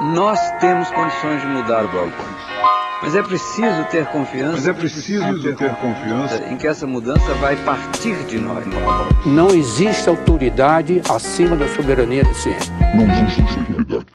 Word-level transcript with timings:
Nós 0.00 0.38
temos 0.60 0.88
condições 0.92 1.40
de 1.40 1.46
mudar 1.48 1.84
o 1.84 1.88
Balcão. 1.88 2.24
Mas 3.02 3.16
é 3.16 3.22
preciso 3.22 3.84
ter 3.90 4.06
confiança. 4.06 4.52
Mas 4.52 4.68
é 4.68 4.72
preciso 4.72 5.42
ter, 5.42 5.56
ter 5.56 5.74
confiança 5.74 6.36
em 6.48 6.56
que 6.56 6.68
essa 6.68 6.86
mudança 6.86 7.34
vai 7.34 7.56
partir 7.64 8.14
de 8.26 8.38
nós. 8.38 8.64
Não 9.26 9.48
existe 9.48 10.08
autoridade 10.08 11.02
acima 11.10 11.56
da 11.56 11.66
soberania 11.74 12.22
da 12.22 12.32
ciência. 12.32 12.72
Não 12.94 13.10
existe 13.12 13.58
autoridade. 13.58 14.06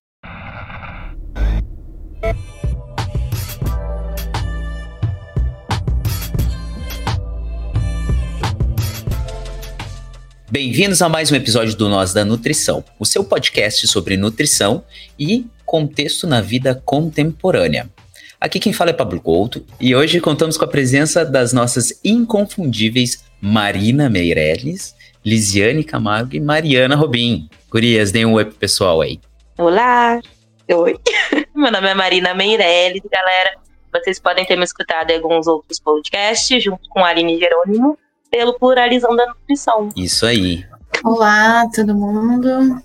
Bem-vindos 10.50 11.02
a 11.02 11.10
mais 11.10 11.30
um 11.30 11.36
episódio 11.36 11.76
do 11.76 11.90
Nós 11.90 12.14
da 12.14 12.24
Nutrição, 12.24 12.86
o 13.00 13.06
seu 13.06 13.24
podcast 13.26 13.86
sobre 13.88 14.16
nutrição 14.16 14.84
e 15.20 15.46
contexto 15.66 16.28
na 16.28 16.42
vida 16.42 16.82
contemporânea. 16.86 17.90
Aqui 18.40 18.60
quem 18.60 18.74
fala 18.74 18.90
é 18.90 18.94
Pablo 18.94 19.22
Couto 19.22 19.66
e 19.80 19.96
hoje 19.96 20.20
contamos 20.20 20.58
com 20.58 20.66
a 20.66 20.68
presença 20.68 21.24
das 21.24 21.54
nossas 21.54 22.00
inconfundíveis 22.04 23.24
Marina 23.40 24.10
Meirelles, 24.10 24.94
Lisiane 25.24 25.84
Camargo 25.84 26.36
e 26.36 26.40
Mariana 26.40 26.96
Robin. 26.96 27.50
Gurias, 27.70 28.12
deem 28.12 28.26
um 28.26 28.34
oi 28.34 28.46
pro 28.46 28.56
pessoal 28.56 29.00
aí. 29.00 29.20
Olá! 29.58 30.20
Oi! 30.70 31.00
Meu 31.56 31.72
nome 31.72 31.88
é 31.88 31.94
Marina 31.94 32.34
Meirelles, 32.34 33.02
galera. 33.10 33.58
Vocês 33.94 34.20
podem 34.20 34.46
ter 34.46 34.58
me 34.58 34.64
escutado 34.64 35.12
em 35.12 35.18
alguns 35.18 35.48
outros 35.48 35.80
podcasts, 35.80 36.64
junto 36.64 36.90
com 36.90 37.00
a 37.00 37.10
Aline 37.10 37.40
Jerônimo, 37.40 37.98
pelo 38.30 38.58
Pluralizando 38.60 39.22
a 39.22 39.28
Nutrição. 39.28 39.90
Isso 39.96 40.26
aí. 40.26 40.66
Olá, 41.04 41.66
todo 41.74 41.96
mundo. 41.96 42.82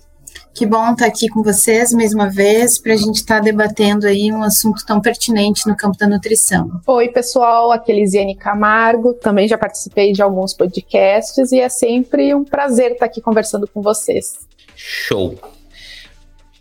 Que 0.59 0.65
bom 0.65 0.91
estar 0.91 1.05
aqui 1.05 1.29
com 1.29 1.41
vocês 1.41 1.93
mais 1.93 2.13
uma 2.13 2.29
vez 2.29 2.77
para 2.77 2.91
a 2.91 2.97
gente 2.97 3.15
estar 3.15 3.37
tá 3.37 3.39
debatendo 3.39 4.05
aí 4.05 4.29
um 4.29 4.43
assunto 4.43 4.85
tão 4.85 4.99
pertinente 4.99 5.65
no 5.65 5.73
campo 5.73 5.97
da 5.97 6.05
nutrição. 6.05 6.81
Oi, 6.85 7.07
pessoal, 7.07 7.71
aqui 7.71 7.93
é 7.93 7.95
Lisiane 7.95 8.35
Camargo, 8.35 9.13
também 9.13 9.47
já 9.47 9.57
participei 9.57 10.11
de 10.11 10.21
alguns 10.21 10.53
podcasts 10.53 11.53
e 11.53 11.61
é 11.61 11.69
sempre 11.69 12.35
um 12.35 12.43
prazer 12.43 12.91
estar 12.91 13.05
aqui 13.05 13.21
conversando 13.21 13.69
com 13.69 13.81
vocês. 13.81 14.39
Show! 14.75 15.39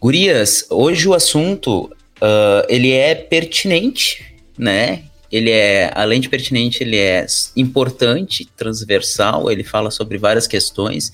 Gurias, 0.01 0.65
hoje 0.71 1.09
o 1.09 1.13
assunto 1.13 1.87
uh, 2.23 2.65
ele 2.69 2.93
é 2.93 3.17
pertinente, 3.17 4.33
né? 4.57 5.03
Ele 5.31 5.51
é, 5.51 5.91
além 5.93 6.21
de 6.21 6.29
pertinente, 6.29 6.85
ele 6.85 6.97
é 6.97 7.27
importante, 7.57 8.49
transversal, 8.57 9.51
ele 9.51 9.65
fala 9.65 9.91
sobre 9.91 10.19
várias 10.19 10.47
questões 10.47 11.13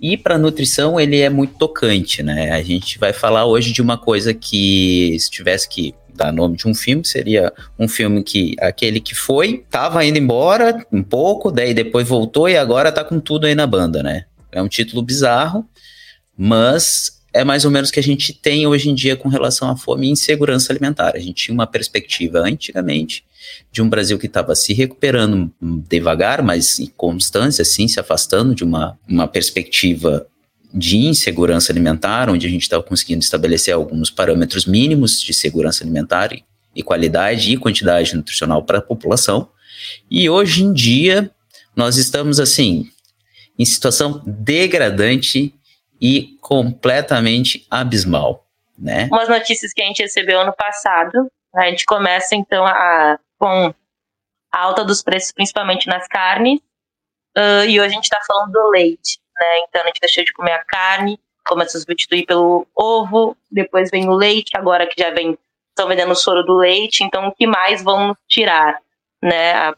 e 0.00 0.16
para 0.16 0.38
nutrição 0.38 1.00
ele 1.00 1.20
é 1.20 1.30
muito 1.30 1.54
tocante, 1.54 2.22
né? 2.22 2.52
A 2.52 2.62
gente 2.62 2.98
vai 2.98 3.12
falar 3.12 3.46
hoje 3.46 3.72
de 3.72 3.80
uma 3.80 3.96
coisa 3.96 4.34
que 4.34 5.16
se 5.18 5.30
tivesse 5.30 5.68
que 5.68 5.94
dar 6.14 6.32
nome 6.32 6.56
de 6.56 6.66
um 6.66 6.74
filme, 6.74 7.04
seria 7.04 7.52
um 7.78 7.86
filme 7.86 8.22
que 8.22 8.56
aquele 8.58 9.00
que 9.00 9.14
foi, 9.14 9.64
tava 9.70 10.04
indo 10.04 10.18
embora 10.18 10.84
um 10.90 11.02
pouco, 11.02 11.50
daí 11.50 11.74
depois 11.74 12.08
voltou 12.08 12.48
e 12.48 12.56
agora 12.56 12.90
tá 12.90 13.04
com 13.04 13.20
tudo 13.20 13.46
aí 13.46 13.54
na 13.54 13.66
banda, 13.66 14.02
né? 14.02 14.24
É 14.50 14.62
um 14.62 14.68
título 14.68 15.02
bizarro, 15.02 15.68
mas 16.36 17.15
é 17.36 17.44
mais 17.44 17.64
ou 17.64 17.70
menos 17.70 17.90
o 17.90 17.92
que 17.92 18.00
a 18.00 18.02
gente 18.02 18.32
tem 18.32 18.66
hoje 18.66 18.88
em 18.88 18.94
dia 18.94 19.16
com 19.16 19.28
relação 19.28 19.70
à 19.70 19.76
fome 19.76 20.06
e 20.06 20.10
insegurança 20.10 20.72
alimentar. 20.72 21.14
A 21.14 21.18
gente 21.18 21.44
tinha 21.44 21.54
uma 21.54 21.66
perspectiva 21.66 22.40
antigamente 22.40 23.24
de 23.70 23.82
um 23.82 23.88
Brasil 23.88 24.18
que 24.18 24.26
estava 24.26 24.54
se 24.54 24.72
recuperando 24.72 25.52
devagar, 25.88 26.42
mas 26.42 26.78
em 26.78 26.86
constância, 26.86 27.62
assim, 27.62 27.86
se 27.86 28.00
afastando 28.00 28.54
de 28.54 28.64
uma, 28.64 28.98
uma 29.08 29.28
perspectiva 29.28 30.26
de 30.72 30.96
insegurança 30.96 31.72
alimentar, 31.72 32.28
onde 32.28 32.46
a 32.46 32.50
gente 32.50 32.62
estava 32.62 32.82
conseguindo 32.82 33.22
estabelecer 33.22 33.74
alguns 33.74 34.10
parâmetros 34.10 34.66
mínimos 34.66 35.20
de 35.20 35.32
segurança 35.32 35.84
alimentar 35.84 36.32
e, 36.32 36.42
e 36.74 36.82
qualidade 36.82 37.52
e 37.52 37.56
quantidade 37.56 38.14
nutricional 38.16 38.62
para 38.62 38.78
a 38.78 38.82
população. 38.82 39.48
E 40.10 40.28
hoje 40.28 40.64
em 40.64 40.72
dia, 40.72 41.30
nós 41.74 41.98
estamos, 41.98 42.40
assim, 42.40 42.88
em 43.58 43.64
situação 43.64 44.22
degradante 44.26 45.54
e 46.00 46.36
completamente 46.40 47.66
abismal, 47.70 48.46
né? 48.78 49.08
Umas 49.10 49.28
notícias 49.28 49.72
que 49.72 49.82
a 49.82 49.86
gente 49.86 50.02
recebeu 50.02 50.40
ano 50.40 50.54
passado, 50.54 51.30
a 51.54 51.68
gente 51.70 51.84
começa 51.86 52.34
então 52.34 52.64
a, 52.66 53.18
com 53.38 53.74
a 54.52 54.60
alta 54.60 54.84
dos 54.84 55.02
preços, 55.02 55.32
principalmente 55.32 55.86
nas 55.86 56.06
carnes, 56.06 56.60
uh, 57.36 57.64
e 57.66 57.80
hoje 57.80 57.90
a 57.90 57.94
gente 57.94 58.04
está 58.04 58.20
falando 58.26 58.52
do 58.52 58.70
leite, 58.70 59.18
né? 59.34 59.58
Então 59.68 59.82
a 59.82 59.86
gente 59.86 60.00
deixou 60.00 60.24
de 60.24 60.32
comer 60.32 60.52
a 60.52 60.64
carne, 60.64 61.18
começa 61.46 61.78
a 61.78 61.80
substituir 61.80 62.26
pelo 62.26 62.66
ovo, 62.74 63.36
depois 63.50 63.90
vem 63.90 64.08
o 64.08 64.14
leite, 64.14 64.56
agora 64.56 64.86
que 64.86 65.00
já 65.00 65.10
vem, 65.10 65.38
estão 65.70 65.88
vendendo 65.88 66.12
o 66.12 66.16
soro 66.16 66.42
do 66.42 66.56
leite, 66.56 67.04
então 67.04 67.28
o 67.28 67.34
que 67.34 67.46
mais 67.46 67.82
vamos 67.82 68.16
tirar, 68.28 68.80
né? 69.22 69.52
A, 69.52 69.76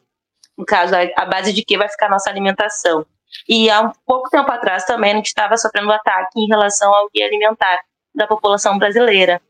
no 0.56 0.65
caso, 0.65 0.95
a, 0.97 1.23
a 1.23 1.25
base 1.25 1.53
de 1.53 1.65
que 1.65 1.79
vai 1.79 1.89
ficar 1.89 2.06
a 2.06 2.11
nossa 2.11 2.29
alimentação. 2.29 3.06
E 3.49 3.71
há 3.71 3.81
um 3.81 3.93
pouco 4.06 4.28
tempo 4.31 4.50
atrás 4.50 4.84
também 4.84 5.12
a 5.12 5.16
gente 5.16 5.27
estava 5.27 5.56
sofrendo 5.56 5.89
um 5.89 5.93
ataque 5.93 6.41
em 6.41 6.47
relação 6.47 6.93
ao 6.94 7.09
guia 7.11 7.27
alimentar 7.27 7.81
da 8.15 8.27
população 8.27 8.78
brasileira, 8.78 9.41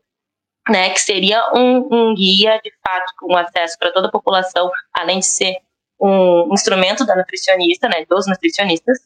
né, 0.69 0.89
que 0.91 0.99
seria 0.99 1.51
um, 1.53 1.87
um 1.91 2.15
guia 2.15 2.59
de 2.63 2.71
fato 2.85 3.13
com 3.17 3.35
acesso 3.35 3.77
para 3.79 3.91
toda 3.91 4.07
a 4.07 4.11
população, 4.11 4.69
além 4.93 5.19
de 5.19 5.25
ser 5.25 5.57
um 5.99 6.53
instrumento 6.53 7.05
da 7.05 7.15
nutricionista, 7.15 7.89
né, 7.89 8.05
dos 8.05 8.27
nutricionistas. 8.27 8.99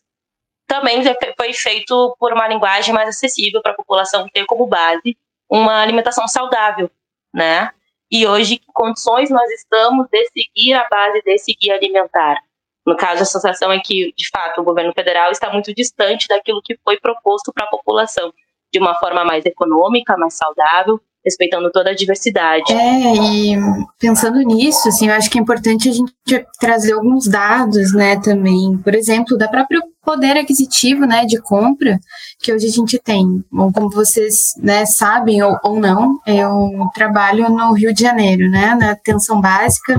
Também 0.67 1.01
foi 1.37 1.53
feito 1.53 2.15
por 2.19 2.33
uma 2.33 2.47
linguagem 2.47 2.93
mais 2.93 3.09
acessível 3.09 3.61
para 3.61 3.73
a 3.73 3.75
população 3.75 4.27
ter 4.29 4.45
como 4.45 4.65
base 4.67 5.17
uma 5.49 5.81
alimentação 5.81 6.27
saudável, 6.27 6.89
né? 7.33 7.71
E 8.09 8.27
hoje, 8.27 8.57
que 8.57 8.65
condições 8.73 9.29
nós 9.29 9.49
estamos 9.51 10.07
de 10.09 10.25
seguir 10.29 10.73
a 10.73 10.87
base 10.87 11.21
desse 11.23 11.53
guia 11.53 11.75
alimentar? 11.75 12.41
No 12.85 12.97
caso, 12.97 13.23
a 13.23 13.25
sensação 13.25 13.71
é 13.71 13.79
que, 13.79 14.13
de 14.15 14.29
fato, 14.29 14.61
o 14.61 14.63
governo 14.63 14.91
federal 14.93 15.31
está 15.31 15.51
muito 15.51 15.73
distante 15.73 16.27
daquilo 16.27 16.61
que 16.63 16.77
foi 16.83 16.99
proposto 16.99 17.51
para 17.53 17.65
a 17.65 17.69
população, 17.69 18.33
de 18.71 18.79
uma 18.79 18.95
forma 18.95 19.23
mais 19.23 19.45
econômica, 19.45 20.17
mais 20.17 20.35
saudável, 20.35 20.99
respeitando 21.23 21.71
toda 21.71 21.91
a 21.91 21.95
diversidade. 21.95 22.73
É, 22.73 23.15
e 23.15 23.55
pensando 23.97 24.39
nisso, 24.39 24.89
assim, 24.89 25.07
eu 25.07 25.13
acho 25.13 25.29
que 25.29 25.37
é 25.37 25.41
importante 25.41 25.87
a 25.87 25.93
gente 25.93 26.13
trazer 26.59 26.93
alguns 26.93 27.27
dados, 27.27 27.93
né, 27.93 28.19
também, 28.19 28.77
por 28.83 28.93
exemplo, 28.93 29.37
da 29.37 29.47
próprio 29.47 29.81
poder 30.03 30.37
aquisitivo, 30.37 31.05
né, 31.05 31.25
de 31.25 31.41
compra 31.41 31.97
que 32.39 32.51
hoje 32.53 32.67
a 32.67 32.71
gente 32.71 32.99
tem. 32.99 33.43
Bom, 33.49 33.71
como 33.71 33.89
vocês, 33.89 34.53
né, 34.57 34.85
sabem 34.85 35.41
ou, 35.41 35.57
ou 35.63 35.79
não, 35.79 36.19
eu 36.27 36.89
trabalho 36.93 37.47
no 37.49 37.71
Rio 37.71 37.93
de 37.93 38.01
Janeiro, 38.01 38.49
né, 38.49 38.75
na 38.75 38.91
atenção 38.91 39.39
básica, 39.39 39.97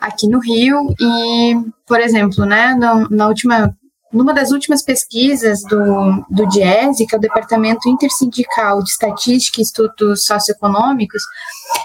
aqui 0.00 0.28
no 0.28 0.38
Rio 0.38 0.94
e, 0.98 1.54
por 1.86 2.00
exemplo, 2.00 2.44
né, 2.44 2.74
na, 2.74 3.08
na 3.10 3.28
última 3.28 3.74
numa 4.12 4.34
das 4.34 4.50
últimas 4.50 4.82
pesquisas 4.82 5.62
do, 5.62 6.24
do 6.28 6.46
DIESE, 6.48 7.06
que 7.06 7.14
é 7.14 7.18
o 7.18 7.20
Departamento 7.20 7.88
Intersindical 7.88 8.82
de 8.82 8.90
Estatística 8.90 9.60
e 9.60 9.62
Estudos 9.62 10.24
Socioeconômicos, 10.24 11.22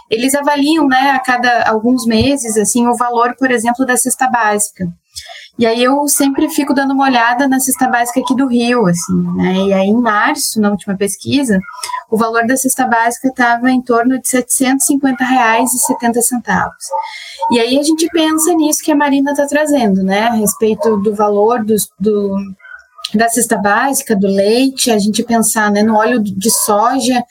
eles 0.09 0.33
avaliam, 0.33 0.87
né, 0.87 1.11
a 1.11 1.19
cada 1.19 1.69
alguns 1.69 2.05
meses, 2.05 2.57
assim, 2.57 2.87
o 2.87 2.95
valor, 2.95 3.35
por 3.37 3.51
exemplo, 3.51 3.85
da 3.85 3.95
cesta 3.95 4.27
básica. 4.27 4.87
E 5.57 5.65
aí 5.65 5.81
eu 5.81 6.05
sempre 6.07 6.49
fico 6.49 6.73
dando 6.73 6.93
uma 6.93 7.05
olhada 7.05 7.47
na 7.47 7.61
cesta 7.61 7.87
básica 7.87 8.19
aqui 8.19 8.35
do 8.35 8.47
Rio, 8.47 8.85
assim, 8.87 9.21
né? 9.37 9.55
E 9.67 9.73
aí 9.73 9.87
em 9.87 9.95
março, 9.95 10.59
na 10.59 10.69
última 10.69 10.97
pesquisa, 10.97 11.57
o 12.11 12.17
valor 12.17 12.45
da 12.45 12.57
cesta 12.57 12.85
básica 12.85 13.29
estava 13.29 13.71
em 13.71 13.81
torno 13.81 14.19
de 14.19 14.29
R$ 14.33 14.43
750,70. 14.43 16.43
E 17.51 17.59
aí 17.59 17.79
a 17.79 17.83
gente 17.83 18.05
pensa 18.09 18.53
nisso 18.53 18.83
que 18.83 18.91
a 18.91 18.95
Marina 18.95 19.31
está 19.31 19.47
trazendo, 19.47 20.03
né? 20.03 20.23
A 20.23 20.33
respeito 20.33 20.97
do 20.97 21.15
valor 21.15 21.63
dos, 21.63 21.87
do, 21.97 22.35
da 23.13 23.29
cesta 23.29 23.57
básica, 23.57 24.13
do 24.13 24.27
leite, 24.27 24.91
a 24.91 24.99
gente 24.99 25.23
pensar 25.23 25.71
né, 25.71 25.83
no 25.83 25.95
óleo 25.95 26.21
de 26.21 26.51
soja, 26.51 27.23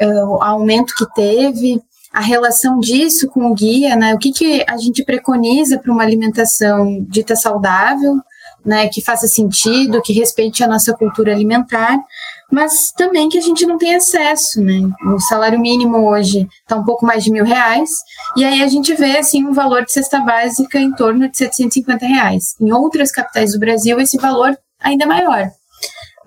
uh, 0.00 0.36
o 0.36 0.42
aumento 0.42 0.94
que 0.96 1.12
teve, 1.12 1.82
a 2.12 2.20
relação 2.20 2.78
disso 2.78 3.28
com 3.28 3.50
o 3.50 3.54
guia, 3.54 3.94
né? 3.96 4.14
O 4.14 4.18
que, 4.18 4.32
que 4.32 4.64
a 4.68 4.76
gente 4.76 5.04
preconiza 5.04 5.78
para 5.78 5.92
uma 5.92 6.02
alimentação 6.02 7.04
dita 7.08 7.36
saudável, 7.36 8.16
né? 8.64 8.88
Que 8.88 9.02
faça 9.02 9.28
sentido, 9.28 10.02
que 10.02 10.12
respeite 10.12 10.64
a 10.64 10.68
nossa 10.68 10.94
cultura 10.94 11.32
alimentar, 11.32 11.98
mas 12.50 12.90
também 12.92 13.28
que 13.28 13.38
a 13.38 13.42
gente 13.42 13.66
não 13.66 13.76
tem 13.76 13.94
acesso, 13.94 14.62
né? 14.62 14.80
O 15.14 15.20
salário 15.20 15.60
mínimo 15.60 16.08
hoje 16.08 16.48
está 16.62 16.76
um 16.76 16.84
pouco 16.84 17.04
mais 17.04 17.22
de 17.22 17.30
mil 17.30 17.44
reais, 17.44 17.90
e 18.36 18.44
aí 18.44 18.62
a 18.62 18.68
gente 18.68 18.94
vê 18.94 19.18
assim 19.18 19.44
um 19.44 19.52
valor 19.52 19.84
de 19.84 19.92
cesta 19.92 20.20
básica 20.20 20.78
em 20.78 20.92
torno 20.92 21.28
de 21.28 21.36
750 21.36 22.06
reais. 22.06 22.54
Em 22.60 22.72
outras 22.72 23.12
capitais 23.12 23.52
do 23.52 23.58
Brasil, 23.58 24.00
esse 24.00 24.16
valor 24.16 24.56
ainda 24.80 25.04
é 25.04 25.06
maior. 25.06 25.50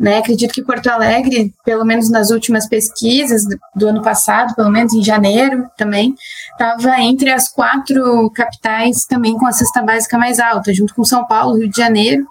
Né? 0.02 0.18
Acredito 0.18 0.52
que 0.52 0.64
Porto 0.64 0.88
Alegre, 0.88 1.54
pelo 1.64 1.86
menos 1.86 2.10
nas 2.10 2.32
últimas 2.32 2.68
pesquisas 2.68 3.44
do, 3.76 3.88
ano 3.88 4.02
passado, 4.02 4.56
pelo 4.56 4.72
menos 4.72 4.92
em 4.96 5.04
janeiro 5.04 5.70
também, 5.78 6.16
estava 6.54 7.00
entre 7.00 7.30
as 7.30 7.48
quatro 7.48 8.28
capitais 8.32 9.06
também 9.06 9.38
com 9.38 9.46
a 9.46 9.52
cesta 9.52 9.84
básica 9.84 10.18
mais 10.18 10.40
alta, 10.40 10.74
junto 10.74 10.96
com 10.96 11.04
São 11.04 11.24
Paulo, 11.28 11.56
Rio 11.56 11.70
de 11.70 11.78
Janeiro, 11.78 12.26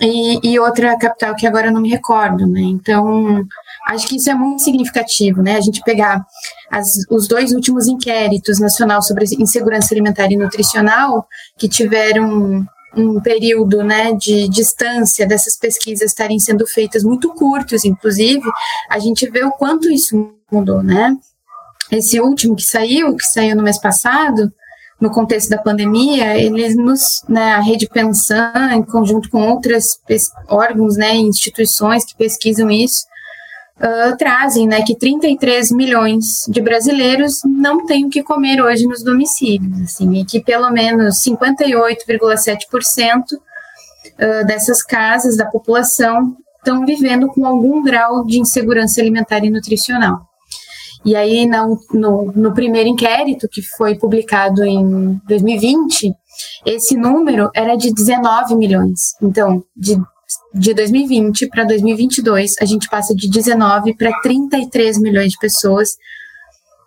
e, 0.00 0.40
e 0.42 0.58
outra 0.58 0.96
capital 0.96 1.34
que 1.34 1.46
agora 1.46 1.70
não 1.70 1.82
me 1.82 1.90
recordo, 1.90 2.46
né? 2.46 2.62
Então, 2.62 3.44
acho 3.88 4.08
que 4.08 4.16
isso 4.16 4.30
é 4.30 4.34
muito 4.34 4.62
significativo, 4.62 5.42
né? 5.42 5.56
A 5.56 5.60
gente 5.60 5.82
pegar 5.82 6.24
as, 6.70 6.88
os 7.10 7.28
dois 7.28 7.52
últimos 7.52 7.86
inquéritos 7.86 8.58
nacional 8.58 9.02
sobre 9.02 9.26
insegurança 9.38 9.92
alimentar 9.92 10.32
e 10.32 10.36
nutricional, 10.36 11.28
que 11.58 11.68
tiveram 11.68 12.66
um 12.96 13.20
período 13.20 13.82
né, 13.82 14.12
de 14.12 14.48
distância 14.48 15.26
dessas 15.26 15.56
pesquisas 15.56 16.10
estarem 16.10 16.38
sendo 16.38 16.66
feitas 16.66 17.02
muito 17.02 17.32
curtos, 17.34 17.84
inclusive, 17.84 18.48
a 18.88 18.98
gente 18.98 19.28
vê 19.30 19.44
o 19.44 19.52
quanto 19.52 19.90
isso 19.90 20.34
mudou, 20.50 20.82
né? 20.82 21.16
Esse 21.90 22.20
último 22.20 22.56
que 22.56 22.62
saiu, 22.62 23.16
que 23.16 23.24
saiu 23.24 23.56
no 23.56 23.62
mês 23.62 23.78
passado, 23.78 24.52
no 25.00 25.10
contexto 25.10 25.50
da 25.50 25.58
pandemia, 25.58 26.38
eles 26.38 26.76
nos, 26.76 27.22
né, 27.28 27.54
a 27.54 27.60
Rede 27.60 27.88
Pensan, 27.88 28.52
em 28.72 28.82
conjunto 28.82 29.28
com 29.30 29.42
outros 29.48 29.98
órgãos, 30.48 30.96
né, 30.96 31.16
instituições 31.16 32.04
que 32.04 32.16
pesquisam 32.16 32.70
isso, 32.70 33.04
uh, 33.78 34.16
trazem, 34.16 34.66
né, 34.66 34.82
que 34.82 34.96
33 34.96 35.70
milhões 35.72 36.44
de 36.48 36.60
brasileiros 36.60 37.40
não 37.44 37.86
têm 37.86 38.06
o 38.06 38.10
que 38.10 38.22
comer 38.22 38.60
hoje 38.60 38.86
nos 38.86 39.02
domicílios, 39.02 39.80
assim, 39.80 40.14
e 40.14 40.24
que 40.24 40.40
pelo 40.40 40.70
menos 40.70 41.22
58,7% 41.22 43.32
uh, 43.32 44.46
dessas 44.46 44.82
casas 44.82 45.36
da 45.36 45.46
população 45.46 46.36
estão 46.58 46.86
vivendo 46.86 47.28
com 47.28 47.46
algum 47.46 47.82
grau 47.82 48.24
de 48.24 48.38
insegurança 48.38 49.00
alimentar 49.00 49.44
e 49.44 49.50
nutricional. 49.50 50.20
E 51.04 51.16
aí, 51.16 51.48
no, 51.92 52.32
no 52.32 52.54
primeiro 52.54 52.88
inquérito, 52.88 53.48
que 53.48 53.60
foi 53.60 53.96
publicado 53.96 54.64
em 54.64 55.20
2020, 55.26 56.14
esse 56.64 56.96
número 56.96 57.50
era 57.54 57.74
de 57.74 57.92
19 57.92 58.54
milhões. 58.54 59.16
Então, 59.20 59.64
de, 59.76 60.00
de 60.54 60.74
2020 60.74 61.48
para 61.48 61.64
2022, 61.64 62.54
a 62.60 62.64
gente 62.64 62.88
passa 62.88 63.14
de 63.14 63.28
19 63.28 63.94
para 63.94 64.12
33 64.20 64.98
milhões 64.98 65.32
de 65.32 65.38
pessoas 65.38 65.96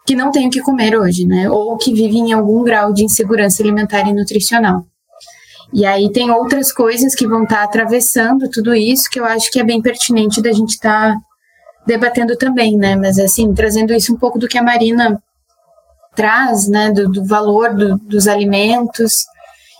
que 0.05 0.15
não 0.15 0.31
têm 0.31 0.47
o 0.47 0.51
que 0.51 0.61
comer 0.61 0.95
hoje, 0.95 1.25
né? 1.25 1.49
Ou 1.49 1.77
que 1.77 1.93
vivem 1.93 2.29
em 2.29 2.33
algum 2.33 2.63
grau 2.63 2.93
de 2.93 3.03
insegurança 3.03 3.63
alimentar 3.63 4.07
e 4.07 4.13
nutricional. 4.13 4.85
E 5.73 5.85
aí 5.85 6.11
tem 6.11 6.29
outras 6.29 6.71
coisas 6.71 7.15
que 7.15 7.27
vão 7.27 7.43
estar 7.43 7.57
tá 7.57 7.63
atravessando 7.63 8.49
tudo 8.49 8.75
isso 8.75 9.09
que 9.09 9.19
eu 9.19 9.25
acho 9.25 9.51
que 9.51 9.59
é 9.59 9.63
bem 9.63 9.81
pertinente 9.81 10.41
da 10.41 10.51
gente 10.51 10.75
estar 10.75 11.13
tá 11.13 11.19
debatendo 11.87 12.37
também, 12.37 12.77
né? 12.77 12.95
Mas 12.95 13.17
assim, 13.17 13.53
trazendo 13.53 13.93
isso 13.93 14.13
um 14.13 14.17
pouco 14.17 14.37
do 14.37 14.47
que 14.47 14.57
a 14.57 14.63
Marina 14.63 15.21
traz, 16.15 16.67
né? 16.67 16.91
Do, 16.91 17.09
do 17.09 17.25
valor 17.25 17.73
do, 17.73 17.97
dos 17.97 18.27
alimentos 18.27 19.25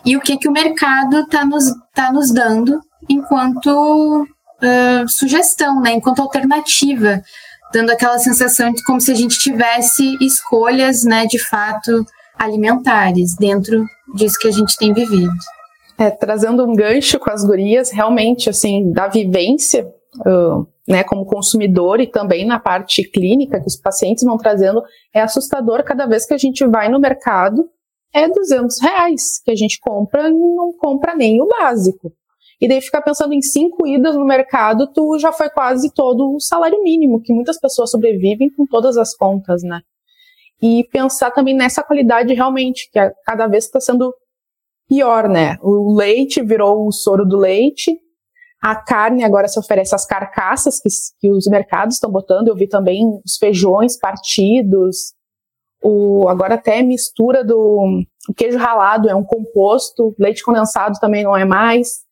e 0.06 0.16
o 0.16 0.22
que 0.22 0.38
que 0.38 0.48
o 0.48 0.52
mercado 0.52 1.22
está 1.22 1.44
nos, 1.44 1.66
tá 1.94 2.12
nos 2.12 2.32
dando 2.32 2.80
enquanto 3.10 4.24
uh, 4.24 5.08
sugestão, 5.08 5.82
né? 5.82 5.94
Enquanto 5.94 6.22
alternativa, 6.22 7.22
dando 7.74 7.92
aquela 7.92 8.20
sensação 8.20 8.72
de 8.72 8.84
como 8.84 9.02
se 9.02 9.12
a 9.12 9.16
gente 9.16 9.40
tivesse 9.40 10.18
escolhas, 10.22 11.04
né? 11.04 11.26
De 11.26 11.40
fato 11.40 12.06
alimentares 12.38 13.36
dentro 13.36 13.86
disso 14.14 14.38
que 14.40 14.48
a 14.48 14.52
gente 14.52 14.78
tem 14.78 14.94
vivido. 14.94 15.34
É, 15.98 16.10
trazendo 16.10 16.66
um 16.66 16.76
gancho 16.76 17.18
com 17.18 17.32
as 17.32 17.46
gurias, 17.46 17.90
realmente, 17.90 18.50
assim, 18.50 18.92
da 18.92 19.08
vivência, 19.08 19.88
uh, 20.26 20.68
né, 20.88 21.04
como 21.04 21.26
consumidor 21.26 22.00
e 22.00 22.08
também 22.08 22.46
na 22.46 22.60
parte 22.60 23.04
clínica 23.04 23.60
que 23.60 23.68
os 23.68 23.78
pacientes 23.78 24.24
vão 24.24 24.38
trazendo, 24.38 24.84
é 25.14 25.22
assustador 25.22 25.84
cada 25.84 26.06
vez 26.06 26.26
que 26.26 26.34
a 26.34 26.38
gente 26.38 26.66
vai 26.68 26.90
no 26.90 27.00
mercado, 27.00 27.70
é 28.14 28.28
200 28.28 28.82
reais 28.82 29.42
que 29.44 29.52
a 29.52 29.56
gente 29.56 29.80
compra 29.80 30.30
e 30.30 30.34
não 30.34 30.74
compra 30.74 31.16
nem 31.16 31.42
o 31.42 31.48
básico. 31.48 32.14
E 32.62 32.68
daí 32.68 32.82
ficar 32.82 33.02
pensando 33.02 33.34
em 33.34 33.42
cinco 33.42 33.86
idas 33.86 34.16
no 34.16 34.26
mercado, 34.26 34.92
tu 34.94 35.18
já 35.20 35.32
foi 35.32 35.50
quase 35.50 35.94
todo 35.94 36.36
o 36.36 36.40
salário 36.40 36.82
mínimo, 36.82 37.22
que 37.22 37.34
muitas 37.34 37.60
pessoas 37.60 37.92
sobrevivem 37.92 38.50
com 38.50 38.66
todas 38.66 38.98
as 38.98 39.16
contas, 39.16 39.62
né? 39.64 39.82
E 40.62 40.86
pensar 40.92 41.32
também 41.32 41.54
nessa 41.54 41.84
qualidade 41.84 42.34
realmente, 42.34 42.90
que 42.92 43.00
cada 43.26 43.48
vez 43.48 43.66
está 43.66 43.80
sendo 43.80 44.14
pior, 44.88 45.28
né? 45.28 45.58
O 45.62 45.94
leite 45.96 46.42
virou 46.42 46.88
o 46.88 46.92
soro 46.92 47.26
do 47.26 47.38
leite, 47.38 47.92
a 48.62 48.76
carne 48.76 49.24
agora 49.24 49.48
se 49.48 49.60
oferece 49.60 49.94
as 49.94 50.06
carcaças 50.06 50.80
que, 50.80 50.90
que 51.20 51.32
os 51.32 51.46
mercados 51.46 51.96
estão 51.96 52.10
botando. 52.10 52.48
Eu 52.48 52.56
vi 52.56 52.68
também 52.68 53.04
os 53.24 53.38
feijões 53.38 53.96
partidos. 53.96 55.14
O, 55.84 56.28
agora 56.28 56.56
até 56.56 56.82
mistura 56.82 57.44
do 57.44 58.02
queijo 58.36 58.58
ralado 58.58 59.08
é 59.08 59.14
um 59.14 59.24
composto, 59.24 60.16
leite 60.18 60.44
condensado 60.44 60.98
também 61.00 61.24
não 61.24 61.38
é 61.38 61.46
mais. 61.46 62.05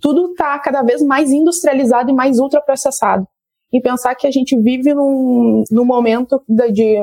Tudo 0.00 0.32
está 0.32 0.58
cada 0.58 0.82
vez 0.82 1.02
mais 1.02 1.30
industrializado 1.30 2.10
e 2.10 2.14
mais 2.14 2.38
ultraprocessado. 2.38 3.26
E 3.72 3.80
pensar 3.80 4.14
que 4.14 4.26
a 4.26 4.30
gente 4.30 4.56
vive 4.58 4.94
num, 4.94 5.64
num 5.70 5.84
momento 5.84 6.42
de, 6.48 6.96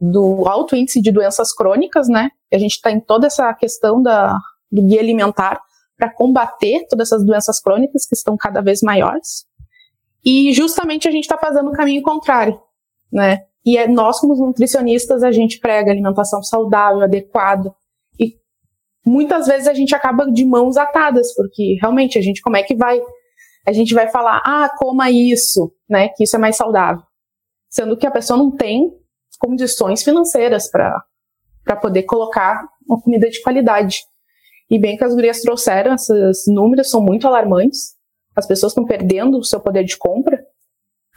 do 0.00 0.46
alto 0.46 0.76
índice 0.76 1.00
de 1.00 1.10
doenças 1.10 1.52
crônicas, 1.54 2.08
né? 2.08 2.30
A 2.52 2.58
gente 2.58 2.72
está 2.72 2.90
em 2.90 3.00
toda 3.00 3.26
essa 3.26 3.52
questão 3.54 4.02
da, 4.02 4.36
do 4.70 4.82
guia 4.82 5.00
alimentar 5.00 5.60
para 5.96 6.12
combater 6.12 6.86
todas 6.88 7.08
essas 7.08 7.24
doenças 7.24 7.60
crônicas 7.60 8.06
que 8.06 8.14
estão 8.14 8.36
cada 8.36 8.60
vez 8.60 8.82
maiores. 8.82 9.46
E 10.24 10.52
justamente 10.52 11.08
a 11.08 11.10
gente 11.10 11.24
está 11.24 11.38
fazendo 11.38 11.68
o 11.70 11.72
caminho 11.72 12.02
contrário, 12.02 12.60
né? 13.12 13.44
E 13.64 13.76
é, 13.76 13.86
nós, 13.86 14.18
como 14.18 14.34
nutricionistas, 14.34 15.22
a 15.22 15.30
gente 15.30 15.58
prega 15.58 15.90
alimentação 15.90 16.42
saudável, 16.42 17.02
adequada. 17.02 17.72
Muitas 19.04 19.46
vezes 19.46 19.66
a 19.66 19.74
gente 19.74 19.94
acaba 19.94 20.30
de 20.30 20.44
mãos 20.44 20.76
atadas, 20.76 21.34
porque 21.34 21.76
realmente 21.80 22.18
a 22.18 22.22
gente, 22.22 22.40
como 22.40 22.56
é 22.56 22.62
que 22.62 22.74
vai? 22.74 23.00
A 23.66 23.72
gente 23.72 23.94
vai 23.94 24.08
falar, 24.08 24.40
ah, 24.44 24.70
coma 24.76 25.10
isso, 25.10 25.72
né? 25.88 26.08
Que 26.10 26.24
isso 26.24 26.36
é 26.36 26.38
mais 26.38 26.56
saudável. 26.56 27.02
Sendo 27.70 27.96
que 27.96 28.06
a 28.06 28.10
pessoa 28.10 28.36
não 28.36 28.50
tem 28.54 28.92
condições 29.38 30.02
financeiras 30.02 30.70
para 30.70 31.76
poder 31.80 32.04
colocar 32.04 32.64
uma 32.88 33.00
comida 33.00 33.28
de 33.28 33.42
qualidade. 33.42 34.02
E 34.70 34.78
bem 34.78 34.96
que 34.96 35.04
as 35.04 35.14
gurias 35.14 35.40
trouxeram, 35.40 35.94
esses 35.94 36.46
números 36.46 36.90
são 36.90 37.02
muito 37.02 37.26
alarmantes. 37.26 37.94
As 38.34 38.46
pessoas 38.46 38.72
estão 38.72 38.84
perdendo 38.84 39.38
o 39.38 39.44
seu 39.44 39.60
poder 39.60 39.84
de 39.84 39.96
compra. 39.98 40.41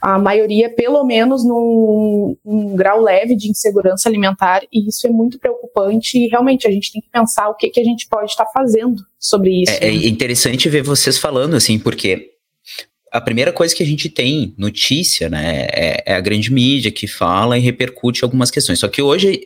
A 0.00 0.18
maioria, 0.18 0.68
pelo 0.68 1.02
menos, 1.04 1.44
num, 1.44 2.36
num 2.44 2.76
grau 2.76 3.00
leve 3.00 3.34
de 3.34 3.48
insegurança 3.50 4.08
alimentar, 4.08 4.62
e 4.72 4.88
isso 4.88 5.06
é 5.06 5.10
muito 5.10 5.38
preocupante. 5.38 6.18
E 6.18 6.28
realmente 6.28 6.66
a 6.68 6.70
gente 6.70 6.92
tem 6.92 7.00
que 7.00 7.08
pensar 7.10 7.48
o 7.48 7.54
que, 7.54 7.70
que 7.70 7.80
a 7.80 7.84
gente 7.84 8.06
pode 8.08 8.30
estar 8.30 8.46
fazendo 8.46 9.02
sobre 9.18 9.62
isso. 9.62 9.72
É, 9.80 9.88
é 9.88 10.06
interessante 10.06 10.68
ver 10.68 10.82
vocês 10.82 11.16
falando, 11.16 11.56
assim, 11.56 11.78
porque 11.78 12.30
a 13.10 13.20
primeira 13.20 13.52
coisa 13.52 13.74
que 13.74 13.82
a 13.82 13.86
gente 13.86 14.08
tem 14.10 14.54
notícia, 14.58 15.28
né, 15.28 15.66
é, 15.72 16.02
é, 16.06 16.14
a 16.14 16.20
grande 16.20 16.52
mídia 16.52 16.90
que 16.90 17.06
fala 17.06 17.56
e 17.56 17.62
repercute 17.62 18.22
algumas 18.22 18.50
questões. 18.50 18.78
Só 18.78 18.88
que 18.88 19.00
hoje, 19.00 19.40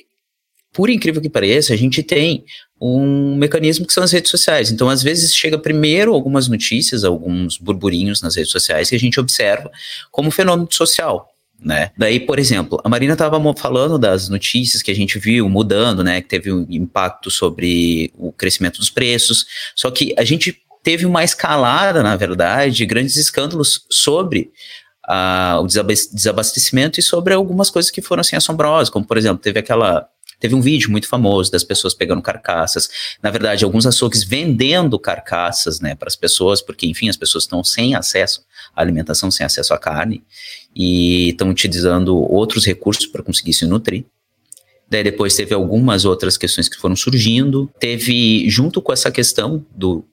por 0.73 0.89
incrível 0.89 1.21
que 1.21 1.29
pareça, 1.29 1.73
a 1.73 1.77
gente 1.77 2.03
tem 2.03 2.45
um 2.81 3.35
mecanismo 3.37 3.87
que 3.87 3.93
são 3.93 4.03
as 4.03 4.13
redes 4.13 4.31
sociais. 4.31 4.71
Então, 4.71 4.89
às 4.89 5.03
vezes, 5.03 5.35
chega 5.35 5.59
primeiro 5.59 6.15
algumas 6.15 6.49
notícias, 6.49 7.05
alguns 7.05 7.59
burburinhos 7.59 8.23
nas 8.23 8.37
redes 8.37 8.51
sociais 8.51 8.89
que 8.89 8.97
a 8.97 8.99
gente 8.99 9.21
observa 9.21 9.71
como 10.11 10.31
fenômeno 10.31 10.69
social. 10.71 11.29
Né? 11.63 11.91
Daí, 11.97 12.21
por 12.21 12.39
exemplo, 12.39 12.81
a 12.83 12.89
Marina 12.89 13.13
estava 13.13 13.39
falando 13.55 13.99
das 13.99 14.31
notícias 14.31 14.83
que 14.83 14.91
a 14.91 14.95
gente 14.95 15.19
viu 15.19 15.47
mudando, 15.47 16.03
né? 16.03 16.23
Que 16.23 16.29
teve 16.29 16.51
um 16.51 16.67
impacto 16.71 17.31
sobre 17.31 18.11
o 18.17 18.33
crescimento 18.33 18.79
dos 18.79 18.89
preços. 18.89 19.45
Só 19.77 19.91
que 19.91 20.15
a 20.17 20.25
gente 20.25 20.57
teve 20.83 21.05
uma 21.05 21.23
escalada, 21.23 22.03
na 22.03 22.17
verdade, 22.17 22.87
grandes 22.87 23.17
escândalos 23.17 23.85
sobre 23.91 24.51
uh, 25.07 25.61
o 25.61 25.67
desabastecimento 25.67 26.99
e 26.99 27.03
sobre 27.03 27.35
algumas 27.35 27.69
coisas 27.69 27.91
que 27.91 28.01
foram 28.01 28.23
assim 28.23 28.37
assombrosas, 28.37 28.89
como 28.89 29.05
por 29.05 29.19
exemplo, 29.19 29.43
teve 29.43 29.59
aquela 29.59 30.09
Teve 30.41 30.55
um 30.55 30.61
vídeo 30.61 30.91
muito 30.91 31.07
famoso 31.07 31.53
das 31.53 31.63
pessoas 31.63 31.93
pegando 31.93 32.23
carcaças, 32.23 32.89
na 33.23 33.31
verdade, 33.31 33.65
alguns 33.65 33.87
açougues 33.87 34.25
vendendo 34.25 34.99
carcaças, 34.99 35.81
né, 35.81 35.95
para 35.95 36.09
as 36.09 36.17
pessoas, 36.17 36.63
porque, 36.63 36.87
enfim, 36.87 37.09
as 37.11 37.17
pessoas 37.17 37.45
estão 37.45 37.63
sem 37.63 37.95
acesso 37.95 38.43
à 38.75 38.81
alimentação, 38.81 39.31
sem 39.31 39.45
acesso 39.45 39.75
à 39.75 39.79
carne, 39.79 40.25
e 40.75 41.29
estão 41.29 41.51
utilizando 41.51 42.17
outros 42.17 42.65
recursos 42.65 43.07
para 43.07 43.23
conseguir 43.23 43.53
se 43.53 43.67
nutrir. 43.67 44.05
Daí 44.89 45.05
depois 45.05 45.37
teve 45.37 45.55
algumas 45.55 46.05
outras 46.05 46.37
questões 46.37 46.69
que 46.69 46.77
foram 46.77 46.97
surgindo. 46.97 47.71
Teve, 47.79 48.49
junto 48.51 48.83
com 48.83 48.93
essa 48.93 49.09
questão 49.09 49.65
do, 49.71 50.05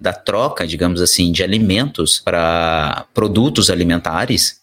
da 0.00 0.14
troca, 0.14 0.66
digamos 0.66 1.02
assim, 1.02 1.30
de 1.30 1.42
alimentos 1.42 2.20
para 2.20 3.06
produtos 3.12 3.68
alimentares, 3.68 4.60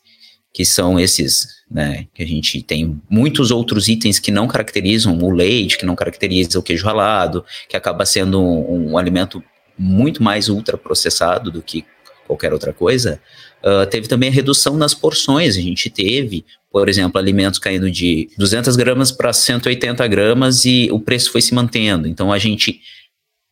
que 0.54 0.66
são 0.66 1.00
esses, 1.00 1.48
né, 1.70 2.08
que 2.14 2.22
a 2.22 2.28
gente 2.28 2.62
tem 2.62 3.02
muitos 3.10 3.52
outros 3.52 3.88
itens 3.88 4.20
que 4.20 4.32
não 4.32 4.48
caracterizam 4.48 5.18
o 5.18 5.32
leite, 5.32 5.78
que 5.78 5.86
não 5.86 5.96
caracteriza 5.96 6.60
o 6.60 6.64
queijo 6.64 6.86
ralado, 6.86 7.46
que 7.70 7.78
acaba 7.78 8.06
sendo 8.06 8.42
um, 8.42 8.92
um 8.92 8.98
alimento 8.98 9.42
muito 9.78 10.22
mais 10.22 10.50
ultraprocessado 10.50 11.50
do 11.50 11.62
que 11.62 11.86
qualquer 12.28 12.54
outra 12.54 12.74
coisa. 12.74 13.20
Uh, 13.64 13.86
teve 13.88 14.08
também 14.08 14.30
a 14.30 14.32
redução 14.32 14.76
nas 14.76 14.94
porções, 14.94 15.58
a 15.58 15.62
gente 15.62 15.90
teve, 15.90 16.46
por 16.72 16.90
exemplo, 16.90 17.20
alimentos 17.20 17.60
caindo 17.60 17.90
de 17.90 18.30
200 18.38 18.76
gramas 18.76 19.12
para 19.12 19.32
180 19.32 20.06
gramas 20.08 20.66
e 20.66 20.90
o 20.92 21.00
preço 21.00 21.32
foi 21.32 21.42
se 21.42 21.54
mantendo. 21.54 22.08
Então 22.08 22.32
a 22.32 22.40
gente 22.40 22.82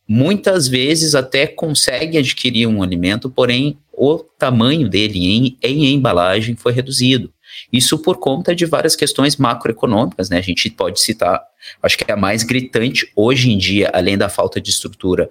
muitas 0.07 0.67
vezes 0.67 1.13
até 1.13 1.45
consegue 1.45 2.17
adquirir 2.17 2.65
um 2.65 2.81
alimento, 2.81 3.29
porém 3.29 3.77
o 3.99 4.17
tamanho 4.17 4.87
dele 4.87 5.19
em, 5.19 5.57
em 5.61 5.93
embalagem 5.93 6.55
foi 6.55 6.71
reduzido. 6.71 7.31
Isso 7.71 7.99
por 7.99 8.17
conta 8.17 8.55
de 8.55 8.65
várias 8.65 8.95
questões 8.95 9.35
macroeconômicas, 9.35 10.29
né? 10.29 10.37
A 10.37 10.41
gente 10.41 10.69
pode 10.69 11.01
citar, 11.01 11.43
acho 11.83 11.97
que 11.97 12.09
é 12.09 12.13
a 12.13 12.17
mais 12.17 12.43
gritante 12.43 13.11
hoje 13.13 13.51
em 13.51 13.57
dia, 13.57 13.91
além 13.93 14.17
da 14.17 14.29
falta 14.29 14.61
de 14.61 14.69
estrutura 14.69 15.29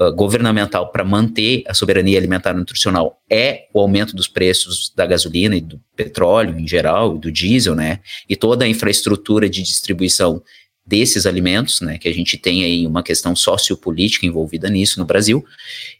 uh, 0.00 0.10
governamental 0.14 0.90
para 0.90 1.04
manter 1.04 1.62
a 1.68 1.74
soberania 1.74 2.16
alimentar 2.16 2.52
e 2.54 2.56
nutricional, 2.58 3.20
é 3.30 3.66
o 3.74 3.80
aumento 3.80 4.16
dos 4.16 4.28
preços 4.28 4.90
da 4.96 5.04
gasolina 5.04 5.54
e 5.54 5.60
do 5.60 5.78
petróleo 5.94 6.58
em 6.58 6.66
geral, 6.66 7.16
e 7.16 7.18
do 7.18 7.30
diesel, 7.30 7.74
né? 7.74 8.00
E 8.26 8.34
toda 8.34 8.64
a 8.64 8.68
infraestrutura 8.68 9.46
de 9.46 9.62
distribuição 9.62 10.42
desses 10.86 11.26
alimentos, 11.26 11.80
né, 11.80 11.98
que 11.98 12.08
a 12.08 12.14
gente 12.14 12.38
tem 12.38 12.64
aí 12.64 12.86
uma 12.86 13.02
questão 13.02 13.34
sociopolítica 13.34 14.24
envolvida 14.24 14.70
nisso 14.70 15.00
no 15.00 15.04
Brasil, 15.04 15.44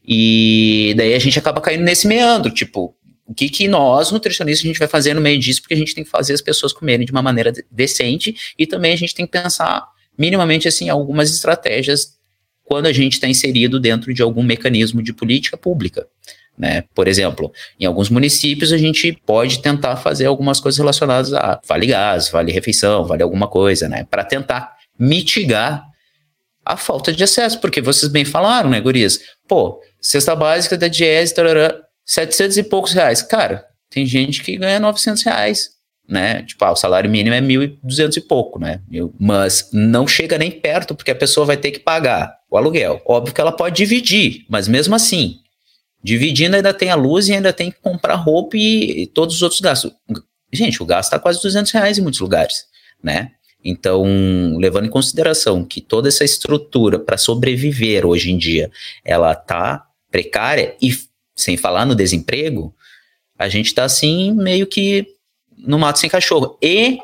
e 0.06 0.94
daí 0.96 1.14
a 1.14 1.18
gente 1.18 1.38
acaba 1.38 1.60
caindo 1.60 1.82
nesse 1.82 2.06
meandro, 2.06 2.52
tipo, 2.52 2.94
o 3.26 3.34
que, 3.34 3.48
que 3.48 3.66
nós, 3.66 4.12
nutricionistas, 4.12 4.64
a 4.64 4.68
gente 4.68 4.78
vai 4.78 4.86
fazer 4.86 5.12
no 5.12 5.20
meio 5.20 5.38
disso, 5.38 5.60
porque 5.60 5.74
a 5.74 5.76
gente 5.76 5.94
tem 5.94 6.04
que 6.04 6.10
fazer 6.10 6.32
as 6.32 6.40
pessoas 6.40 6.72
comerem 6.72 7.04
de 7.04 7.10
uma 7.10 7.22
maneira 7.22 7.52
decente 7.70 8.34
e 8.56 8.66
também 8.66 8.92
a 8.92 8.96
gente 8.96 9.14
tem 9.14 9.26
que 9.26 9.32
pensar 9.32 9.84
minimamente 10.16 10.68
assim 10.68 10.88
algumas 10.88 11.28
estratégias 11.30 12.16
quando 12.64 12.86
a 12.86 12.92
gente 12.92 13.14
está 13.14 13.26
inserido 13.26 13.80
dentro 13.80 14.14
de 14.14 14.22
algum 14.22 14.42
mecanismo 14.42 15.02
de 15.02 15.12
política 15.12 15.56
pública. 15.56 16.06
Né? 16.56 16.84
Por 16.94 17.06
exemplo, 17.06 17.52
em 17.78 17.84
alguns 17.84 18.08
municípios 18.08 18.72
a 18.72 18.78
gente 18.78 19.12
pode 19.26 19.60
tentar 19.60 19.96
fazer 19.96 20.26
algumas 20.26 20.58
coisas 20.58 20.78
relacionadas 20.78 21.32
a 21.34 21.60
vale 21.66 21.86
gás, 21.86 22.30
vale 22.30 22.50
refeição, 22.50 23.04
vale 23.04 23.22
alguma 23.22 23.46
coisa, 23.46 23.88
né? 23.88 24.06
Para 24.10 24.24
tentar 24.24 24.75
mitigar 24.98 25.84
a 26.64 26.76
falta 26.76 27.12
de 27.12 27.22
acesso, 27.22 27.60
porque 27.60 27.80
vocês 27.80 28.10
bem 28.10 28.24
falaram, 28.24 28.70
né, 28.70 28.80
gurias? 28.80 29.20
Pô, 29.46 29.80
cesta 30.00 30.34
básica 30.34 30.76
da 30.76 30.88
Diese, 30.88 31.32
tarará, 31.32 31.80
700 32.04 32.56
e 32.56 32.62
poucos 32.64 32.92
reais. 32.92 33.22
Cara, 33.22 33.64
tem 33.88 34.04
gente 34.04 34.42
que 34.42 34.56
ganha 34.56 34.80
900 34.80 35.22
reais, 35.22 35.70
né? 36.08 36.42
Tipo, 36.42 36.64
ah, 36.64 36.72
o 36.72 36.76
salário 36.76 37.08
mínimo 37.08 37.34
é 37.34 37.40
1.200 37.40 38.16
e 38.16 38.20
pouco, 38.20 38.58
né? 38.58 38.80
Mas 39.18 39.70
não 39.72 40.08
chega 40.08 40.36
nem 40.38 40.50
perto, 40.50 40.94
porque 40.94 41.12
a 41.12 41.16
pessoa 41.16 41.46
vai 41.46 41.56
ter 41.56 41.70
que 41.70 41.78
pagar 41.78 42.34
o 42.50 42.56
aluguel. 42.56 43.00
Óbvio 43.06 43.32
que 43.32 43.40
ela 43.40 43.52
pode 43.52 43.76
dividir, 43.76 44.44
mas 44.48 44.66
mesmo 44.66 44.94
assim, 44.94 45.36
dividindo 46.02 46.56
ainda 46.56 46.74
tem 46.74 46.90
a 46.90 46.96
luz 46.96 47.28
e 47.28 47.34
ainda 47.34 47.52
tem 47.52 47.70
que 47.70 47.80
comprar 47.80 48.14
roupa 48.14 48.56
e, 48.56 49.02
e 49.02 49.06
todos 49.06 49.36
os 49.36 49.42
outros 49.42 49.60
gastos. 49.60 49.92
Gente, 50.52 50.82
o 50.82 50.86
gasto 50.86 51.08
está 51.08 51.18
quase 51.18 51.40
200 51.42 51.70
reais 51.72 51.98
em 51.98 52.02
muitos 52.02 52.20
lugares, 52.20 52.64
né? 53.02 53.32
Então, 53.64 54.04
levando 54.58 54.86
em 54.86 54.90
consideração 54.90 55.64
que 55.64 55.80
toda 55.80 56.08
essa 56.08 56.24
estrutura 56.24 56.98
para 56.98 57.18
sobreviver 57.18 58.06
hoje 58.06 58.30
em 58.30 58.38
dia, 58.38 58.70
ela 59.04 59.34
tá 59.34 59.84
precária 60.10 60.76
e 60.80 60.90
sem 61.34 61.56
falar 61.56 61.84
no 61.84 61.94
desemprego, 61.94 62.74
a 63.38 63.48
gente 63.48 63.66
está 63.66 63.84
assim 63.84 64.32
meio 64.32 64.66
que 64.66 65.06
no 65.58 65.78
mato 65.78 65.98
sem 65.98 66.08
cachorro. 66.08 66.56
E 66.62 66.98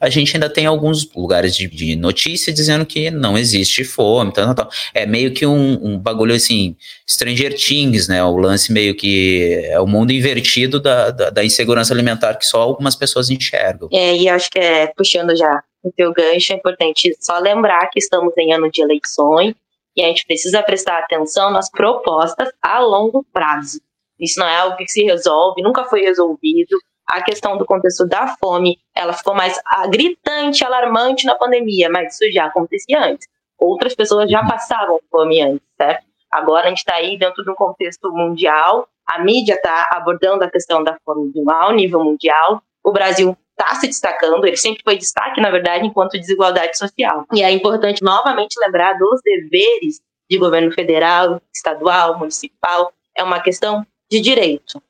a 0.00 0.08
gente 0.08 0.36
ainda 0.36 0.48
tem 0.48 0.66
alguns 0.66 1.10
lugares 1.12 1.56
de, 1.56 1.66
de 1.66 1.96
notícia 1.96 2.52
dizendo 2.52 2.86
que 2.86 3.10
não 3.10 3.36
existe 3.36 3.82
fome, 3.84 4.32
tal, 4.32 4.46
tal, 4.46 4.54
tal. 4.54 4.70
É 4.94 5.04
meio 5.06 5.32
que 5.32 5.44
um, 5.44 5.72
um, 5.84 5.98
bagulho 5.98 6.34
assim, 6.34 6.76
Stranger 7.08 7.54
Things, 7.54 8.06
né? 8.06 8.22
O 8.22 8.36
lance 8.36 8.72
meio 8.72 8.94
que 8.94 9.62
é 9.64 9.80
o 9.80 9.86
mundo 9.86 10.12
invertido 10.12 10.80
da, 10.80 11.10
da, 11.10 11.30
da 11.30 11.44
insegurança 11.44 11.92
alimentar 11.92 12.34
que 12.34 12.46
só 12.46 12.60
algumas 12.60 12.94
pessoas 12.94 13.28
enxergam. 13.30 13.88
É, 13.92 14.16
e 14.16 14.28
acho 14.28 14.50
que 14.50 14.58
é, 14.58 14.86
puxando 14.96 15.36
já 15.36 15.62
o 15.82 15.92
teu 15.92 16.12
gancho, 16.12 16.52
é 16.52 16.56
importante 16.56 17.16
só 17.20 17.38
lembrar 17.38 17.88
que 17.88 17.98
estamos 17.98 18.36
em 18.36 18.52
ano 18.52 18.70
de 18.70 18.82
eleições 18.82 19.54
e 19.96 20.02
a 20.02 20.06
gente 20.06 20.26
precisa 20.26 20.62
prestar 20.62 20.98
atenção 20.98 21.50
nas 21.50 21.70
propostas 21.70 22.48
a 22.62 22.78
longo 22.80 23.24
prazo. 23.32 23.80
Isso 24.18 24.38
não 24.40 24.46
é 24.46 24.56
algo 24.56 24.76
que 24.76 24.88
se 24.88 25.02
resolve, 25.04 25.62
nunca 25.62 25.84
foi 25.84 26.02
resolvido. 26.02 26.76
A 27.06 27.22
questão 27.22 27.56
do 27.56 27.64
contexto 27.64 28.06
da 28.06 28.36
fome, 28.36 28.78
ela 28.94 29.12
ficou 29.12 29.34
mais 29.34 29.58
gritante, 29.90 30.64
alarmante 30.64 31.24
na 31.24 31.34
pandemia, 31.34 31.88
mas 31.88 32.14
isso 32.14 32.30
já 32.32 32.46
acontecia 32.46 33.00
antes. 33.02 33.26
Outras 33.58 33.94
pessoas 33.94 34.30
já 34.30 34.44
passavam 34.46 35.00
fome 35.10 35.40
antes, 35.40 35.66
certo? 35.76 36.04
Agora 36.30 36.66
a 36.66 36.68
gente 36.68 36.78
está 36.78 36.96
aí 36.96 37.18
dentro 37.18 37.42
de 37.42 37.50
um 37.50 37.54
contexto 37.54 38.12
mundial, 38.12 38.86
a 39.06 39.18
mídia 39.20 39.54
está 39.54 39.88
abordando 39.92 40.44
a 40.44 40.50
questão 40.50 40.84
da 40.84 40.98
fome 41.04 41.32
um 41.34 41.72
nível 41.72 42.04
mundial, 42.04 42.62
o 42.84 42.92
Brasil 42.92 43.36
está 43.58 43.74
se 43.74 43.88
destacando, 43.88 44.46
ele 44.46 44.56
sempre 44.56 44.82
foi 44.84 44.96
destaque, 44.96 45.40
na 45.40 45.50
verdade, 45.50 45.84
enquanto 45.84 46.18
desigualdade 46.18 46.78
social. 46.78 47.26
E 47.32 47.42
é 47.42 47.50
importante 47.50 48.02
novamente 48.02 48.54
lembrar 48.64 48.94
dos 48.94 49.20
deveres 49.22 50.00
de 50.30 50.38
governo 50.38 50.70
federal, 50.72 51.40
estadual, 51.52 52.18
municipal, 52.18 52.92
é 53.16 53.22
uma 53.22 53.40
questão 53.40 53.84
de 54.10 54.20
direito, 54.20 54.80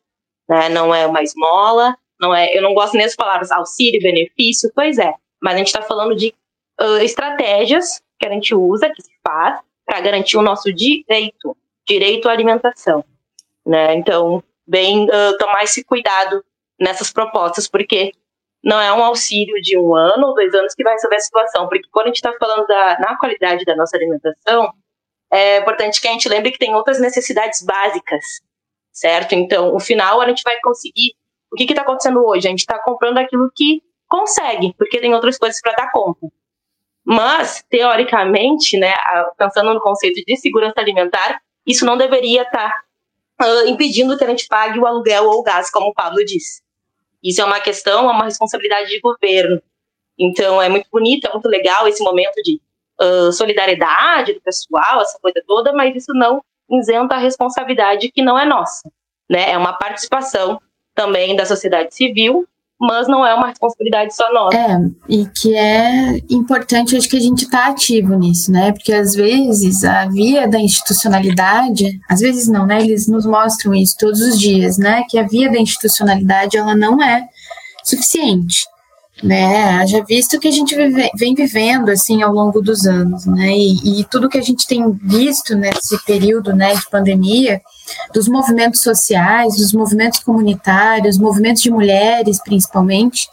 né? 0.48 0.68
não 0.68 0.94
é 0.94 1.06
uma 1.06 1.22
esmola, 1.22 1.96
não 2.20 2.34
é, 2.34 2.56
eu 2.56 2.60
não 2.60 2.75
gosto 2.75 2.94
nem 2.94 3.06
das 3.06 3.16
palavras 3.16 3.50
auxílio, 3.50 4.02
benefício, 4.02 4.70
pois 4.75 4.98
é, 4.98 5.14
mas 5.40 5.54
a 5.54 5.58
gente 5.58 5.68
está 5.68 5.82
falando 5.82 6.14
de 6.14 6.34
uh, 6.80 6.98
estratégias 6.98 8.02
que 8.18 8.26
a 8.26 8.32
gente 8.32 8.54
usa, 8.54 8.90
que 8.90 9.00
se 9.00 9.12
faz, 9.26 9.60
para 9.87 10.00
garantir 10.00 10.37
o 10.37 10.42
nosso 10.42 10.72
direito, 10.72 11.56
direito 11.87 12.28
à 12.28 12.32
alimentação. 12.32 13.04
Né? 13.64 13.94
Então, 13.94 14.42
bem 14.66 15.04
uh, 15.04 15.38
tomar 15.38 15.62
esse 15.62 15.84
cuidado 15.84 16.44
nessas 16.78 17.12
propostas, 17.12 17.68
porque 17.68 18.12
não 18.62 18.81
é 18.81 18.93
um 18.93 19.05
auxílio 19.05 19.61
de 19.62 19.79
um 19.79 19.95
ano 19.97 20.29
ou 20.29 20.35
dois 20.35 20.53
anos 20.55 20.75
que 20.75 20.83
vai 20.83 20.95
resolver 20.95 21.17
a 21.17 21.21
situação, 21.21 21.69
porque 21.69 21.88
quando 21.91 22.07
a 22.07 22.09
gente 22.09 22.17
está 22.17 22.33
falando 22.38 22.67
da, 22.67 22.99
na 22.99 23.19
qualidade 23.19 23.65
da 23.65 23.77
nossa 23.77 23.97
alimentação, 23.97 24.73
é 25.31 25.59
importante 25.59 26.00
que 26.00 26.09
a 26.09 26.12
gente 26.12 26.29
lembre 26.29 26.50
que 26.50 26.59
tem 26.59 26.75
outras 26.75 27.00
necessidades 27.00 27.62
básicas, 27.62 28.25
certo? 28.93 29.33
Então, 29.35 29.75
o 29.75 29.81
final 29.81 30.21
a 30.21 30.29
gente 30.29 30.43
vai 30.43 30.59
conseguir. 30.62 31.15
O 31.53 31.57
que 31.57 31.65
está 31.65 31.83
acontecendo 31.83 32.25
hoje? 32.27 32.47
A 32.47 32.50
gente 32.50 32.61
está 32.61 32.79
comprando 32.83 33.19
aquilo 33.19 33.50
que 33.55 33.83
consegue, 34.09 34.75
porque 34.77 35.00
tem 35.00 35.15
outras 35.15 35.38
coisas 35.38 35.61
para 35.61 35.73
dar 35.73 35.91
conta. 35.91 36.27
Mas, 37.05 37.65
teoricamente, 37.71 38.77
né, 38.79 38.95
pensando 39.37 39.73
no 39.73 39.81
conceito 39.81 40.23
de 40.27 40.37
segurança 40.37 40.75
alimentar, 40.79 41.41
isso 41.67 41.85
não 41.87 41.97
deveria 41.97 42.43
estar 42.43 42.85
tá, 43.37 43.47
uh, 43.47 43.67
impedindo 43.67 44.17
que 44.17 44.25
a 44.25 44.29
gente 44.29 44.47
pague 44.47 44.79
o 44.79 44.87
aluguel 44.87 45.25
ou 45.25 45.41
o 45.41 45.43
gás, 45.43 45.71
como 45.71 45.88
o 45.88 45.95
Pablo 45.95 46.23
disse. 46.25 46.62
Isso 47.22 47.40
é 47.40 47.44
uma 47.44 47.60
questão, 47.60 48.08
é 48.08 48.12
uma 48.12 48.25
responsabilidade 48.25 48.88
de 48.90 49.00
governo. 49.00 49.60
Então, 50.18 50.60
é 50.60 50.68
muito 50.68 50.88
bonito, 50.90 51.26
é 51.26 51.32
muito 51.32 51.48
legal 51.48 51.87
esse 51.87 52.02
momento 52.02 52.34
de 52.42 52.60
uh, 53.00 53.32
solidariedade 53.32 54.34
do 54.34 54.40
pessoal, 54.40 55.00
essa 55.00 55.18
coisa 55.20 55.42
toda, 55.46 55.72
mas 55.72 55.94
isso 55.94 56.12
não 56.12 56.42
isenta 56.70 57.14
a 57.14 57.18
responsabilidade 57.18 58.10
que 58.10 58.22
não 58.22 58.38
é 58.38 58.44
nossa. 58.44 58.90
Né? 59.28 59.52
É 59.52 59.58
uma 59.58 59.72
participação 59.72 60.60
também 60.94 61.37
da 61.37 61.46
sociedade 61.46 61.94
civil, 61.94 62.46
mas 62.80 63.08
não 63.08 63.26
é 63.26 63.35
uma 63.35 63.49
responsabilidade 63.49 64.14
só 64.14 64.32
nossa. 64.32 64.56
É, 64.56 64.78
e 65.08 65.26
que 65.26 65.54
é 65.54 66.18
importante, 66.30 66.97
acho 66.97 67.08
que 67.08 67.16
a 67.16 67.20
gente 67.20 67.44
está 67.44 67.66
ativo 67.66 68.14
nisso, 68.14 68.52
né? 68.52 68.73
Porque 68.73 68.92
às 68.92 69.14
vezes 69.14 69.85
a 69.85 70.06
via 70.06 70.47
da 70.47 70.61
institucionalidade, 70.61 72.00
às 72.08 72.20
vezes 72.20 72.49
não, 72.49 72.66
né? 72.66 72.80
Eles 72.80 73.08
nos 73.08 73.26
mostram 73.26 73.75
isso 73.75 73.97
todos 73.99 74.20
os 74.20 74.38
dias, 74.38 74.78
né? 74.78 75.04
Que 75.08 75.18
a 75.18 75.26
via 75.26 75.50
da 75.50 75.58
institucionalidade 75.58 76.56
ela 76.56 76.76
não 76.76 77.02
é 77.02 77.28
suficiente 77.82 78.66
né? 79.22 79.87
Já 79.87 80.02
visto 80.04 80.38
que 80.38 80.48
a 80.48 80.50
gente 80.50 80.75
vive, 80.76 81.10
vem 81.16 81.34
vivendo 81.34 81.90
assim 81.90 82.22
ao 82.22 82.32
longo 82.32 82.60
dos 82.60 82.87
anos, 82.87 83.26
né? 83.26 83.50
E, 83.50 84.00
e, 84.00 84.04
tudo 84.04 84.28
que 84.28 84.38
a 84.38 84.42
gente 84.42 84.66
tem 84.66 84.92
visto 85.02 85.56
nesse 85.56 85.98
período, 86.04 86.54
né, 86.54 86.75
de 86.75 86.88
pandemia, 86.88 87.60
dos 88.12 88.28
movimentos 88.28 88.82
sociais, 88.82 89.56
dos 89.56 89.72
movimentos 89.72 90.20
comunitários, 90.20 91.18
movimentos 91.18 91.62
de 91.62 91.70
mulheres, 91.70 92.42
principalmente, 92.42 93.28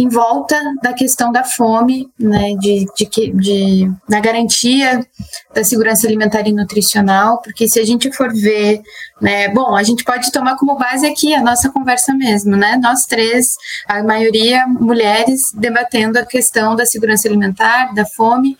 em 0.00 0.08
volta 0.08 0.58
da 0.82 0.92
questão 0.92 1.30
da 1.30 1.44
fome, 1.44 2.08
né, 2.18 2.54
de, 2.58 2.86
de, 2.96 3.32
de, 3.32 3.92
da 4.08 4.18
garantia 4.18 5.06
da 5.54 5.62
segurança 5.62 6.06
alimentar 6.06 6.46
e 6.46 6.52
nutricional, 6.52 7.40
porque 7.42 7.68
se 7.68 7.78
a 7.78 7.84
gente 7.84 8.10
for 8.12 8.32
ver, 8.32 8.80
né, 9.20 9.48
bom, 9.48 9.76
a 9.76 9.82
gente 9.82 10.02
pode 10.02 10.32
tomar 10.32 10.56
como 10.56 10.78
base 10.78 11.06
aqui 11.06 11.34
a 11.34 11.42
nossa 11.42 11.70
conversa 11.70 12.14
mesmo, 12.14 12.56
né, 12.56 12.78
nós 12.82 13.04
três, 13.04 13.56
a 13.86 14.02
maioria 14.02 14.66
mulheres, 14.66 15.52
debatendo 15.54 16.18
a 16.18 16.24
questão 16.24 16.74
da 16.74 16.86
segurança 16.86 17.28
alimentar, 17.28 17.92
da 17.94 18.06
fome, 18.06 18.56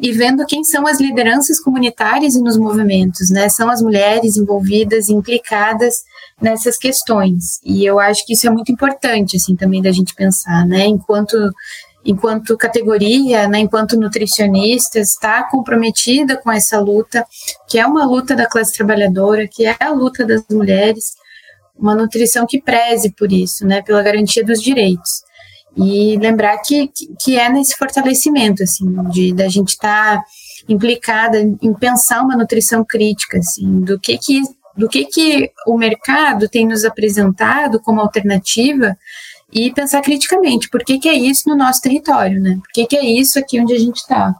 e 0.00 0.12
vendo 0.12 0.46
quem 0.46 0.62
são 0.62 0.86
as 0.86 1.00
lideranças 1.00 1.58
comunitárias 1.60 2.34
e 2.34 2.42
nos 2.42 2.56
movimentos, 2.56 3.30
né? 3.30 3.48
São 3.48 3.68
as 3.68 3.82
mulheres 3.82 4.36
envolvidas, 4.36 5.08
implicadas 5.08 6.04
nessas 6.40 6.76
questões. 6.76 7.60
E 7.64 7.84
eu 7.84 7.98
acho 7.98 8.24
que 8.24 8.34
isso 8.34 8.46
é 8.46 8.50
muito 8.50 8.70
importante, 8.70 9.36
assim, 9.36 9.56
também 9.56 9.82
da 9.82 9.90
gente 9.90 10.14
pensar, 10.14 10.66
né? 10.66 10.86
Enquanto 10.86 11.36
enquanto 12.04 12.56
categoria, 12.56 13.46
né, 13.48 13.58
enquanto 13.58 13.98
nutricionista, 13.98 14.98
está 14.98 15.42
comprometida 15.42 16.36
com 16.36 16.50
essa 16.50 16.80
luta, 16.80 17.26
que 17.68 17.78
é 17.78 17.86
uma 17.86 18.06
luta 18.06 18.34
da 18.34 18.46
classe 18.46 18.72
trabalhadora, 18.72 19.46
que 19.46 19.66
é 19.66 19.76
a 19.78 19.90
luta 19.90 20.24
das 20.24 20.42
mulheres, 20.50 21.16
uma 21.76 21.94
nutrição 21.94 22.46
que 22.46 22.62
preze 22.62 23.12
por 23.12 23.30
isso, 23.30 23.66
né, 23.66 23.82
pela 23.82 24.02
garantia 24.02 24.44
dos 24.44 24.62
direitos. 24.62 25.22
E 25.76 26.16
lembrar 26.16 26.58
que, 26.58 26.90
que 27.20 27.36
é 27.36 27.48
nesse 27.48 27.76
fortalecimento, 27.76 28.62
assim, 28.62 28.86
de 29.10 29.32
da 29.32 29.48
gente 29.48 29.70
estar 29.70 30.16
tá 30.16 30.24
implicada 30.68 31.38
em 31.40 31.74
pensar 31.74 32.22
uma 32.22 32.36
nutrição 32.36 32.84
crítica, 32.84 33.38
assim, 33.38 33.80
do 33.80 33.98
que 33.98 34.18
que 34.18 34.42
do 34.76 34.88
que 34.88 35.06
que 35.06 35.50
o 35.66 35.76
mercado 35.76 36.48
tem 36.48 36.64
nos 36.64 36.84
apresentado 36.84 37.80
como 37.80 38.00
alternativa 38.00 38.96
e 39.52 39.72
pensar 39.72 40.00
criticamente, 40.02 40.68
por 40.68 40.84
que 40.84 41.00
que 41.00 41.08
é 41.08 41.14
isso 41.14 41.48
no 41.48 41.56
nosso 41.56 41.80
território, 41.80 42.40
né? 42.40 42.58
Por 42.62 42.70
que 42.72 42.86
que 42.86 42.96
é 42.96 43.04
isso 43.04 43.38
aqui 43.38 43.60
onde 43.60 43.74
a 43.74 43.78
gente 43.78 43.96
está? 43.96 44.34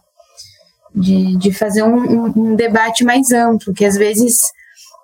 De, 0.94 1.36
de 1.36 1.52
fazer 1.52 1.82
um, 1.82 1.96
um, 1.96 2.32
um 2.36 2.54
debate 2.54 3.04
mais 3.04 3.32
amplo, 3.32 3.74
que 3.74 3.84
às 3.84 3.96
vezes 3.96 4.40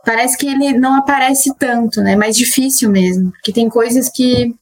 parece 0.05 0.37
que 0.37 0.47
ele 0.47 0.73
não 0.79 0.95
aparece 0.95 1.53
tanto, 1.59 2.01
né? 2.01 2.13
É 2.13 2.17
mais 2.17 2.37
difícil 2.37 2.91
mesmo, 2.91 3.33
porque 3.33 3.53
tem 3.53 3.69
coisas 3.69 4.09
que, 4.09 4.55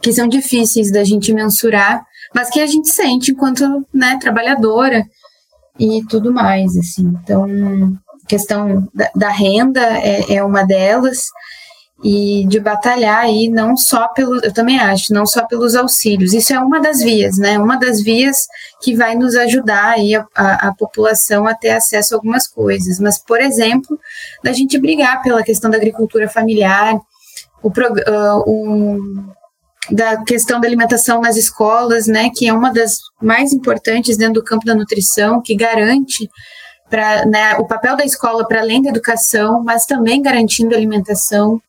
que 0.00 0.12
são 0.12 0.26
difíceis 0.28 0.90
da 0.90 1.04
gente 1.04 1.32
mensurar, 1.32 2.04
mas 2.34 2.50
que 2.50 2.60
a 2.60 2.66
gente 2.66 2.88
sente 2.88 3.32
enquanto 3.32 3.86
né, 3.92 4.18
trabalhadora 4.20 5.04
e 5.78 6.02
tudo 6.08 6.32
mais, 6.32 6.76
assim. 6.76 7.12
Então, 7.22 7.46
questão 8.28 8.88
da, 8.94 9.10
da 9.14 9.28
renda 9.30 9.80
é, 9.80 10.34
é 10.34 10.44
uma 10.44 10.62
delas 10.62 11.26
e 12.02 12.46
de 12.46 12.58
batalhar 12.58 13.18
aí 13.18 13.48
não 13.50 13.76
só 13.76 14.08
pelo, 14.08 14.36
eu 14.42 14.52
também 14.52 14.78
acho, 14.78 15.12
não 15.12 15.26
só 15.26 15.44
pelos 15.46 15.74
auxílios. 15.74 16.32
Isso 16.32 16.52
é 16.52 16.58
uma 16.58 16.80
das 16.80 17.00
vias, 17.00 17.36
né? 17.36 17.58
Uma 17.58 17.76
das 17.76 18.02
vias 18.02 18.46
que 18.82 18.94
vai 18.94 19.14
nos 19.14 19.36
ajudar 19.36 19.90
aí 19.90 20.14
a, 20.14 20.26
a, 20.34 20.68
a 20.68 20.74
população 20.74 21.46
a 21.46 21.54
ter 21.54 21.70
acesso 21.70 22.14
a 22.14 22.16
algumas 22.16 22.46
coisas. 22.46 22.98
Mas, 22.98 23.18
por 23.18 23.40
exemplo, 23.40 23.98
da 24.42 24.52
gente 24.52 24.78
brigar 24.78 25.22
pela 25.22 25.42
questão 25.42 25.70
da 25.70 25.76
agricultura 25.76 26.28
familiar, 26.28 26.98
o, 27.62 27.68
uh, 27.68 28.42
o 28.46 28.98
da 29.90 30.22
questão 30.24 30.60
da 30.60 30.66
alimentação 30.66 31.20
nas 31.20 31.36
escolas, 31.36 32.06
né, 32.06 32.30
que 32.34 32.48
é 32.48 32.52
uma 32.52 32.72
das 32.72 32.98
mais 33.20 33.52
importantes 33.52 34.16
dentro 34.16 34.34
do 34.34 34.44
campo 34.44 34.64
da 34.64 34.74
nutrição, 34.74 35.42
que 35.42 35.54
garante 35.54 36.28
para 36.88 37.24
né, 37.26 37.54
o 37.56 37.66
papel 37.66 37.96
da 37.96 38.04
escola 38.04 38.46
para 38.46 38.60
além 38.60 38.82
da 38.82 38.90
educação, 38.90 39.62
mas 39.62 39.86
também 39.86 40.20
garantindo 40.20 40.74
alimentação, 40.74 41.60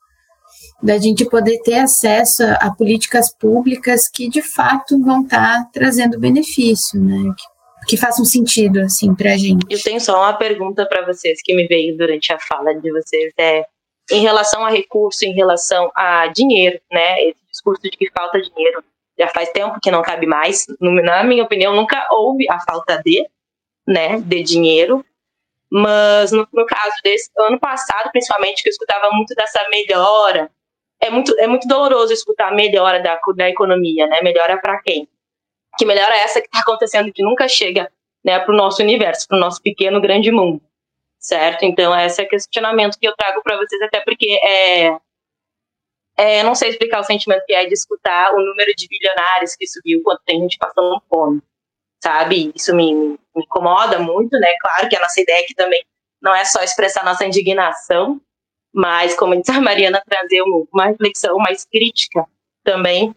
da 0.81 0.97
gente 0.97 1.25
poder 1.25 1.61
ter 1.61 1.75
acesso 1.75 2.43
a, 2.43 2.73
políticas 2.75 3.31
públicas 3.31 4.09
que 4.09 4.27
de 4.27 4.41
fato 4.41 4.99
vão 4.99 5.21
estar 5.21 5.63
tá 5.63 5.69
trazendo 5.71 6.19
benefício, 6.19 6.99
né, 6.99 7.31
que, 7.37 7.89
que 7.89 7.97
façam 7.97 8.25
sentido 8.25 8.81
assim 8.81 9.13
para 9.13 9.33
a 9.33 9.37
gente. 9.37 9.65
Eu 9.69 9.81
tenho 9.81 10.01
só 10.01 10.17
uma 10.17 10.33
pergunta 10.33 10.87
para 10.87 11.05
vocês 11.05 11.39
que 11.43 11.53
me 11.53 11.67
veio 11.67 11.95
durante 11.95 12.33
a 12.33 12.39
fala 12.39 12.73
de 12.73 12.91
vocês, 12.91 13.31
é 13.39 13.63
em 14.11 14.21
relação 14.21 14.65
a 14.65 14.69
recurso, 14.69 15.23
em 15.23 15.33
relação 15.33 15.89
a 15.95 16.27
dinheiro, 16.27 16.79
né? 16.91 17.31
Discurso 17.51 17.81
de 17.83 17.91
que 17.91 18.09
falta 18.11 18.41
dinheiro 18.41 18.83
já 19.19 19.27
faz 19.27 19.49
tempo 19.51 19.79
que 19.81 19.91
não 19.91 20.01
cabe 20.01 20.25
mais. 20.25 20.65
Na 20.79 21.23
minha 21.23 21.43
opinião, 21.43 21.75
nunca 21.75 22.07
houve 22.11 22.49
a 22.49 22.59
falta 22.61 23.01
de, 23.03 23.27
né, 23.87 24.19
de 24.21 24.41
dinheiro. 24.41 25.05
Mas 25.71 26.31
no, 26.31 26.47
no 26.51 26.65
caso 26.65 26.95
desse 27.03 27.29
ano 27.39 27.59
passado, 27.59 28.09
principalmente, 28.11 28.63
que 28.63 28.69
eu 28.69 28.71
escutava 28.71 29.09
muito 29.11 29.33
dessa 29.35 29.59
melhora, 29.69 30.49
é 31.01 31.09
muito, 31.09 31.37
é 31.39 31.47
muito 31.47 31.67
doloroso 31.67 32.11
escutar 32.11 32.53
melhora 32.53 33.01
da, 33.01 33.19
da 33.35 33.49
economia, 33.49 34.07
né? 34.07 34.19
Melhora 34.21 34.59
para 34.59 34.81
quem? 34.81 35.07
Que 35.77 35.85
melhora 35.85 36.13
é 36.15 36.23
essa 36.23 36.41
que 36.41 36.47
está 36.47 36.59
acontecendo, 36.59 37.11
que 37.13 37.23
nunca 37.23 37.47
chega 37.47 37.91
né, 38.23 38.39
para 38.39 38.53
o 38.53 38.57
nosso 38.57 38.81
universo, 38.81 39.27
para 39.27 39.37
o 39.37 39.39
nosso 39.39 39.61
pequeno, 39.61 40.01
grande 40.01 40.31
mundo 40.31 40.61
certo? 41.21 41.63
Então, 41.63 41.97
esse 41.97 42.21
é 42.21 42.25
o 42.25 42.29
questionamento 42.29 42.97
que 42.99 43.07
eu 43.07 43.15
trago 43.15 43.41
para 43.43 43.55
vocês, 43.55 43.81
até 43.83 44.01
porque 44.01 44.27
é, 44.43 44.97
é, 46.17 46.43
não 46.43 46.53
sei 46.55 46.69
explicar 46.69 46.99
o 46.99 47.03
sentimento 47.03 47.43
que 47.45 47.53
é 47.53 47.65
de 47.65 47.73
escutar 47.73 48.33
o 48.33 48.39
número 48.39 48.71
de 48.75 48.87
bilionários 48.87 49.55
que 49.55 49.67
subiu 49.67 50.01
quando 50.03 50.19
tem 50.25 50.39
gente 50.41 50.57
passando 50.57 51.01
fome, 51.09 51.41
sabe? 52.03 52.51
Isso 52.55 52.75
me, 52.75 52.93
me, 52.93 53.17
incomoda 53.35 53.99
muito, 53.99 54.37
né? 54.39 54.49
Claro 54.61 54.89
que 54.89 54.95
a 54.95 54.99
nossa 54.99 55.19
ideia 55.21 55.43
aqui 55.43 55.55
também 55.55 55.83
não 56.21 56.35
é 56.35 56.45
só 56.45 56.61
expressar 56.61 57.03
nossa 57.03 57.25
indignação, 57.25 58.21
mas, 58.73 59.15
como 59.15 59.35
disse 59.35 59.51
a 59.51 59.61
Mariana, 59.61 60.01
trazer 60.07 60.41
uma 60.71 60.87
reflexão 60.87 61.37
mais 61.37 61.65
crítica 61.65 62.25
também 62.63 63.13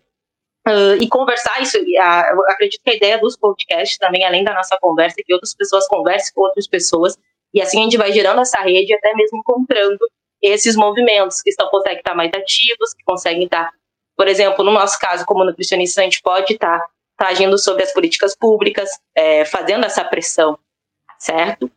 Uh, 0.67 0.97
e 0.99 1.07
conversar 1.11 1.61
isso, 1.61 1.77
eu 1.77 2.45
acredito 2.49 2.81
que 2.83 2.91
a 2.91 2.95
ideia 2.95 3.19
dos 3.19 3.37
podcasts 3.37 3.99
também, 3.99 4.25
além 4.25 4.43
da 4.43 4.55
nossa 4.55 4.79
conversa, 4.81 5.17
é 5.21 5.23
que 5.23 5.35
outras 5.35 5.55
pessoas 5.55 5.87
conversem 5.87 6.33
com 6.33 6.41
outras 6.41 6.67
pessoas 6.67 7.19
e 7.53 7.61
assim 7.61 7.81
a 7.81 7.83
gente 7.83 7.99
vai 7.99 8.11
gerando 8.13 8.41
essa 8.41 8.59
rede, 8.63 8.95
até 8.95 9.15
mesmo 9.15 9.39
encontrando 9.39 9.99
esses 10.47 10.77
movimentos 10.77 11.41
que 11.43 11.51
estão, 11.51 11.69
conseguem 11.69 11.99
estar 11.99 12.15
mais 12.15 12.33
ativos, 12.35 12.95
que 12.95 13.03
conseguem 13.05 13.45
estar, 13.45 13.71
por 14.17 14.29
exemplo, 14.29 14.65
no 14.65 14.73
nosso 14.73 14.99
caso, 14.99 15.25
como 15.25 15.45
nutricionista, 15.45 16.01
a 16.01 16.05
gente 16.05 16.21
pode 16.23 16.53
estar, 16.55 16.81
estar 17.13 17.31
agindo 17.31 17.57
sobre 17.59 17.83
as 17.83 17.93
políticas 17.93 18.37
públicas, 18.37 18.89
é, 19.15 19.45
fazendo 19.45 19.85
essa 19.85 20.05
pressão, 20.05 20.59
certo? 21.19 21.71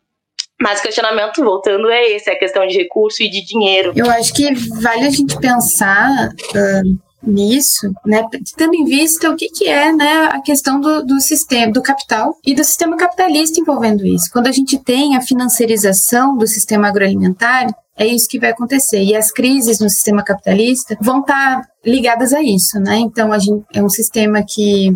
Mas 0.59 0.79
o 0.79 0.83
questionamento, 0.83 1.43
voltando, 1.43 1.89
é 1.89 2.09
esse, 2.09 2.29
é 2.29 2.33
a 2.33 2.39
questão 2.39 2.65
de 2.65 2.75
recurso 2.75 3.21
e 3.21 3.29
de 3.29 3.45
dinheiro. 3.45 3.93
Eu 3.95 4.09
acho 4.09 4.33
que 4.33 4.53
vale 4.81 5.05
a 5.05 5.09
gente 5.09 5.39
pensar 5.39 6.29
uh, 6.29 7.06
nisso, 7.29 7.91
né, 8.05 8.23
tendo 8.55 8.75
em 8.75 8.85
vista 8.85 9.29
o 9.29 9.35
que, 9.35 9.49
que 9.49 9.67
é 9.67 9.91
né, 9.91 10.29
a 10.31 10.41
questão 10.41 10.79
do, 10.79 11.05
do 11.05 11.19
sistema, 11.19 11.71
do 11.71 11.81
capital 11.81 12.35
e 12.45 12.55
do 12.55 12.63
sistema 12.63 12.97
capitalista 12.97 13.59
envolvendo 13.59 14.05
isso. 14.05 14.29
Quando 14.31 14.47
a 14.47 14.51
gente 14.51 14.77
tem 14.79 15.15
a 15.15 15.21
financiarização 15.21 16.37
do 16.37 16.47
sistema 16.47 16.87
agroalimentar, 16.87 17.67
é 17.97 18.05
isso 18.05 18.27
que 18.29 18.39
vai 18.39 18.51
acontecer. 18.51 19.03
E 19.03 19.15
as 19.15 19.31
crises 19.31 19.79
no 19.79 19.89
sistema 19.89 20.23
capitalista 20.23 20.95
vão 21.01 21.21
estar 21.21 21.61
tá 21.61 21.67
ligadas 21.83 22.31
a 22.31 22.41
isso, 22.41 22.79
né? 22.79 22.97
Então, 22.97 23.31
a 23.31 23.39
gente, 23.39 23.65
é 23.73 23.83
um 23.83 23.89
sistema 23.89 24.43
que, 24.47 24.95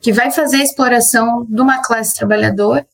que 0.00 0.12
vai 0.12 0.30
fazer 0.30 0.58
a 0.58 0.64
exploração 0.64 1.44
de 1.48 1.60
uma 1.60 1.82
classe 1.82 2.14
trabalhadora 2.14 2.86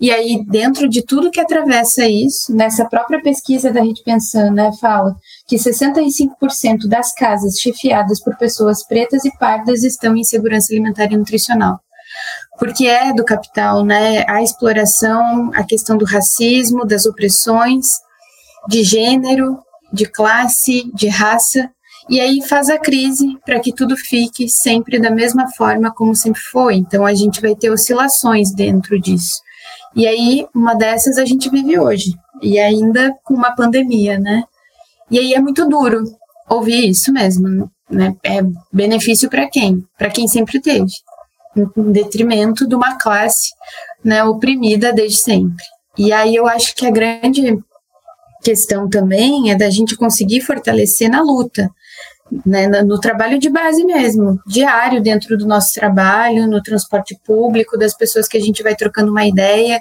e 0.00 0.10
aí, 0.10 0.42
dentro 0.46 0.88
de 0.88 1.04
tudo 1.04 1.30
que 1.30 1.38
atravessa 1.38 2.06
isso, 2.06 2.56
nessa 2.56 2.86
própria 2.86 3.20
pesquisa 3.20 3.70
da 3.70 3.82
Rede 3.82 4.02
Pensando, 4.02 4.54
né, 4.54 4.70
fala 4.80 5.14
que 5.46 5.56
65% 5.56 6.88
das 6.88 7.12
casas 7.12 7.58
chefiadas 7.58 8.18
por 8.18 8.34
pessoas 8.38 8.82
pretas 8.82 9.26
e 9.26 9.36
pardas 9.36 9.84
estão 9.84 10.16
em 10.16 10.24
segurança 10.24 10.72
alimentar 10.72 11.12
e 11.12 11.18
nutricional. 11.18 11.78
Porque 12.58 12.86
é 12.86 13.12
do 13.12 13.22
capital, 13.26 13.84
né, 13.84 14.24
a 14.26 14.42
exploração, 14.42 15.50
a 15.54 15.62
questão 15.64 15.98
do 15.98 16.06
racismo, 16.06 16.86
das 16.86 17.04
opressões, 17.04 17.86
de 18.68 18.82
gênero, 18.82 19.58
de 19.92 20.06
classe, 20.06 20.90
de 20.94 21.08
raça, 21.08 21.70
e 22.08 22.20
aí 22.20 22.40
faz 22.48 22.70
a 22.70 22.78
crise 22.78 23.38
para 23.44 23.60
que 23.60 23.74
tudo 23.74 23.94
fique 23.98 24.48
sempre 24.48 24.98
da 24.98 25.10
mesma 25.10 25.46
forma 25.58 25.92
como 25.92 26.14
sempre 26.14 26.40
foi. 26.40 26.76
Então 26.76 27.04
a 27.04 27.14
gente 27.14 27.40
vai 27.40 27.54
ter 27.54 27.70
oscilações 27.70 28.50
dentro 28.50 28.98
disso. 28.98 29.42
E 29.94 30.06
aí, 30.06 30.46
uma 30.54 30.74
dessas 30.74 31.18
a 31.18 31.24
gente 31.24 31.50
vive 31.50 31.78
hoje, 31.78 32.14
e 32.40 32.58
ainda 32.58 33.14
com 33.24 33.34
uma 33.34 33.54
pandemia, 33.54 34.18
né? 34.18 34.44
E 35.10 35.18
aí 35.18 35.34
é 35.34 35.40
muito 35.40 35.68
duro 35.68 36.04
ouvir 36.48 36.88
isso 36.88 37.12
mesmo, 37.12 37.70
né? 37.88 38.14
É 38.22 38.40
benefício 38.72 39.28
para 39.28 39.48
quem? 39.48 39.84
Para 39.98 40.10
quem 40.10 40.28
sempre 40.28 40.60
teve, 40.60 40.90
em 41.56 41.92
detrimento 41.92 42.66
de 42.66 42.74
uma 42.74 42.96
classe 42.96 43.50
né, 44.04 44.22
oprimida 44.24 44.92
desde 44.92 45.20
sempre. 45.20 45.64
E 45.98 46.12
aí 46.12 46.34
eu 46.34 46.46
acho 46.46 46.74
que 46.74 46.86
a 46.86 46.90
grande 46.90 47.58
questão 48.42 48.88
também 48.88 49.50
é 49.50 49.56
da 49.56 49.68
gente 49.68 49.96
conseguir 49.96 50.40
fortalecer 50.40 51.10
na 51.10 51.20
luta, 51.20 51.70
né, 52.44 52.68
no 52.82 52.98
trabalho 52.98 53.38
de 53.38 53.50
base 53.50 53.84
mesmo, 53.84 54.40
diário 54.46 55.02
dentro 55.02 55.36
do 55.36 55.46
nosso 55.46 55.74
trabalho, 55.74 56.46
no 56.46 56.62
transporte 56.62 57.18
público, 57.24 57.78
das 57.78 57.94
pessoas 57.94 58.28
que 58.28 58.36
a 58.36 58.40
gente 58.40 58.62
vai 58.62 58.74
trocando 58.74 59.10
uma 59.10 59.26
ideia, 59.26 59.80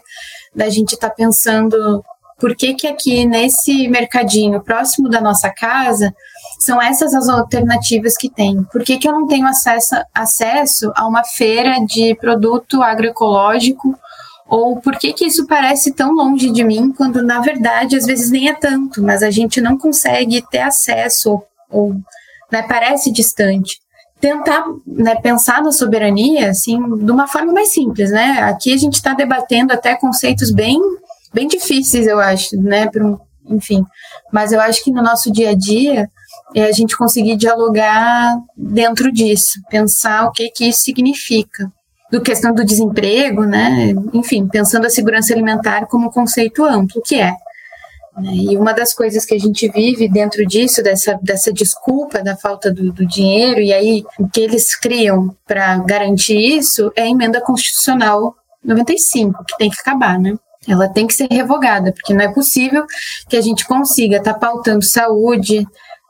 da 0.56 0.70
gente 0.70 0.94
estar 0.94 1.10
tá 1.10 1.16
pensando 1.16 2.04
por 2.40 2.56
que 2.56 2.74
que 2.74 2.88
aqui 2.88 3.26
nesse 3.26 3.88
mercadinho 3.90 4.62
próximo 4.62 5.10
da 5.10 5.20
nossa 5.20 5.50
casa 5.50 6.14
são 6.60 6.82
essas 6.82 7.14
as 7.14 7.28
alternativas 7.28 8.16
que 8.16 8.30
tem. 8.30 8.64
Por 8.72 8.84
que, 8.84 8.98
que 8.98 9.08
eu 9.08 9.12
não 9.12 9.28
tenho 9.28 9.46
acesso, 9.46 9.96
acesso 10.14 10.92
a 10.96 11.06
uma 11.08 11.24
feira 11.24 11.80
de 11.86 12.16
produto 12.16 12.82
agroecológico 12.82 13.98
ou 14.48 14.82
por 14.82 14.98
que, 14.98 15.14
que 15.14 15.26
isso 15.26 15.46
parece 15.46 15.94
tão 15.94 16.12
longe 16.14 16.50
de 16.50 16.64
mim, 16.64 16.92
quando 16.92 17.22
na 17.22 17.40
verdade 17.40 17.96
às 17.96 18.06
vezes 18.06 18.32
nem 18.32 18.50
é 18.50 18.54
tanto, 18.54 19.04
mas 19.04 19.22
a 19.22 19.30
gente 19.30 19.62
não 19.62 19.78
consegue 19.78 20.44
ter 20.50 20.62
acesso 20.62 21.42
ou 21.70 21.96
né, 22.52 22.62
parece 22.64 23.12
distante. 23.12 23.80
Tentar 24.20 24.66
né, 24.86 25.16
pensar 25.16 25.62
na 25.62 25.72
soberania 25.72 26.50
assim, 26.50 26.78
de 26.98 27.12
uma 27.12 27.28
forma 27.28 27.54
mais 27.54 27.72
simples. 27.72 28.12
Né? 28.12 28.40
Aqui 28.42 28.74
a 28.74 28.78
gente 28.78 28.96
está 28.96 29.14
debatendo 29.14 29.72
até 29.72 29.96
conceitos 29.96 30.52
bem, 30.52 30.80
bem 31.34 31.48
difíceis, 31.48 32.06
eu 32.06 32.20
acho, 32.20 32.56
né, 32.62 32.90
um, 32.98 33.18
enfim. 33.50 33.84
Mas 34.32 34.52
eu 34.52 34.60
acho 34.60 34.84
que 34.84 34.92
no 34.92 35.02
nosso 35.02 35.32
dia 35.32 35.52
a 35.52 35.56
dia 35.56 36.10
é 36.56 36.66
a 36.66 36.72
gente 36.72 36.98
conseguir 36.98 37.36
dialogar 37.36 38.36
dentro 38.58 39.12
disso, 39.12 39.60
pensar 39.70 40.26
o 40.26 40.32
que, 40.32 40.50
que 40.50 40.66
isso 40.66 40.82
significa. 40.82 41.72
Do 42.12 42.22
questão 42.22 42.52
do 42.52 42.66
desemprego, 42.66 43.44
né? 43.44 43.94
Enfim, 44.14 44.48
pensando 44.48 44.88
a 44.88 44.90
segurança 44.90 45.32
alimentar 45.32 45.86
como 45.86 46.08
um 46.08 46.12
conceito 46.12 46.66
amplo, 46.66 47.04
que 47.04 47.22
é? 47.22 47.36
E 48.22 48.58
uma 48.58 48.74
das 48.74 48.94
coisas 48.94 49.26
que 49.26 49.34
a 49.34 49.40
gente 49.40 49.70
vive 49.70 50.10
dentro 50.10 50.46
disso, 50.46 50.84
dessa, 50.84 51.18
dessa 51.22 51.54
desculpa 51.54 52.22
da 52.22 52.36
falta 52.36 52.72
do, 52.72 52.92
do 52.92 53.06
dinheiro, 53.06 53.62
e 53.62 53.72
aí 53.72 54.04
o 54.20 54.28
que 54.28 54.42
eles 54.42 54.76
criam 54.76 55.36
para 55.48 55.78
garantir 55.80 56.38
isso 56.38 56.92
é 56.96 57.04
a 57.04 57.08
emenda 57.08 57.40
constitucional 57.40 58.36
95, 58.64 59.46
que 59.46 59.58
tem 59.58 59.70
que 59.70 59.80
acabar, 59.80 60.20
né? 60.20 60.36
Ela 60.68 60.90
tem 60.90 61.08
que 61.08 61.14
ser 61.14 61.28
revogada, 61.32 61.94
porque 61.94 62.14
não 62.14 62.22
é 62.22 62.34
possível 62.34 62.86
que 63.30 63.38
a 63.38 63.42
gente 63.42 63.66
consiga 63.66 64.18
estar 64.18 64.34
tá 64.34 64.40
pautando 64.40 64.84
saúde, 64.84 65.66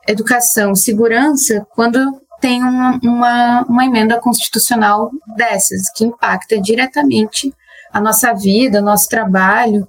educação, 0.08 0.74
segurança, 0.74 1.64
quando 1.74 2.20
tem 2.40 2.62
uma, 2.62 2.98
uma, 3.02 3.62
uma 3.68 3.84
emenda 3.84 4.18
constitucional 4.18 5.10
dessas, 5.36 5.90
que 5.94 6.04
impacta 6.04 6.60
diretamente 6.60 7.54
a 7.92 8.00
nossa 8.00 8.32
vida, 8.32 8.80
o 8.80 8.84
nosso 8.84 9.08
trabalho, 9.08 9.86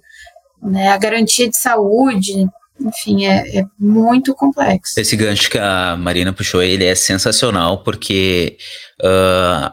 né, 0.62 0.90
a 0.90 0.98
garantia 0.98 1.50
de 1.50 1.58
saúde, 1.58 2.48
enfim, 2.80 3.26
é, 3.26 3.60
é, 3.60 3.66
muito 3.80 4.34
complexo. 4.34 5.00
Esse 5.00 5.16
gancho 5.16 5.50
que 5.50 5.58
a 5.58 5.96
Marina 5.98 6.34
puxou, 6.34 6.62
ele 6.62 6.86
é 6.86 6.96
sensacional, 6.96 7.84
porque 7.84 8.58
uh, 9.02 9.72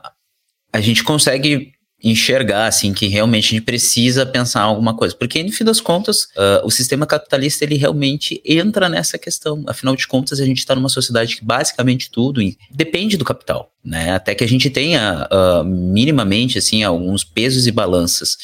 a 0.73 0.81
gente 0.81 1.03
consegue 1.03 1.73
enxergar 2.03 2.67
assim 2.67 2.95
que 2.95 3.09
realmente 3.09 3.47
a 3.47 3.51
gente 3.51 3.65
precisa 3.65 4.25
pensar 4.25 4.63
alguma 4.63 4.95
coisa, 4.95 5.17
porque 5.17 5.43
no 5.43 5.51
fim 5.51 5.65
das 5.65 5.81
contas 5.81 6.25
uh, 6.37 6.65
o 6.65 6.71
sistema 6.71 7.05
capitalista 7.07 7.65
ele 7.65 7.75
realmente 7.75 8.41
entra 8.45 8.89
nessa 8.89 9.19
questão. 9.19 9.65
Afinal 9.67 9.97
de 9.97 10.07
contas 10.07 10.39
a 10.39 10.45
gente 10.45 10.59
está 10.59 10.77
numa 10.77 10.89
sociedade 10.89 11.37
que 11.37 11.45
basicamente 11.45 12.09
tudo 12.09 12.41
depende 12.71 13.17
do 13.17 13.25
capital, 13.25 13.73
né? 13.85 14.13
Até 14.13 14.35
que 14.35 14.45
a 14.45 14.49
gente 14.49 14.71
tenha 14.71 15.29
uh, 15.33 15.65
minimamente 15.65 16.57
assim 16.57 16.85
alguns 16.85 17.25
pesos 17.25 17.67
e 17.67 17.73
balanças 17.73 18.37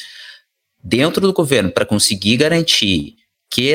dentro 0.85 1.19
do 1.19 1.33
governo 1.33 1.71
para 1.71 1.85
conseguir 1.85 2.37
garantir 2.37 3.15
que 3.49 3.73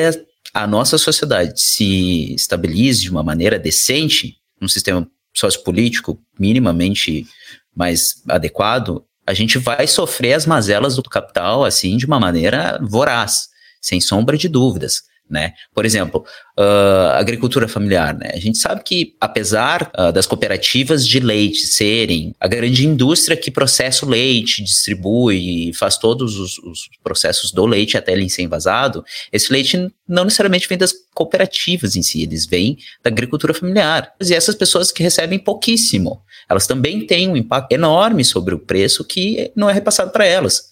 a 0.53 0.65
nossa 0.65 0.97
sociedade 0.97 1.61
se 1.61 2.33
estabilize 2.33 3.01
de 3.01 3.11
uma 3.11 3.21
maneira 3.21 3.59
decente, 3.59 4.37
um 4.61 4.67
sistema 4.67 5.05
sociopolítico 5.35 6.17
minimamente 6.39 7.27
mais 7.75 8.23
adequado, 8.27 9.03
a 9.27 9.33
gente 9.33 9.57
vai 9.57 9.85
sofrer 9.87 10.33
as 10.33 10.45
mazelas 10.45 10.95
do 10.95 11.03
capital 11.03 11.65
assim 11.65 11.97
de 11.97 12.05
uma 12.05 12.19
maneira 12.19 12.79
voraz, 12.81 13.49
sem 13.81 13.99
sombra 13.99 14.37
de 14.37 14.47
dúvidas 14.47 15.10
né? 15.31 15.53
Por 15.73 15.85
exemplo, 15.85 16.25
uh, 16.59 17.11
agricultura 17.13 17.67
familiar, 17.67 18.13
né? 18.13 18.31
A 18.33 18.39
gente 18.39 18.57
sabe 18.57 18.83
que, 18.83 19.15
apesar 19.19 19.89
uh, 19.97 20.11
das 20.11 20.27
cooperativas 20.27 21.07
de 21.07 21.19
leite 21.19 21.65
serem 21.65 22.35
a 22.39 22.47
grande 22.47 22.85
indústria 22.85 23.37
que 23.37 23.49
processa 23.49 24.05
o 24.05 24.09
leite, 24.09 24.61
distribui 24.61 25.69
e 25.69 25.73
faz 25.73 25.97
todos 25.97 26.37
os, 26.37 26.57
os 26.59 26.89
processos 27.01 27.51
do 27.51 27.65
leite 27.65 27.97
até 27.97 28.11
ele 28.11 28.29
ser 28.29 28.43
envasado, 28.43 29.03
esse 29.31 29.51
leite 29.51 29.89
não 30.07 30.25
necessariamente 30.25 30.67
vem 30.67 30.77
das 30.77 30.93
cooperativas 31.13 31.95
em 31.95 32.03
si, 32.03 32.23
eles 32.23 32.45
vêm 32.45 32.77
da 33.01 33.09
agricultura 33.09 33.53
familiar. 33.53 34.13
E 34.21 34.33
essas 34.33 34.55
pessoas 34.55 34.91
que 34.91 35.01
recebem 35.01 35.39
pouquíssimo, 35.39 36.21
elas 36.49 36.67
também 36.67 37.05
têm 37.07 37.29
um 37.29 37.37
impacto 37.37 37.71
enorme 37.71 38.25
sobre 38.25 38.53
o 38.53 38.59
preço 38.59 39.05
que 39.05 39.51
não 39.55 39.69
é 39.69 39.73
repassado 39.73 40.11
para 40.11 40.25
elas. 40.25 40.71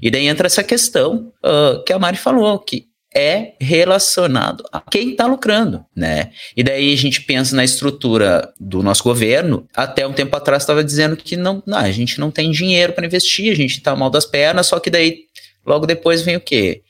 E 0.00 0.10
daí 0.10 0.26
entra 0.26 0.46
essa 0.46 0.62
questão 0.62 1.32
uh, 1.44 1.82
que 1.84 1.92
a 1.92 1.98
Mari 1.98 2.16
falou, 2.16 2.58
que 2.58 2.86
é 3.14 3.52
relacionado 3.60 4.64
a 4.72 4.80
quem 4.80 5.10
está 5.10 5.26
lucrando, 5.26 5.84
né? 5.94 6.30
E 6.56 6.62
daí 6.62 6.92
a 6.92 6.96
gente 6.96 7.22
pensa 7.22 7.54
na 7.54 7.64
estrutura 7.64 8.52
do 8.58 8.82
nosso 8.82 9.02
governo. 9.02 9.66
Até 9.74 10.06
um 10.06 10.12
tempo 10.12 10.36
atrás 10.36 10.62
estava 10.62 10.82
dizendo 10.82 11.16
que 11.16 11.36
não, 11.36 11.62
não, 11.66 11.78
a 11.78 11.90
gente 11.90 12.18
não 12.18 12.30
tem 12.30 12.50
dinheiro 12.50 12.92
para 12.92 13.06
investir, 13.06 13.52
a 13.52 13.56
gente 13.56 13.78
está 13.78 13.94
mal 13.94 14.10
das 14.10 14.24
pernas. 14.24 14.66
Só 14.66 14.78
que 14.78 14.90
daí 14.90 15.20
logo 15.64 15.86
depois 15.86 16.22
vem 16.22 16.36
o 16.36 16.40
quê? 16.40 16.82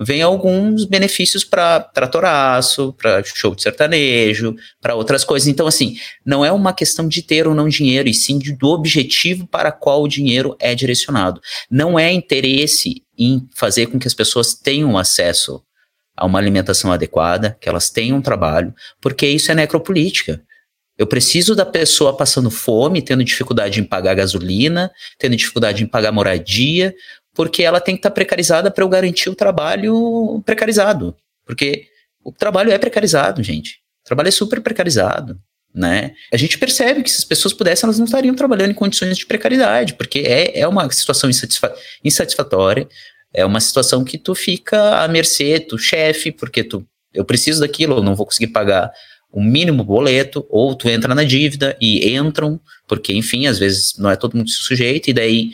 Vem 0.00 0.22
alguns 0.22 0.84
benefícios 0.86 1.44
para 1.44 1.80
tratoraço, 1.80 2.94
para 2.94 3.22
show 3.24 3.54
de 3.54 3.62
sertanejo, 3.62 4.56
para 4.80 4.94
outras 4.94 5.22
coisas. 5.22 5.48
Então, 5.48 5.66
assim, 5.66 5.96
não 6.24 6.44
é 6.44 6.50
uma 6.50 6.72
questão 6.72 7.06
de 7.06 7.22
ter 7.22 7.46
ou 7.46 7.54
não 7.54 7.68
dinheiro, 7.68 8.08
e 8.08 8.14
sim 8.14 8.38
do 8.38 8.68
objetivo 8.68 9.46
para 9.46 9.70
qual 9.70 10.02
o 10.02 10.08
dinheiro 10.08 10.56
é 10.58 10.74
direcionado. 10.74 11.40
Não 11.70 11.98
é 11.98 12.10
interesse 12.10 13.02
em 13.16 13.46
fazer 13.54 13.86
com 13.86 13.98
que 13.98 14.08
as 14.08 14.14
pessoas 14.14 14.54
tenham 14.54 14.96
acesso 14.96 15.62
a 16.16 16.26
uma 16.26 16.38
alimentação 16.38 16.90
adequada, 16.90 17.56
que 17.60 17.68
elas 17.68 17.90
tenham 17.90 18.18
um 18.18 18.22
trabalho, 18.22 18.74
porque 19.00 19.26
isso 19.26 19.52
é 19.52 19.54
necropolítica. 19.54 20.42
Eu 20.98 21.06
preciso 21.06 21.54
da 21.54 21.64
pessoa 21.64 22.16
passando 22.16 22.50
fome, 22.50 23.02
tendo 23.02 23.24
dificuldade 23.24 23.80
em 23.80 23.84
pagar 23.84 24.14
gasolina, 24.14 24.90
tendo 25.18 25.34
dificuldade 25.34 25.82
em 25.82 25.86
pagar 25.86 26.12
moradia, 26.12 26.94
porque 27.34 27.62
ela 27.62 27.80
tem 27.80 27.94
que 27.94 28.00
estar 28.00 28.10
tá 28.10 28.14
precarizada 28.14 28.70
para 28.70 28.84
eu 28.84 28.88
garantir 28.88 29.28
o 29.28 29.34
trabalho 29.34 30.42
precarizado. 30.44 31.16
Porque 31.44 31.86
o 32.24 32.32
trabalho 32.32 32.70
é 32.70 32.78
precarizado, 32.78 33.42
gente. 33.42 33.80
O 34.02 34.06
trabalho 34.06 34.28
é 34.28 34.32
super 34.32 34.60
precarizado. 34.60 35.38
Né? 35.74 36.12
A 36.30 36.36
gente 36.36 36.58
percebe 36.58 37.02
que 37.02 37.10
se 37.10 37.18
as 37.18 37.24
pessoas 37.24 37.54
pudessem, 37.54 37.86
elas 37.86 37.98
não 37.98 38.04
estariam 38.04 38.34
trabalhando 38.34 38.72
em 38.72 38.74
condições 38.74 39.16
de 39.16 39.24
precariedade, 39.24 39.94
porque 39.94 40.18
é, 40.20 40.60
é 40.60 40.68
uma 40.68 40.90
situação 40.90 41.30
insatisfa 41.30 41.74
insatisfatória, 42.04 42.86
é 43.32 43.44
uma 43.44 43.60
situação 43.60 44.04
que 44.04 44.18
tu 44.18 44.34
fica 44.34 45.02
à 45.02 45.08
mercê 45.08 45.58
do 45.58 45.78
chefe, 45.78 46.30
porque 46.30 46.62
tu, 46.62 46.86
eu 47.14 47.24
preciso 47.24 47.60
daquilo, 47.60 47.96
eu 47.96 48.02
não 48.02 48.14
vou 48.14 48.26
conseguir 48.26 48.48
pagar 48.48 48.92
o 49.32 49.42
mínimo 49.42 49.82
boleto, 49.82 50.46
ou 50.50 50.74
tu 50.74 50.90
entra 50.90 51.14
na 51.14 51.24
dívida 51.24 51.74
e 51.80 52.14
entram, 52.14 52.60
porque, 52.86 53.14
enfim, 53.14 53.46
às 53.46 53.58
vezes 53.58 53.94
não 53.96 54.10
é 54.10 54.16
todo 54.16 54.36
mundo 54.36 54.50
sujeito, 54.50 55.08
e 55.08 55.14
daí 55.14 55.52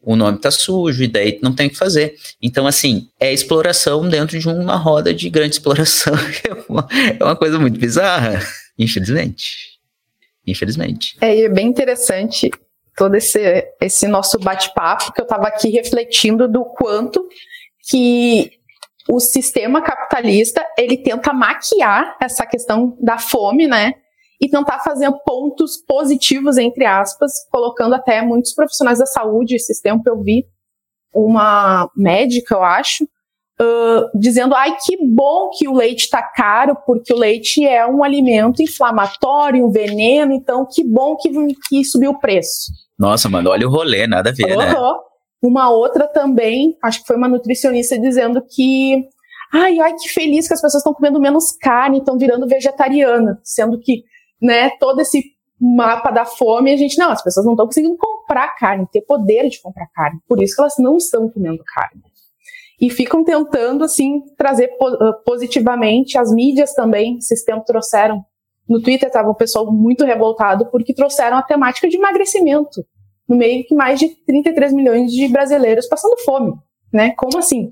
o 0.00 0.16
nome 0.16 0.38
tá 0.38 0.50
sujo, 0.50 1.02
e 1.02 1.08
daí 1.08 1.38
não 1.42 1.54
tem 1.54 1.66
o 1.66 1.70
que 1.70 1.76
fazer. 1.76 2.14
Então, 2.40 2.66
assim, 2.66 3.08
é 3.18 3.32
exploração 3.32 4.08
dentro 4.08 4.38
de 4.38 4.48
uma 4.48 4.76
roda 4.76 5.12
de 5.12 5.28
grande 5.28 5.54
exploração, 5.54 6.14
é 6.48 6.54
uma, 6.68 6.88
é 7.18 7.24
uma 7.24 7.36
coisa 7.36 7.58
muito 7.58 7.78
bizarra, 7.78 8.40
infelizmente. 8.78 9.78
Infelizmente. 10.46 11.16
É, 11.20 11.42
é 11.42 11.48
bem 11.48 11.66
interessante 11.66 12.50
todo 12.96 13.14
esse, 13.14 13.38
esse 13.80 14.08
nosso 14.08 14.38
bate-papo, 14.38 15.12
que 15.12 15.20
eu 15.20 15.24
estava 15.24 15.46
aqui 15.46 15.70
refletindo 15.70 16.48
do 16.48 16.64
quanto 16.64 17.28
que 17.88 18.50
o 19.08 19.20
sistema 19.20 19.80
capitalista 19.80 20.64
ele 20.76 20.98
tenta 20.98 21.32
maquiar 21.32 22.16
essa 22.20 22.44
questão 22.44 22.96
da 23.00 23.16
fome, 23.16 23.66
né? 23.66 23.94
E 24.40 24.48
tentar 24.48 24.78
fazer 24.80 25.10
pontos 25.24 25.76
positivos, 25.76 26.56
entre 26.56 26.84
aspas, 26.84 27.32
colocando 27.50 27.94
até 27.94 28.22
muitos 28.22 28.54
profissionais 28.54 28.98
da 28.98 29.06
saúde. 29.06 29.56
Esse 29.56 29.82
tempo 29.82 30.02
eu 30.06 30.22
vi 30.22 30.46
uma 31.12 31.90
médica, 31.96 32.54
eu 32.54 32.62
acho, 32.62 33.04
uh, 33.04 34.18
dizendo: 34.18 34.54
ai, 34.54 34.76
que 34.84 34.96
bom 35.04 35.50
que 35.50 35.66
o 35.68 35.74
leite 35.74 36.04
está 36.04 36.22
caro, 36.22 36.76
porque 36.86 37.12
o 37.12 37.18
leite 37.18 37.66
é 37.66 37.86
um 37.86 38.04
alimento 38.04 38.62
inflamatório, 38.62 39.66
um 39.66 39.70
veneno, 39.70 40.32
então 40.32 40.66
que 40.70 40.84
bom 40.84 41.16
que, 41.16 41.30
que 41.68 41.84
subiu 41.84 42.12
o 42.12 42.20
preço. 42.20 42.70
Nossa, 42.98 43.28
mano, 43.28 43.50
olha 43.50 43.66
o 43.66 43.70
rolê, 43.70 44.06
nada 44.06 44.30
a 44.30 44.32
ver, 44.32 44.52
uhum. 44.52 44.58
né? 44.58 44.74
Uma 45.40 45.70
outra 45.70 46.08
também, 46.08 46.76
acho 46.82 47.00
que 47.00 47.06
foi 47.06 47.16
uma 47.16 47.28
nutricionista 47.28 47.98
dizendo 47.98 48.42
que 48.42 49.08
ai, 49.52 49.78
ai, 49.78 49.94
que 49.94 50.08
feliz 50.08 50.46
que 50.46 50.54
as 50.54 50.60
pessoas 50.60 50.80
estão 50.80 50.92
comendo 50.92 51.20
menos 51.20 51.52
carne, 51.52 51.98
estão 51.98 52.18
virando 52.18 52.46
vegetariana, 52.46 53.38
sendo 53.42 53.78
que, 53.80 54.02
né, 54.40 54.70
todo 54.78 55.00
esse 55.00 55.22
mapa 55.60 56.10
da 56.10 56.24
fome, 56.24 56.72
a 56.72 56.76
gente, 56.76 56.96
não, 56.98 57.10
as 57.10 57.22
pessoas 57.22 57.44
não 57.44 57.54
estão 57.54 57.66
conseguindo 57.66 57.96
comprar 57.96 58.54
carne, 58.54 58.86
ter 58.92 59.02
poder 59.02 59.48
de 59.48 59.60
comprar 59.60 59.88
carne, 59.88 60.20
por 60.28 60.40
isso 60.42 60.54
que 60.54 60.60
elas 60.60 60.74
não 60.78 60.96
estão 60.96 61.28
comendo 61.28 61.62
carne. 61.64 62.02
E 62.80 62.90
ficam 62.90 63.24
tentando, 63.24 63.82
assim, 63.82 64.22
trazer 64.36 64.70
positivamente, 65.24 66.16
as 66.16 66.32
mídias 66.32 66.74
também, 66.74 67.18
esses 67.18 67.44
tempos 67.44 67.64
trouxeram 67.66 68.24
no 68.68 68.82
Twitter 68.82 69.08
estava 69.08 69.30
um 69.30 69.34
pessoal 69.34 69.72
muito 69.72 70.04
revoltado 70.04 70.66
porque 70.66 70.92
trouxeram 70.92 71.38
a 71.38 71.42
temática 71.42 71.88
de 71.88 71.96
emagrecimento 71.96 72.84
no 73.26 73.36
meio 73.36 73.64
que 73.66 73.74
mais 73.74 73.98
de 73.98 74.08
33 74.26 74.72
milhões 74.72 75.10
de 75.10 75.26
brasileiros 75.28 75.86
passando 75.86 76.18
fome, 76.18 76.52
né? 76.92 77.12
Como 77.16 77.38
assim? 77.38 77.70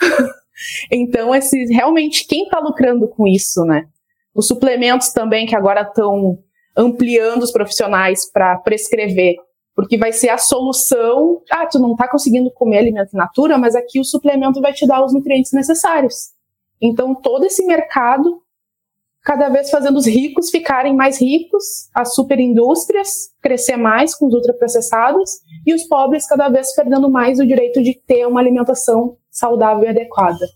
então, 0.90 1.34
esse, 1.34 1.66
realmente, 1.66 2.26
quem 2.26 2.44
está 2.44 2.60
lucrando 2.60 3.08
com 3.08 3.26
isso, 3.26 3.64
né? 3.64 3.86
Os 4.36 4.46
suplementos 4.46 5.08
também, 5.12 5.46
que 5.46 5.56
agora 5.56 5.80
estão 5.80 6.38
ampliando 6.76 7.42
os 7.42 7.50
profissionais 7.50 8.30
para 8.30 8.58
prescrever, 8.58 9.36
porque 9.74 9.96
vai 9.96 10.12
ser 10.12 10.28
a 10.28 10.36
solução. 10.36 11.40
Ah, 11.50 11.66
tu 11.66 11.78
não 11.78 11.92
está 11.92 12.06
conseguindo 12.06 12.50
comer 12.50 12.78
alimento 12.78 13.14
in 13.14 13.16
natura, 13.16 13.56
mas 13.56 13.74
aqui 13.74 13.98
o 13.98 14.04
suplemento 14.04 14.60
vai 14.60 14.74
te 14.74 14.86
dar 14.86 15.02
os 15.02 15.14
nutrientes 15.14 15.52
necessários. 15.52 16.32
Então, 16.80 17.14
todo 17.14 17.46
esse 17.46 17.64
mercado 17.64 18.42
cada 19.22 19.48
vez 19.48 19.70
fazendo 19.70 19.96
os 19.96 20.06
ricos 20.06 20.50
ficarem 20.50 20.94
mais 20.94 21.20
ricos, 21.20 21.88
as 21.92 22.14
superindústrias 22.14 23.30
crescer 23.42 23.76
mais 23.76 24.14
com 24.14 24.26
os 24.26 24.34
ultraprocessados 24.34 25.30
e 25.66 25.74
os 25.74 25.82
pobres 25.88 26.28
cada 26.28 26.48
vez 26.48 26.72
perdendo 26.76 27.10
mais 27.10 27.40
o 27.40 27.46
direito 27.46 27.82
de 27.82 28.00
ter 28.06 28.24
uma 28.24 28.38
alimentação 28.38 29.16
saudável 29.28 29.82
e 29.82 29.88
adequada. 29.88 30.46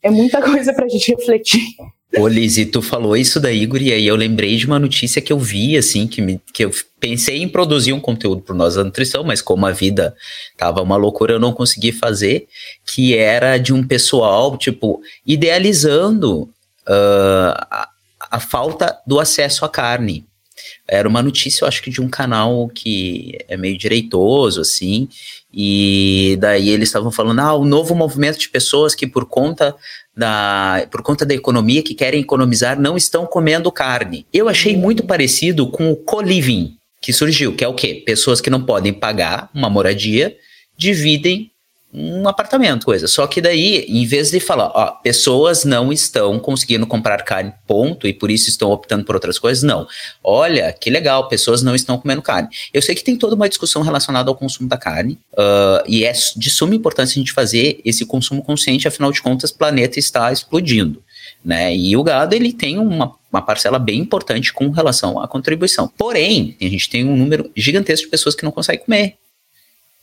É 0.00 0.10
muita 0.10 0.40
coisa 0.48 0.72
para 0.72 0.84
a 0.84 0.88
gente 0.88 1.10
refletir. 1.10 1.74
Ô 2.16 2.26
Liz, 2.26 2.56
tu 2.72 2.82
falou 2.82 3.16
isso 3.16 3.38
daí, 3.38 3.62
Igor, 3.62 3.80
e 3.80 3.92
aí 3.92 4.04
eu 4.04 4.16
lembrei 4.16 4.56
de 4.56 4.66
uma 4.66 4.80
notícia 4.80 5.22
que 5.22 5.32
eu 5.32 5.38
vi, 5.38 5.76
assim, 5.76 6.08
que, 6.08 6.20
me, 6.20 6.40
que 6.52 6.64
eu 6.64 6.70
pensei 6.98 7.40
em 7.40 7.48
produzir 7.48 7.92
um 7.92 8.00
conteúdo 8.00 8.42
para 8.42 8.54
nós 8.54 8.74
da 8.74 8.82
nutrição, 8.82 9.22
mas 9.22 9.40
como 9.40 9.64
a 9.64 9.70
vida 9.70 10.14
tava 10.56 10.82
uma 10.82 10.96
loucura, 10.96 11.34
eu 11.34 11.38
não 11.38 11.52
consegui 11.52 11.92
fazer, 11.92 12.48
que 12.84 13.16
era 13.16 13.58
de 13.58 13.72
um 13.72 13.86
pessoal, 13.86 14.58
tipo, 14.58 15.00
idealizando 15.24 16.42
uh, 16.88 17.86
a 18.30 18.40
falta 18.40 18.98
do 19.06 19.20
acesso 19.20 19.64
à 19.64 19.68
carne. 19.68 20.24
Era 20.86 21.08
uma 21.08 21.22
notícia, 21.22 21.64
eu 21.64 21.68
acho 21.68 21.82
que 21.82 21.90
de 21.90 22.00
um 22.00 22.08
canal 22.08 22.68
que 22.68 23.38
é 23.48 23.56
meio 23.56 23.78
direitoso, 23.78 24.60
assim, 24.60 25.08
e 25.52 26.36
daí 26.40 26.68
eles 26.68 26.88
estavam 26.88 27.10
falando, 27.10 27.40
ah, 27.40 27.54
o 27.54 27.64
novo 27.64 27.94
movimento 27.94 28.38
de 28.38 28.48
pessoas 28.48 28.94
que 28.94 29.06
por 29.06 29.26
conta 29.26 29.74
da, 30.20 30.86
por 30.90 31.02
conta 31.02 31.24
da 31.24 31.34
economia 31.34 31.82
que 31.82 31.94
querem 31.94 32.20
economizar 32.20 32.78
não 32.78 32.94
estão 32.94 33.24
comendo 33.24 33.72
carne. 33.72 34.26
Eu 34.30 34.50
achei 34.50 34.76
muito 34.76 35.02
parecido 35.02 35.66
com 35.70 35.90
o 35.90 35.96
co-living 35.96 36.76
que 37.00 37.10
surgiu, 37.10 37.56
que 37.56 37.64
é 37.64 37.68
o 37.68 37.72
quê? 37.72 38.02
Pessoas 38.04 38.38
que 38.38 38.50
não 38.50 38.62
podem 38.62 38.92
pagar 38.92 39.48
uma 39.54 39.70
moradia 39.70 40.36
dividem 40.76 41.49
um 41.92 42.28
apartamento, 42.28 42.86
coisa. 42.86 43.08
Só 43.08 43.26
que 43.26 43.40
daí, 43.40 43.84
em 43.88 44.06
vez 44.06 44.30
de 44.30 44.38
falar, 44.38 44.70
ó, 44.74 44.86
pessoas 45.02 45.64
não 45.64 45.92
estão 45.92 46.38
conseguindo 46.38 46.86
comprar 46.86 47.22
carne, 47.24 47.52
ponto, 47.66 48.06
e 48.06 48.12
por 48.12 48.30
isso 48.30 48.48
estão 48.48 48.70
optando 48.70 49.04
por 49.04 49.16
outras 49.16 49.38
coisas, 49.38 49.64
não. 49.64 49.88
Olha, 50.22 50.72
que 50.72 50.88
legal, 50.88 51.28
pessoas 51.28 51.62
não 51.62 51.74
estão 51.74 51.98
comendo 51.98 52.22
carne. 52.22 52.48
Eu 52.72 52.80
sei 52.80 52.94
que 52.94 53.02
tem 53.02 53.16
toda 53.16 53.34
uma 53.34 53.48
discussão 53.48 53.82
relacionada 53.82 54.30
ao 54.30 54.36
consumo 54.36 54.68
da 54.68 54.76
carne, 54.76 55.18
uh, 55.32 55.82
e 55.86 56.04
é 56.04 56.12
de 56.12 56.50
suma 56.50 56.74
importância 56.74 57.18
a 57.18 57.20
gente 57.20 57.32
fazer 57.32 57.80
esse 57.84 58.06
consumo 58.06 58.42
consciente, 58.42 58.86
afinal 58.86 59.10
de 59.10 59.20
contas, 59.20 59.50
o 59.50 59.58
planeta 59.58 59.98
está 59.98 60.32
explodindo. 60.32 61.02
Né? 61.44 61.74
E 61.74 61.96
o 61.96 62.02
gado 62.02 62.34
ele 62.34 62.52
tem 62.52 62.78
uma, 62.78 63.14
uma 63.32 63.42
parcela 63.42 63.78
bem 63.78 63.98
importante 63.98 64.52
com 64.52 64.68
relação 64.70 65.18
à 65.20 65.26
contribuição. 65.26 65.88
Porém, 65.88 66.56
a 66.60 66.64
gente 66.64 66.88
tem 66.88 67.04
um 67.04 67.16
número 67.16 67.50
gigantesco 67.56 68.04
de 68.04 68.10
pessoas 68.10 68.34
que 68.34 68.44
não 68.44 68.52
conseguem 68.52 68.84
comer. 68.84 69.16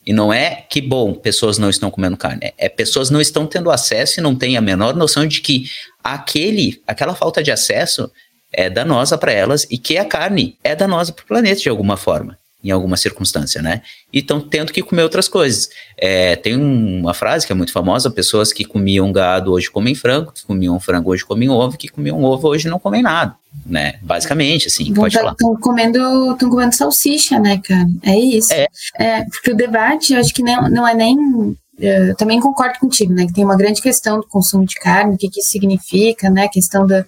E 0.07 0.13
não 0.13 0.31
é 0.31 0.63
que, 0.69 0.79
bom, 0.79 1.13
pessoas 1.13 1.57
não 1.57 1.69
estão 1.69 1.91
comendo 1.91 2.15
carne. 2.15 2.39
É, 2.41 2.53
é 2.57 2.69
pessoas 2.69 3.09
não 3.09 3.19
estão 3.19 3.45
tendo 3.45 3.69
acesso 3.69 4.21
e 4.21 4.23
não 4.23 4.33
têm 4.33 4.55
a 4.55 4.61
menor 4.61 4.95
noção 4.95 5.27
de 5.27 5.41
que 5.41 5.69
aquele, 6.01 6.81
aquela 6.87 7.13
falta 7.13 7.43
de 7.43 7.51
acesso 7.51 8.09
é 8.53 8.69
danosa 8.69 9.17
para 9.17 9.33
elas 9.33 9.67
e 9.69 9.77
que 9.77 9.97
a 9.97 10.05
carne 10.05 10.57
é 10.63 10.73
danosa 10.73 11.11
para 11.11 11.23
o 11.23 11.27
planeta 11.27 11.59
de 11.59 11.67
alguma 11.67 11.97
forma 11.97 12.37
em 12.63 12.71
alguma 12.71 12.97
circunstância, 12.97 13.61
né? 13.61 13.81
E 14.11 14.19
estão 14.19 14.41
tendo 14.41 14.73
que 14.73 14.81
comer 14.81 15.03
outras 15.03 15.27
coisas. 15.27 15.69
É, 15.97 16.35
tem 16.35 16.55
uma 16.55 17.13
frase 17.13 17.45
que 17.45 17.51
é 17.51 17.55
muito 17.55 17.71
famosa: 17.71 18.09
pessoas 18.09 18.51
que 18.51 18.65
comiam 18.65 19.11
gado 19.11 19.51
hoje 19.51 19.69
comem 19.69 19.93
frango, 19.93 20.31
que 20.31 20.45
comiam 20.45 20.79
frango 20.79 21.11
hoje 21.11 21.23
comem 21.23 21.49
ovo, 21.49 21.77
que 21.77 21.87
comiam 21.87 22.23
ovo 22.23 22.47
hoje 22.47 22.67
não 22.67 22.79
comem 22.79 23.03
nada, 23.03 23.35
né? 23.65 23.99
Basicamente, 24.01 24.67
assim, 24.67 24.85
Bom, 24.85 25.01
pode 25.01 25.13
tá- 25.13 25.19
falar. 25.19 25.31
Estão 25.33 25.55
comendo, 25.57 26.35
tão 26.37 26.49
comendo 26.49 26.75
salsicha, 26.75 27.39
né, 27.39 27.61
cara? 27.63 27.87
É 28.03 28.17
isso. 28.17 28.51
É. 28.53 28.67
É, 28.97 29.23
porque 29.25 29.51
o 29.51 29.55
debate, 29.55 30.13
eu 30.13 30.19
acho 30.19 30.33
que 30.33 30.43
não, 30.43 30.69
não 30.69 30.87
é 30.87 30.93
nem. 30.93 31.55
Eu 31.79 32.15
também 32.15 32.39
concordo 32.39 32.79
contigo, 32.79 33.13
né? 33.13 33.27
Que 33.27 33.33
tem 33.33 33.45
uma 33.45 33.55
grande 33.55 33.83
questão 33.83 34.19
do 34.19 34.27
consumo 34.27 34.65
de 34.65 34.73
carne, 34.75 35.13
o 35.13 35.17
que, 35.17 35.29
que 35.29 35.39
isso 35.41 35.51
significa, 35.51 36.27
né? 36.27 36.45
A 36.45 36.49
questão 36.49 36.87
da, 36.87 37.05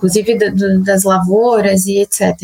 inclusive 0.00 0.38
da- 0.38 0.48
do- 0.48 0.82
das 0.82 1.02
lavouras 1.04 1.84
e 1.84 1.98
etc. 1.98 2.34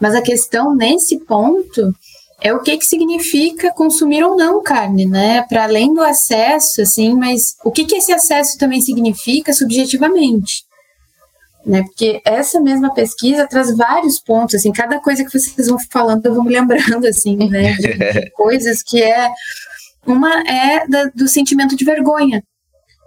Mas 0.00 0.14
a 0.14 0.22
questão 0.22 0.74
nesse 0.74 1.18
ponto 1.20 1.92
é 2.40 2.52
o 2.52 2.60
que, 2.60 2.76
que 2.78 2.84
significa 2.86 3.70
consumir 3.72 4.24
ou 4.24 4.36
não 4.36 4.62
carne, 4.62 5.04
né? 5.06 5.42
Para 5.48 5.64
além 5.64 5.92
do 5.92 6.02
acesso, 6.02 6.80
assim, 6.80 7.14
mas 7.14 7.54
o 7.62 7.70
que, 7.70 7.84
que 7.84 7.96
esse 7.96 8.12
acesso 8.12 8.56
também 8.58 8.80
significa 8.80 9.52
subjetivamente? 9.52 10.64
Né, 11.66 11.82
porque 11.82 12.20
essa 12.26 12.60
mesma 12.60 12.92
pesquisa 12.92 13.46
traz 13.46 13.74
vários 13.74 14.20
pontos, 14.20 14.54
assim, 14.56 14.70
cada 14.70 14.98
coisa 15.00 15.24
que 15.24 15.30
vocês 15.38 15.66
vão 15.68 15.78
falando 15.90 16.26
eu 16.26 16.34
vou 16.34 16.44
me 16.44 16.52
lembrando, 16.52 17.06
assim, 17.06 17.36
né, 17.48 17.72
de, 17.72 17.88
de 18.26 18.30
coisas 18.32 18.82
que 18.82 19.02
é, 19.02 19.30
uma 20.06 20.42
é 20.46 20.86
da- 20.86 21.10
do 21.14 21.26
sentimento 21.26 21.74
de 21.74 21.82
vergonha, 21.82 22.42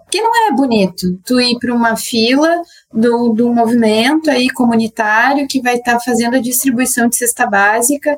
que 0.10 0.22
não 0.22 0.48
é 0.48 0.52
bonito, 0.52 1.20
tu 1.26 1.40
ir 1.40 1.58
para 1.60 1.74
uma 1.74 1.98
fila 1.98 2.62
do, 2.94 3.30
do 3.30 3.54
movimento 3.54 4.30
aí 4.30 4.50
comunitário 4.50 5.48
que 5.48 5.62
vai 5.62 5.76
estar 5.76 6.00
fazendo 6.00 6.36
a 6.36 6.42
distribuição 6.42 7.10
de 7.10 7.18
cesta 7.18 7.46
básica, 7.46 8.18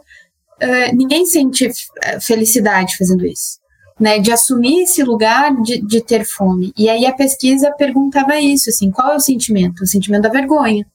eh, 0.60 0.92
ninguém 0.94 1.26
sente 1.26 1.70
eh, 2.04 2.20
felicidade 2.20 2.98
fazendo 2.98 3.26
isso. 3.26 3.60
Né, 4.00 4.18
de 4.18 4.32
assumir 4.32 4.84
esse 4.84 5.04
lugar 5.04 5.54
de, 5.62 5.82
de 5.82 6.02
ter 6.02 6.24
fome. 6.24 6.72
E 6.78 6.90
aí 6.90 7.06
a 7.06 7.12
pesquisa 7.12 7.70
perguntava 7.78 8.40
isso, 8.40 8.70
assim, 8.70 8.90
qual 8.90 9.12
é 9.12 9.16
o 9.18 9.20
sentimento? 9.20 9.84
O 9.84 9.88
sentimento 9.88 10.22
da 10.22 10.30
vergonha. 10.30 10.86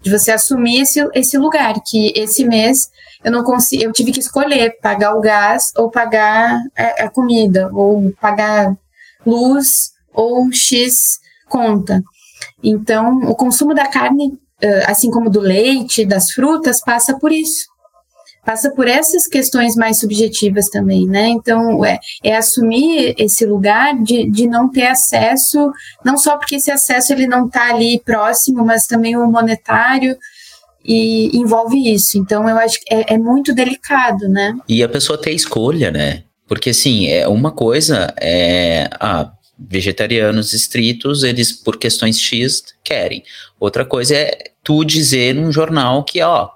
De 0.00 0.10
você 0.10 0.32
assumir 0.32 0.80
esse, 0.80 0.98
esse 1.14 1.38
lugar, 1.38 1.74
que 1.86 2.12
esse 2.16 2.44
mês 2.44 2.90
eu 3.22 3.30
não 3.30 3.44
consigo, 3.44 3.84
eu 3.84 3.92
tive 3.92 4.10
que 4.10 4.18
escolher 4.18 4.80
pagar 4.80 5.14
o 5.14 5.20
gás 5.20 5.70
ou 5.76 5.90
pagar 5.90 6.60
a, 6.76 7.04
a 7.04 7.08
comida, 7.08 7.70
ou 7.72 8.12
pagar 8.20 8.76
luz 9.24 9.92
ou 10.14 10.52
X 10.52 11.18
conta. 11.48 12.02
Então, 12.62 13.18
o 13.28 13.34
consumo 13.34 13.74
da 13.74 13.86
carne, 13.86 14.38
eh, 14.60 14.84
assim 14.86 15.10
como 15.10 15.30
do 15.30 15.40
leite, 15.40 16.04
das 16.04 16.30
frutas, 16.30 16.80
passa 16.80 17.18
por 17.18 17.32
isso 17.32 17.70
passa 18.44 18.70
por 18.70 18.88
essas 18.88 19.26
questões 19.26 19.76
mais 19.76 19.98
subjetivas 19.98 20.68
também, 20.68 21.06
né? 21.06 21.28
Então, 21.28 21.84
é, 21.84 21.98
é 22.22 22.36
assumir 22.36 23.14
esse 23.18 23.44
lugar 23.44 23.94
de, 24.02 24.28
de 24.30 24.46
não 24.46 24.68
ter 24.68 24.86
acesso, 24.86 25.70
não 26.04 26.16
só 26.16 26.36
porque 26.36 26.56
esse 26.56 26.70
acesso 26.70 27.12
ele 27.12 27.26
não 27.26 27.46
está 27.46 27.70
ali 27.70 28.00
próximo, 28.04 28.64
mas 28.64 28.86
também 28.86 29.16
o 29.16 29.30
monetário 29.30 30.16
e 30.84 31.36
envolve 31.36 31.92
isso. 31.92 32.18
Então, 32.18 32.48
eu 32.48 32.56
acho 32.58 32.80
que 32.80 32.94
é, 32.94 33.14
é 33.14 33.18
muito 33.18 33.54
delicado, 33.54 34.28
né? 34.28 34.54
E 34.68 34.82
a 34.82 34.88
pessoa 34.88 35.20
ter 35.20 35.32
escolha, 35.32 35.90
né? 35.90 36.24
Porque 36.48 36.70
assim, 36.70 37.06
é 37.06 37.28
uma 37.28 37.52
coisa 37.52 38.12
é 38.20 38.88
ah, 38.98 39.30
vegetarianos 39.68 40.52
estritos, 40.52 41.22
eles 41.22 41.52
por 41.52 41.76
questões 41.76 42.18
X 42.18 42.64
querem. 42.82 43.22
Outra 43.58 43.84
coisa 43.84 44.14
é 44.14 44.52
tu 44.64 44.84
dizer 44.84 45.34
num 45.34 45.52
jornal 45.52 46.02
que, 46.04 46.22
ó, 46.22 46.48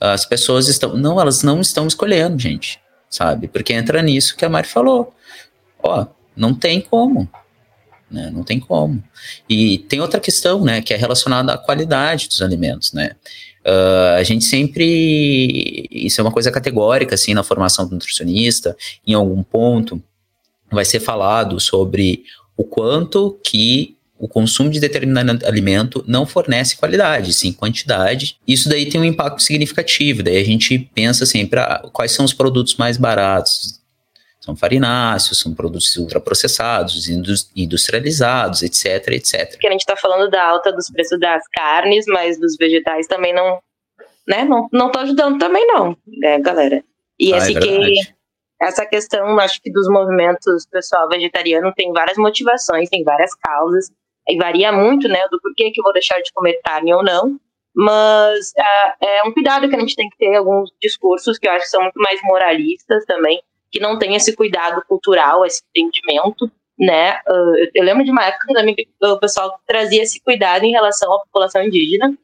as 0.00 0.24
pessoas 0.24 0.68
estão. 0.68 0.96
Não, 0.96 1.20
elas 1.20 1.42
não 1.42 1.60
estão 1.60 1.86
escolhendo, 1.86 2.38
gente. 2.38 2.80
Sabe? 3.08 3.48
Porque 3.48 3.72
entra 3.72 4.02
nisso 4.02 4.36
que 4.36 4.44
a 4.44 4.48
Mari 4.48 4.68
falou. 4.68 5.14
Ó, 5.82 6.06
não 6.36 6.54
tem 6.54 6.80
como. 6.80 7.28
Né? 8.10 8.30
Não 8.32 8.42
tem 8.42 8.58
como. 8.58 9.02
E 9.48 9.78
tem 9.78 10.00
outra 10.00 10.18
questão, 10.18 10.64
né? 10.64 10.80
Que 10.80 10.94
é 10.94 10.96
relacionada 10.96 11.54
à 11.54 11.58
qualidade 11.58 12.28
dos 12.28 12.40
alimentos, 12.42 12.92
né? 12.92 13.12
Uh, 13.64 14.16
a 14.16 14.22
gente 14.22 14.44
sempre. 14.44 15.86
Isso 15.90 16.20
é 16.20 16.24
uma 16.24 16.32
coisa 16.32 16.50
categórica, 16.50 17.14
assim, 17.14 17.34
na 17.34 17.42
formação 17.42 17.86
do 17.86 17.92
nutricionista. 17.92 18.76
Em 19.06 19.12
algum 19.12 19.42
ponto, 19.42 20.02
vai 20.70 20.84
ser 20.84 21.00
falado 21.00 21.60
sobre 21.60 22.24
o 22.60 22.64
quanto 22.64 23.40
que 23.42 23.96
o 24.18 24.28
consumo 24.28 24.68
de 24.68 24.78
determinado 24.78 25.46
alimento 25.46 26.04
não 26.06 26.26
fornece 26.26 26.76
qualidade, 26.76 27.32
sim 27.32 27.54
quantidade. 27.54 28.38
Isso 28.46 28.68
daí 28.68 28.86
tem 28.86 29.00
um 29.00 29.04
impacto 29.04 29.42
significativo. 29.42 30.22
Daí 30.22 30.36
a 30.36 30.44
gente 30.44 30.78
pensa 30.94 31.24
sempre, 31.24 31.58
ah, 31.58 31.88
quais 31.90 32.12
são 32.12 32.22
os 32.22 32.34
produtos 32.34 32.76
mais 32.76 32.98
baratos? 32.98 33.80
São 34.40 34.54
farináceos, 34.54 35.40
são 35.40 35.54
produtos 35.54 35.96
ultraprocessados, 35.96 37.08
industrializados, 37.56 38.62
etc, 38.62 39.08
etc. 39.12 39.52
Porque 39.52 39.66
a 39.66 39.70
gente 39.70 39.80
está 39.80 39.96
falando 39.96 40.30
da 40.30 40.46
alta 40.46 40.70
dos 40.70 40.90
preços 40.90 41.18
das 41.18 41.42
carnes, 41.48 42.04
mas 42.06 42.38
dos 42.38 42.58
vegetais 42.58 43.06
também 43.06 43.32
não, 43.32 43.58
né? 44.28 44.44
Não, 44.44 44.68
não 44.70 44.90
tô 44.90 44.98
ajudando 44.98 45.38
também 45.38 45.66
não, 45.66 45.96
né, 46.06 46.38
galera? 46.40 46.84
E 47.18 47.32
Ah, 47.32 47.38
é 47.38 47.54
que. 47.54 48.19
Essa 48.60 48.84
questão, 48.84 49.38
acho 49.38 49.60
que 49.62 49.72
dos 49.72 49.88
movimentos 49.88 50.66
pessoal 50.70 51.08
vegetariano 51.08 51.72
tem 51.74 51.92
várias 51.92 52.18
motivações, 52.18 52.90
tem 52.90 53.02
várias 53.02 53.34
causas, 53.34 53.90
e 54.28 54.36
varia 54.36 54.70
muito, 54.70 55.08
né, 55.08 55.20
do 55.30 55.40
porquê 55.40 55.70
que 55.70 55.80
eu 55.80 55.84
vou 55.84 55.92
deixar 55.92 56.20
de 56.20 56.30
comer 56.32 56.60
carne 56.62 56.92
ou 56.92 57.02
não, 57.02 57.40
mas 57.74 58.52
ah, 58.58 58.96
é 59.00 59.22
um 59.26 59.32
cuidado 59.32 59.68
que 59.68 59.74
a 59.74 59.80
gente 59.80 59.96
tem 59.96 60.08
que 60.10 60.18
ter 60.18 60.36
alguns 60.36 60.70
discursos 60.80 61.38
que 61.38 61.48
eu 61.48 61.52
acho 61.52 61.64
que 61.64 61.70
são 61.70 61.82
muito 61.82 61.98
mais 61.98 62.20
moralistas 62.22 63.04
também, 63.06 63.40
que 63.72 63.80
não 63.80 63.98
tem 63.98 64.14
esse 64.14 64.36
cuidado 64.36 64.82
cultural, 64.86 65.46
esse 65.46 65.62
entendimento, 65.74 66.50
né, 66.78 67.12
Ah, 67.26 67.54
eu, 67.74 67.84
lembro 67.84 68.04
de 68.04 68.10
uma 68.10 68.26
época 68.26 68.46
o 69.02 69.18
pessoal 69.18 69.58
trazia 69.66 70.02
esse 70.02 70.20
cuidado 70.22 70.64
em 70.64 70.72
relação 70.72 71.12
à 71.12 71.20
população 71.20 71.62
indígena, 71.62 72.14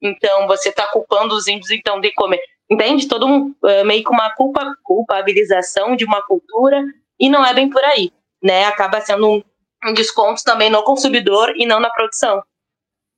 então 0.00 0.46
você 0.46 0.70
está 0.70 0.86
culpando 0.86 1.34
os 1.34 1.46
índios 1.46 1.70
então 1.70 2.00
de 2.00 2.12
comer 2.12 2.40
entende? 2.72 3.08
Todo 3.08 3.26
um, 3.26 3.54
eh, 3.64 3.84
meio 3.84 4.02
que 4.04 4.10
uma 4.10 4.30
culpa, 4.34 4.64
culpabilização 4.82 5.94
de 5.96 6.04
uma 6.04 6.22
cultura 6.22 6.82
e 7.18 7.28
não 7.28 7.44
é 7.44 7.54
bem 7.54 7.68
por 7.70 7.82
aí, 7.84 8.10
né? 8.42 8.64
Acaba 8.64 9.00
sendo 9.00 9.42
um, 9.84 9.94
desconto 9.94 10.42
também 10.44 10.70
no 10.70 10.82
consumidor 10.84 11.52
e 11.56 11.66
não 11.66 11.80
na 11.80 11.90
produção, 11.90 12.42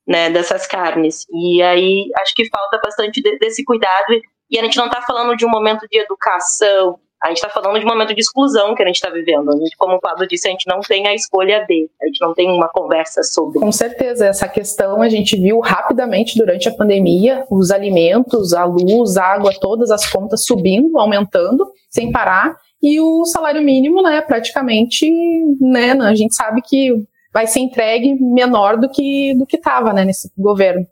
né? 0.06 0.30
Dessas 0.30 0.66
carnes. 0.66 1.26
E 1.32 1.62
aí 1.62 2.10
acho 2.20 2.34
que 2.34 2.48
falta 2.48 2.80
bastante 2.82 3.22
de- 3.22 3.38
desse 3.38 3.64
cuidado 3.64 4.20
e 4.50 4.58
a 4.58 4.62
gente 4.64 4.76
não 4.76 4.86
está 4.86 5.02
falando 5.02 5.36
de 5.36 5.46
um 5.46 5.50
momento 5.50 5.86
de 5.90 5.98
educação, 5.98 6.98
a 7.24 7.28
gente 7.28 7.38
está 7.38 7.48
falando 7.48 7.80
de 7.80 7.86
um 7.86 7.88
momento 7.88 8.14
de 8.14 8.20
exclusão 8.20 8.74
que 8.74 8.82
a 8.82 8.86
gente 8.86 8.96
está 8.96 9.08
vivendo. 9.08 9.50
A 9.50 9.56
gente, 9.56 9.74
como 9.78 9.94
o 9.94 10.00
Pablo 10.00 10.26
disse, 10.28 10.46
a 10.46 10.50
gente 10.50 10.66
não 10.68 10.80
tem 10.80 11.08
a 11.08 11.14
escolha 11.14 11.64
de, 11.66 11.88
a 12.02 12.06
gente 12.06 12.20
não 12.20 12.34
tem 12.34 12.50
uma 12.50 12.68
conversa 12.68 13.22
sobre. 13.22 13.58
Com 13.58 13.72
certeza, 13.72 14.26
essa 14.26 14.46
questão 14.46 15.00
a 15.00 15.08
gente 15.08 15.34
viu 15.34 15.58
rapidamente 15.60 16.36
durante 16.36 16.68
a 16.68 16.74
pandemia, 16.74 17.46
os 17.50 17.70
alimentos, 17.70 18.52
a 18.52 18.66
luz, 18.66 19.16
a 19.16 19.24
água, 19.24 19.52
todas 19.58 19.90
as 19.90 20.06
contas 20.06 20.44
subindo, 20.44 20.98
aumentando, 20.98 21.66
sem 21.88 22.12
parar, 22.12 22.58
e 22.82 23.00
o 23.00 23.24
salário 23.24 23.62
mínimo, 23.62 24.02
né, 24.02 24.20
praticamente, 24.20 25.10
né, 25.58 25.92
a 25.92 26.14
gente 26.14 26.34
sabe 26.34 26.60
que 26.60 26.92
vai 27.32 27.46
ser 27.46 27.60
entregue 27.60 28.14
menor 28.20 28.76
do 28.76 28.90
que 28.90 29.34
do 29.38 29.46
que 29.46 29.56
estava, 29.56 29.94
né, 29.94 30.04
nesse 30.04 30.30
governo. 30.36 30.86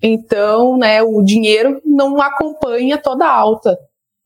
Então, 0.00 0.76
né, 0.76 1.02
o 1.02 1.20
dinheiro 1.22 1.82
não 1.84 2.22
acompanha 2.22 2.98
toda 2.98 3.24
a 3.24 3.34
alta. 3.34 3.76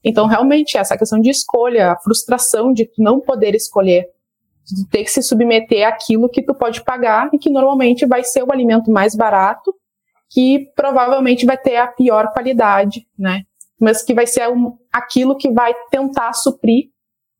Então, 0.09 0.29
realmente, 0.29 0.79
essa 0.79 0.97
questão 0.97 1.21
de 1.21 1.31
escolha, 1.31 1.91
a 1.91 1.99
frustração 1.99 2.73
de 2.73 2.89
não 2.97 3.19
poder 3.19 3.57
escolher, 3.57 4.07
de 4.65 4.89
ter 4.89 5.03
que 5.03 5.11
se 5.11 5.21
submeter 5.21 5.85
àquilo 5.85 6.29
que 6.29 6.43
tu 6.43 6.55
pode 6.55 6.85
pagar 6.85 7.29
e 7.33 7.39
que 7.39 7.51
normalmente 7.51 8.07
vai 8.07 8.23
ser 8.23 8.45
o 8.45 8.53
alimento 8.53 8.89
mais 8.89 9.17
barato, 9.17 9.75
que 10.31 10.71
provavelmente 10.77 11.45
vai 11.45 11.59
ter 11.59 11.77
a 11.77 11.89
pior 11.89 12.33
qualidade, 12.33 13.05
né? 13.19 13.43
Mas 13.81 14.01
que 14.01 14.15
vai 14.15 14.29
ser 14.29 14.49
um, 14.49 14.79
aquilo 14.93 15.37
que 15.37 15.51
vai 15.51 15.75
tentar 15.91 16.33
suprir 16.35 16.91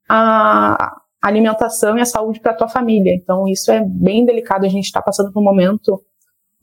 a 0.09 1.01
alimentação 1.23 1.97
e 1.97 2.01
a 2.01 2.05
saúde 2.05 2.41
para 2.41 2.53
tua 2.53 2.69
família. 2.69 3.15
Então, 3.15 3.47
isso 3.47 3.71
é 3.71 3.81
bem 3.81 4.25
delicado. 4.25 4.67
A 4.67 4.69
gente 4.69 4.87
está 4.87 5.01
passando 5.01 5.33
por 5.33 5.39
um 5.39 5.45
momento 5.45 6.03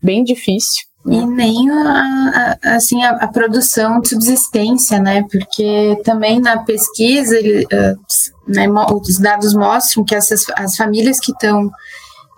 bem 0.02 0.22
difícil. 0.22 0.86
E 1.06 1.26
nem 1.26 1.70
a, 1.70 2.58
a 2.63 2.76
assim, 2.76 3.04
a, 3.04 3.10
a, 3.12 3.28
produção 3.28 4.00
de 4.00 4.10
subsistência, 4.10 5.00
né? 5.00 5.26
Porque 5.30 6.00
também 6.06 6.39
na 6.39 6.60
pesquisa, 6.60 7.36
ele, 7.38 7.66
uh, 7.66 8.00
né, 8.48 8.68
os 8.70 9.20
dados 9.20 9.54
mostram 9.54 10.06
que 10.06 10.16
essas, 10.16 10.46
as 10.56 10.78
famílias 10.78 11.20
que 11.20 11.34
estão 11.34 11.70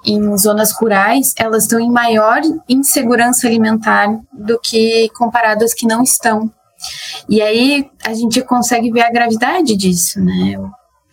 em 0.03 0.37
zonas 0.37 0.71
rurais, 0.71 1.33
elas 1.37 1.63
estão 1.63 1.79
em 1.79 1.91
maior 1.91 2.41
insegurança 2.67 3.47
alimentar 3.47 4.19
do 4.33 4.59
que 4.59 5.09
comparadas 5.09 5.73
que 5.73 5.87
não 5.87 6.01
estão. 6.01 6.51
E 7.29 7.41
aí 7.41 7.89
a 8.03 8.13
gente 8.13 8.41
consegue 8.41 8.91
ver 8.91 9.01
a 9.01 9.11
gravidade 9.11 9.75
disso, 9.75 10.19
né? 10.19 10.57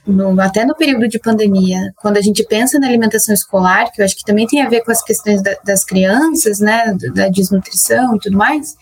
No, 0.06 0.40
até 0.40 0.64
no 0.64 0.74
período 0.74 1.08
de 1.08 1.18
pandemia, 1.18 1.92
quando 1.96 2.16
a 2.16 2.20
gente 2.20 2.44
pensa 2.44 2.78
na 2.78 2.88
alimentação 2.88 3.34
escolar, 3.34 3.90
que 3.92 4.00
eu 4.00 4.04
acho 4.04 4.16
que 4.16 4.24
também 4.24 4.46
tem 4.46 4.62
a 4.62 4.68
ver 4.68 4.82
com 4.82 4.90
as 4.90 5.02
questões 5.02 5.42
da, 5.42 5.56
das 5.64 5.84
crianças, 5.84 6.58
né, 6.58 6.94
da 7.14 7.28
desnutrição 7.28 8.16
e 8.16 8.18
tudo 8.18 8.36
mais, 8.36 8.76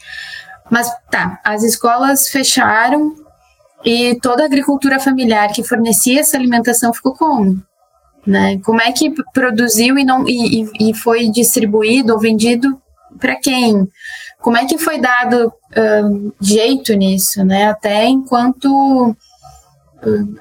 mas 0.71 0.91
tá, 1.11 1.39
as 1.45 1.63
escolas 1.63 2.29
fecharam 2.29 3.15
e 3.85 4.19
toda 4.21 4.43
a 4.43 4.47
agricultura 4.47 4.99
familiar 4.99 5.53
que 5.53 5.65
fornecia 5.65 6.21
essa 6.21 6.37
alimentação 6.37 6.93
ficou 6.93 7.15
como? 7.15 7.63
Né? 8.27 8.59
Como 8.65 8.81
é 8.81 8.93
que 8.93 9.13
produziu 9.33 9.99
e, 9.99 10.05
não, 10.05 10.27
e, 10.29 10.91
e 10.91 10.95
foi 10.95 11.29
distribuído 11.31 12.13
ou 12.13 12.19
vendido 12.19 12.81
para 13.19 13.37
quem? 13.37 13.89
Como 14.41 14.57
é 14.57 14.67
que 14.67 14.79
foi 14.79 14.99
dado 14.99 15.53
jeito 16.41 16.95
nisso, 16.95 17.45
né? 17.45 17.69
Até 17.69 18.07
enquanto 18.07 19.17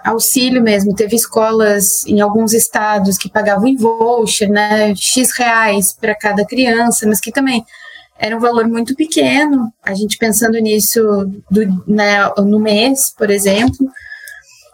auxílio 0.03 0.61
mesmo. 0.61 0.95
Teve 0.95 1.15
escolas 1.15 2.05
em 2.05 2.21
alguns 2.21 2.53
estados 2.53 3.17
que 3.17 3.29
pagavam 3.29 3.67
em 3.67 3.75
voucher, 3.75 4.49
né, 4.49 4.95
X 4.95 5.31
reais 5.37 5.93
para 5.93 6.15
cada 6.15 6.45
criança, 6.45 7.07
mas 7.07 7.19
que 7.19 7.31
também 7.31 7.65
era 8.17 8.35
um 8.35 8.39
valor 8.39 8.67
muito 8.67 8.95
pequeno. 8.95 9.71
A 9.83 9.93
gente 9.93 10.17
pensando 10.17 10.57
nisso 10.59 11.01
do, 11.49 11.83
né, 11.87 12.27
no 12.37 12.59
mês, 12.59 13.13
por 13.17 13.29
exemplo, 13.29 13.89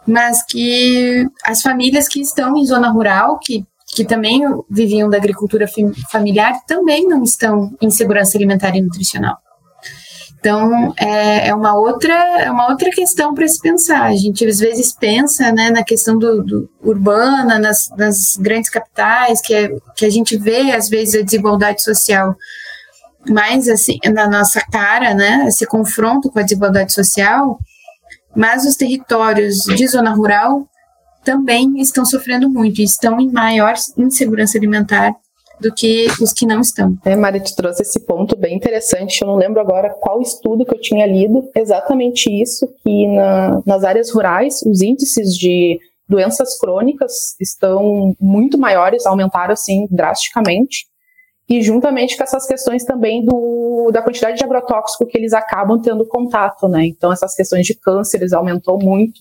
mas 0.06 0.42
que 0.44 1.26
as 1.44 1.62
famílias 1.62 2.08
que 2.08 2.20
estão 2.20 2.56
em 2.56 2.64
zona 2.64 2.90
rural, 2.90 3.38
que, 3.38 3.64
que 3.86 4.04
também 4.04 4.42
viviam 4.70 5.08
da 5.08 5.16
agricultura 5.16 5.66
familiar, 6.10 6.60
também 6.66 7.06
não 7.08 7.22
estão 7.22 7.74
em 7.80 7.90
segurança 7.90 8.36
alimentar 8.36 8.74
e 8.76 8.82
nutricional. 8.82 9.36
Então, 10.38 10.94
é, 10.96 11.48
é, 11.48 11.54
uma, 11.54 11.74
outra, 11.74 12.14
é 12.40 12.50
uma 12.50 12.68
outra 12.70 12.90
questão 12.90 13.34
para 13.34 13.48
se 13.48 13.60
pensar. 13.60 14.04
A 14.04 14.16
gente 14.16 14.46
às 14.46 14.58
vezes 14.58 14.92
pensa 14.92 15.50
né, 15.52 15.70
na 15.70 15.82
questão 15.82 16.16
do, 16.18 16.42
do 16.42 16.70
urbana, 16.80 17.58
nas, 17.58 17.88
nas, 17.96 18.36
grandes 18.36 18.70
capitais, 18.70 19.40
que, 19.40 19.54
é, 19.54 19.70
que 19.96 20.04
a 20.04 20.10
gente 20.10 20.36
vê 20.36 20.72
às 20.72 20.88
vezes 20.88 21.20
a 21.20 21.24
desigualdade 21.24 21.82
social 21.82 22.36
mais 23.28 23.68
assim, 23.68 23.98
na 24.04 24.28
nossa 24.28 24.60
cara, 24.70 25.12
né, 25.12 25.46
esse 25.48 25.66
confronto 25.66 26.30
com 26.30 26.38
a 26.38 26.42
desigualdade 26.42 26.92
social, 26.92 27.58
mas 28.36 28.64
os 28.64 28.76
territórios 28.76 29.56
de 29.64 29.86
zona 29.88 30.14
rural 30.14 30.68
também 31.24 31.80
estão 31.80 32.04
sofrendo 32.04 32.48
muito, 32.48 32.80
estão 32.80 33.20
em 33.20 33.32
maior 33.32 33.74
insegurança 33.96 34.56
alimentar 34.56 35.12
do 35.60 35.72
que 35.72 36.06
os 36.20 36.32
que 36.32 36.46
não 36.46 36.60
estão. 36.60 36.96
É, 37.04 37.16
Mari, 37.16 37.42
tu 37.42 37.54
trouxe 37.56 37.82
esse 37.82 38.00
ponto 38.00 38.36
bem 38.36 38.56
interessante. 38.56 39.20
Eu 39.22 39.28
não 39.28 39.36
lembro 39.36 39.60
agora 39.60 39.90
qual 39.90 40.20
estudo 40.20 40.64
que 40.64 40.74
eu 40.74 40.80
tinha 40.80 41.06
lido, 41.06 41.48
exatamente 41.54 42.30
isso, 42.30 42.66
que 42.82 43.06
na, 43.08 43.62
nas 43.64 43.84
áreas 43.84 44.10
rurais 44.10 44.62
os 44.62 44.82
índices 44.82 45.34
de 45.34 45.78
doenças 46.08 46.58
crônicas 46.58 47.34
estão 47.40 48.14
muito 48.20 48.58
maiores, 48.58 49.06
aumentaram 49.06 49.52
assim 49.52 49.86
drasticamente. 49.90 50.86
E 51.48 51.62
juntamente 51.62 52.16
com 52.16 52.24
essas 52.24 52.46
questões 52.46 52.84
também 52.84 53.24
do, 53.24 53.90
da 53.92 54.02
quantidade 54.02 54.36
de 54.36 54.44
agrotóxico 54.44 55.06
que 55.06 55.16
eles 55.16 55.32
acabam 55.32 55.80
tendo 55.80 56.04
contato, 56.06 56.68
né? 56.68 56.84
Então 56.86 57.12
essas 57.12 57.34
questões 57.34 57.64
de 57.64 57.74
cânceres 57.74 58.32
aumentou 58.32 58.78
muito. 58.82 59.20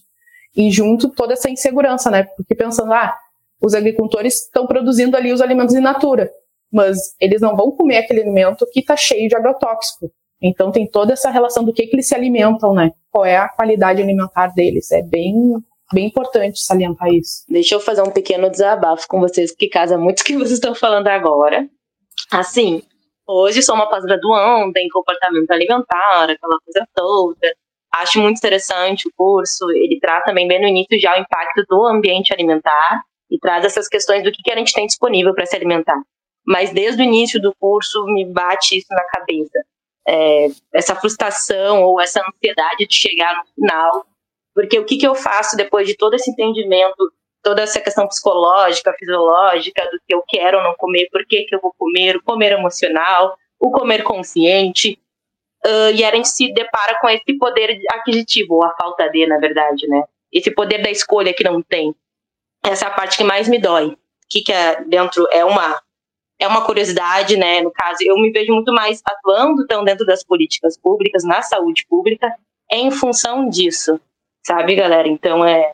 E 0.55 0.71
junto 0.71 1.09
toda 1.09 1.33
essa 1.33 1.49
insegurança, 1.49 2.09
né? 2.09 2.23
Porque 2.35 2.55
pensando, 2.55 2.91
ah, 2.93 3.15
os 3.65 3.73
agricultores 3.73 4.43
estão 4.43 4.67
produzindo 4.67 5.17
ali 5.17 5.33
os 5.33 5.41
alimentos 5.41 5.73
in 5.73 5.79
natura, 5.79 6.29
mas 6.71 6.97
eles 7.19 7.41
não 7.41 7.55
vão 7.55 7.71
comer 7.71 7.97
aquele 7.97 8.21
alimento 8.21 8.65
que 8.71 8.81
está 8.81 8.95
cheio 8.95 9.27
de 9.27 9.35
agrotóxico. 9.35 10.11
Então 10.41 10.71
tem 10.71 10.85
toda 10.85 11.13
essa 11.13 11.31
relação 11.31 11.63
do 11.63 11.73
que, 11.73 11.87
que 11.87 11.95
eles 11.95 12.07
se 12.07 12.13
alimentam, 12.13 12.73
né? 12.73 12.91
Qual 13.09 13.25
é 13.25 13.37
a 13.37 13.49
qualidade 13.49 14.01
alimentar 14.01 14.47
deles? 14.53 14.91
É 14.91 15.01
bem 15.01 15.33
bem 15.91 16.07
importante 16.07 16.59
salientar 16.59 17.09
isso. 17.09 17.43
Deixa 17.49 17.75
eu 17.75 17.79
fazer 17.79 18.01
um 18.01 18.11
pequeno 18.11 18.49
desabafo 18.49 19.07
com 19.07 19.19
vocês, 19.19 19.55
que 19.55 19.67
casa 19.67 19.97
muito 19.97 20.21
o 20.21 20.23
que 20.23 20.33
vocês 20.33 20.53
estão 20.53 20.75
falando 20.75 21.07
agora. 21.07 21.67
Assim, 22.31 22.83
hoje 23.27 23.63
sou 23.63 23.75
uma 23.75 23.89
pós-graduanda 23.89 24.79
em 24.79 24.89
comportamento 24.89 25.49
alimentar, 25.49 26.23
aquela 26.23 26.59
coisa 26.63 26.87
toda. 26.93 27.55
Acho 27.95 28.19
muito 28.19 28.37
interessante 28.37 29.07
o 29.07 29.11
curso, 29.15 29.69
ele 29.71 29.99
traz 29.99 30.23
também 30.23 30.47
bem 30.47 30.59
no 30.59 30.67
início 30.67 30.99
já 30.99 31.15
o 31.15 31.21
impacto 31.21 31.63
do 31.69 31.85
ambiente 31.85 32.33
alimentar 32.33 33.01
e 33.35 33.39
traz 33.39 33.65
essas 33.65 33.87
questões 33.87 34.23
do 34.23 34.31
que 34.31 34.51
a 34.51 34.57
gente 34.57 34.73
tem 34.73 34.87
disponível 34.87 35.33
para 35.33 35.45
se 35.45 35.55
alimentar. 35.55 36.01
Mas 36.47 36.71
desde 36.71 37.01
o 37.01 37.05
início 37.05 37.41
do 37.41 37.53
curso 37.59 38.05
me 38.05 38.25
bate 38.25 38.77
isso 38.77 38.87
na 38.89 39.03
cabeça. 39.05 39.59
É, 40.07 40.47
essa 40.73 40.95
frustração 40.95 41.83
ou 41.83 41.99
essa 41.99 42.21
ansiedade 42.21 42.87
de 42.87 42.95
chegar 42.95 43.35
no 43.35 43.45
final. 43.53 44.05
Porque 44.53 44.79
o 44.79 44.85
que, 44.85 44.97
que 44.97 45.07
eu 45.07 45.15
faço 45.15 45.57
depois 45.57 45.87
de 45.87 45.97
todo 45.97 46.13
esse 46.13 46.29
entendimento, 46.31 47.11
toda 47.43 47.63
essa 47.63 47.81
questão 47.81 48.07
psicológica, 48.07 48.93
fisiológica, 48.97 49.83
do 49.91 49.99
que 50.07 50.13
eu 50.13 50.23
quero 50.27 50.59
ou 50.59 50.63
não 50.63 50.75
comer, 50.75 51.09
por 51.11 51.25
que, 51.25 51.43
que 51.43 51.55
eu 51.55 51.59
vou 51.59 51.73
comer, 51.77 52.15
o 52.15 52.23
comer 52.23 52.53
emocional, 52.53 53.35
o 53.59 53.71
comer 53.71 54.03
consciente. 54.03 54.97
Uh, 55.65 55.91
e 55.95 56.05
a 56.05 56.15
gente 56.15 56.29
se 56.29 56.53
depara 56.53 56.97
com 57.01 57.09
esse 57.09 57.37
poder 57.39 57.81
aquisitivo, 57.89 58.53
ou 58.53 58.63
a 58.63 58.75
falta 58.79 59.09
de, 59.09 59.25
na 59.25 59.39
verdade, 59.39 59.87
né? 59.87 60.03
Esse 60.31 60.51
poder 60.51 60.81
da 60.81 60.91
escolha 60.91 61.33
que 61.33 61.43
não 61.43 61.61
tem 61.61 61.95
essa 62.69 62.85
é 62.85 62.87
a 62.87 62.91
parte 62.91 63.17
que 63.17 63.23
mais 63.23 63.47
me 63.47 63.59
dói. 63.59 63.87
O 63.87 63.97
que, 64.29 64.41
que 64.41 64.51
é 64.51 64.83
dentro 64.83 65.27
é 65.31 65.43
uma 65.45 65.79
é 66.37 66.47
uma 66.47 66.65
curiosidade, 66.65 67.37
né? 67.37 67.61
No 67.61 67.71
caso, 67.71 67.99
eu 68.01 68.17
me 68.17 68.29
vejo 68.29 68.53
muito 68.53 68.73
mais 68.73 69.01
atuando 69.05 69.63
então 69.63 69.85
dentro 69.85 70.05
das 70.05 70.21
políticas 70.23 70.77
públicas, 70.77 71.23
na 71.23 71.41
saúde 71.41 71.85
pública, 71.87 72.27
em 72.69 72.91
função 72.91 73.47
disso, 73.47 73.99
sabe, 74.45 74.75
galera? 74.75 75.07
Então 75.07 75.45
é 75.45 75.73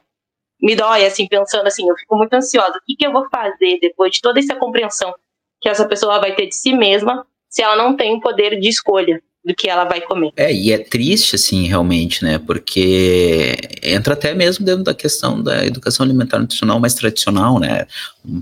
me 0.62 0.76
dói 0.76 1.06
assim 1.06 1.28
pensando 1.28 1.66
assim, 1.66 1.90
eu 1.90 1.96
fico 1.96 2.16
muito 2.16 2.34
ansiosa. 2.34 2.78
O 2.78 2.86
que, 2.86 2.96
que 2.96 3.06
eu 3.06 3.12
vou 3.12 3.28
fazer 3.30 3.80
depois 3.80 4.12
de 4.14 4.22
toda 4.22 4.40
essa 4.40 4.56
compreensão 4.56 5.14
que 5.60 5.68
essa 5.68 5.88
pessoa 5.88 6.20
vai 6.20 6.36
ter 6.36 6.48
de 6.48 6.56
si 6.56 6.74
mesma, 6.74 7.26
se 7.50 7.64
ela 7.64 7.76
não 7.76 7.96
tem 7.96 8.16
o 8.16 8.22
poder 8.22 8.60
de 8.60 8.70
escolha? 8.70 9.22
Do 9.44 9.56
que 9.56 9.68
ela 9.68 9.86
vai 9.86 10.02
comer. 10.02 10.32
É, 10.38 10.54
e 10.54 10.72
é 10.72 10.78
triste, 10.78 11.36
assim, 11.36 11.68
realmente, 11.68 12.24
né? 12.24 12.38
Porque 12.38 13.58
entra 13.82 14.14
até 14.14 14.34
mesmo 14.34 14.64
dentro 14.64 14.84
da 14.84 14.94
questão 14.94 15.42
da 15.42 15.66
educação 15.66 16.06
alimentar 16.06 16.40
nutricional 16.40 16.80
mais 16.80 16.94
tradicional, 16.94 17.60
né? 17.60 17.88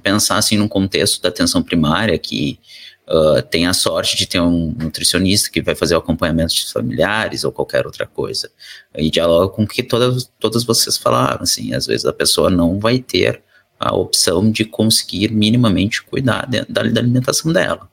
Pensar, 0.04 0.38
assim, 0.38 0.58
num 0.58 0.68
contexto 0.68 1.22
da 1.22 1.30
atenção 1.30 1.64
primária 1.64 2.18
que 2.20 2.60
uh, 3.08 3.42
tem 3.44 3.66
a 3.66 3.74
sorte 3.74 4.18
de 4.18 4.28
ter 4.28 4.42
um 4.42 4.76
nutricionista 4.78 5.50
que 5.50 5.62
vai 5.62 5.74
fazer 5.74 5.96
o 5.96 6.00
acompanhamento 6.00 6.54
de 6.54 6.72
familiares 6.72 7.46
ou 7.46 7.52
qualquer 7.52 7.86
outra 7.86 8.06
coisa. 8.06 8.52
E 8.98 9.10
dialoga 9.10 9.54
com 9.54 9.64
o 9.64 9.68
que 9.68 9.82
todas, 9.82 10.30
todas 10.38 10.66
vocês 10.66 10.98
falaram, 10.98 11.44
assim, 11.44 11.74
às 11.74 11.88
vezes 11.88 12.06
a 12.06 12.14
pessoa 12.14 12.50
não 12.50 12.78
vai 12.78 13.00
ter 13.00 13.42
a 13.80 13.96
opção 13.96 14.52
de 14.52 14.66
conseguir 14.66 15.32
minimamente 15.32 16.04
cuidar 16.04 16.46
da, 16.46 16.66
da 16.68 17.00
alimentação 17.00 17.54
dela 17.54 17.90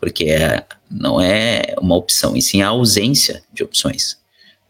porque 0.00 0.24
é, 0.24 0.64
não 0.90 1.20
é 1.20 1.74
uma 1.80 1.96
opção, 1.96 2.36
e 2.36 2.42
sim 2.42 2.62
a 2.62 2.68
ausência 2.68 3.42
de 3.52 3.62
opções. 3.62 4.18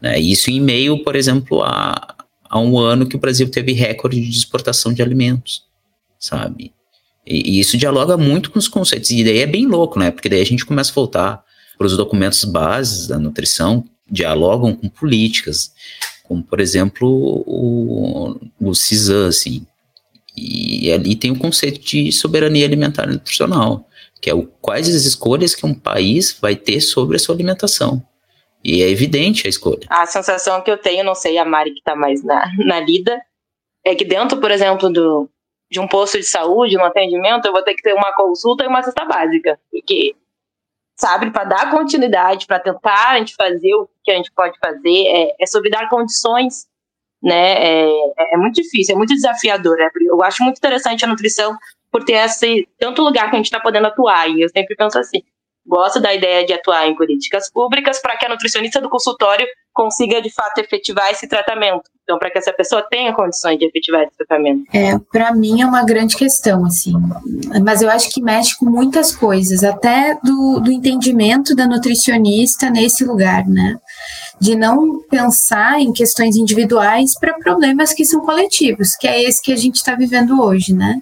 Né? 0.01 0.19
Isso 0.19 0.51
em 0.51 0.61
meio, 0.61 1.03
por 1.03 1.17
exemplo, 1.17 1.63
a, 1.63 2.15
a 2.49 2.59
um 2.61 2.79
ano 2.79 3.07
que 3.07 3.17
o 3.17 3.19
Brasil 3.19 3.51
teve 3.51 3.73
recorde 3.73 4.21
de 4.21 4.37
exportação 4.37 4.93
de 4.93 5.03
alimentos, 5.03 5.65
sabe? 6.19 6.73
E, 7.27 7.57
e, 7.57 7.61
isso 7.61 7.77
dialoga 7.77 8.17
muito 8.17 8.51
com 8.51 8.59
os 8.59 8.69
conceitos, 8.69 9.11
e 9.11 9.25
daí 9.25 9.39
é 9.39 9.47
bem 9.47 9.67
louco, 9.67 9.99
né? 9.99 10.11
Porque 10.11 10.29
daí 10.29 10.41
a 10.41 10.47
gente 10.47 10.65
começa 10.65 10.91
a 10.91 10.95
voltar 10.95 11.45
para 11.77 11.87
os 11.87 11.97
documentos 11.97 12.45
bases 12.45 13.09
da 13.09 13.19
nutrição, 13.19 13.85
dialogam 14.11 14.75
com 14.75 14.89
políticas, 14.89 15.73
como, 16.23 16.43
por 16.43 16.61
exemplo, 16.61 17.09
o, 17.47 18.39
o 18.61 18.75
CISAN, 18.75 19.29
assim. 19.29 19.67
E 20.37 20.91
ali 20.91 21.15
tem 21.15 21.31
o 21.31 21.39
conceito 21.39 21.81
de 21.81 22.11
soberania 22.11 22.67
alimentar 22.67 23.09
e 23.09 23.13
nutricional 23.13 23.89
que 24.25 24.31
é 24.31 24.35
o, 24.35 24.47
quais 24.47 24.89
as 24.89 25.05
escolhas 25.05 25.55
que 25.55 25.67
um 25.67 25.75
país 25.75 26.33
vai 26.41 26.57
ter 26.57 26.81
sobre 26.81 27.17
a 27.17 27.19
sua 27.19 27.35
alimentação. 27.35 28.03
E 28.65 28.83
é 28.83 28.89
evidente 28.89 29.47
a 29.47 29.51
escolha. 29.51 29.87
A 29.91 30.07
sensação 30.07 30.63
que 30.63 30.71
eu 30.71 30.79
tenho, 30.79 31.05
não 31.05 31.15
sei 31.15 31.37
a 31.37 31.45
Mari 31.45 31.73
que 31.73 31.81
está 31.81 31.95
mais 31.95 32.25
na, 32.25 32.51
na 32.65 32.81
lida, 32.81 33.21
é 33.85 33.95
que 33.95 34.03
dentro, 34.03 34.41
por 34.41 34.51
exemplo, 34.51 34.89
do, 34.89 35.29
de 35.71 35.79
um 35.79 35.87
posto 35.87 36.17
de 36.17 36.25
saúde, 36.25 36.75
no 36.75 36.85
atendimento, 36.87 37.45
eu 37.45 37.53
vou 37.53 37.63
ter 37.63 37.75
que 37.75 37.83
ter 37.83 37.93
uma 37.93 38.15
consulta 38.15 38.65
e 38.65 38.67
uma 38.67 38.83
cesta 38.83 39.05
básica. 39.05 39.61
Porque, 39.71 40.17
sabe, 40.99 41.31
para 41.31 41.45
dar 41.45 41.71
continuidade, 41.71 42.47
para 42.47 42.61
tentar 42.61 43.11
a 43.11 43.19
gente 43.19 43.35
fazer 43.35 43.75
o 43.75 43.87
que 44.03 44.11
a 44.11 44.17
gente 44.17 44.33
pode 44.33 44.59
fazer, 44.59 45.07
é, 45.07 45.35
é 45.39 45.47
sobre 45.47 45.69
dar 45.69 45.91
condições, 45.91 46.67
né? 47.23 47.63
É, 47.63 47.91
é, 47.91 48.35
é 48.35 48.37
muito 48.39 48.55
difícil, 48.55 48.95
é 48.95 48.97
muito 48.97 49.13
desafiador. 49.13 49.77
Né? 49.77 49.91
Eu 50.09 50.25
acho 50.25 50.43
muito 50.43 50.57
interessante 50.57 51.05
a 51.05 51.09
nutrição 51.09 51.55
por 51.95 52.05
ter 52.05 52.15
esse 52.15 52.67
tanto 52.77 53.03
lugar 53.03 53.31
que 53.31 53.37
a 53.37 53.39
gente 53.39 53.47
está 53.47 53.61
podendo 53.61 53.87
atuar. 53.87 54.29
E 54.29 54.43
eu 54.43 54.49
sempre 54.49 54.75
penso 54.75 54.99
assim, 54.99 55.23
gosto 55.65 56.01
da 56.01 56.13
ideia 56.13 56.45
de 56.45 56.53
atuar 56.53 56.89
em 56.89 56.97
políticas 56.97 57.49
públicas 57.49 58.03
para 58.03 58.17
que 58.17 58.27
a 58.27 58.29
nutricionista 58.29 58.81
do 58.81 58.91
consultório 58.91 59.47
consiga 59.73 60.21
de 60.21 60.29
fato 60.29 60.59
efetivar 60.59 61.13
esse 61.13 61.29
tratamento. 61.29 61.85
Então, 62.03 62.19
para 62.19 62.33
que 62.33 62.39
essa 62.39 62.53
pessoa 62.53 62.83
tenha 62.83 63.15
condições 63.15 63.61
de 63.61 63.67
efetivar 63.67 64.03
esse 64.03 64.17
tratamento. 64.17 64.65
É, 64.75 64.99
para 65.13 65.33
mim 65.33 65.63
é 65.63 65.67
uma 65.67 65.85
grande 65.85 66.17
questão, 66.17 66.67
assim. 66.67 66.95
Mas 67.63 67.81
eu 67.81 67.89
acho 67.89 68.11
que 68.11 68.21
mexe 68.21 68.59
com 68.59 68.67
muitas 68.67 69.15
coisas, 69.15 69.63
até 69.63 70.19
do, 70.21 70.59
do 70.59 70.73
entendimento 70.73 71.55
da 71.55 71.65
nutricionista 71.65 72.71
nesse 72.71 73.05
lugar, 73.05 73.47
né? 73.47 73.79
De 74.41 74.57
não 74.57 75.01
pensar 75.09 75.81
em 75.81 75.93
questões 75.93 76.35
individuais 76.35 77.17
para 77.21 77.35
problemas 77.35 77.93
que 77.93 78.05
são 78.05 78.21
coletivos, 78.21 78.97
que 78.97 79.07
é 79.07 79.23
esse 79.23 79.41
que 79.41 79.53
a 79.53 79.57
gente 79.57 79.77
está 79.77 79.95
vivendo 79.95 80.43
hoje, 80.43 80.75
né? 80.75 81.01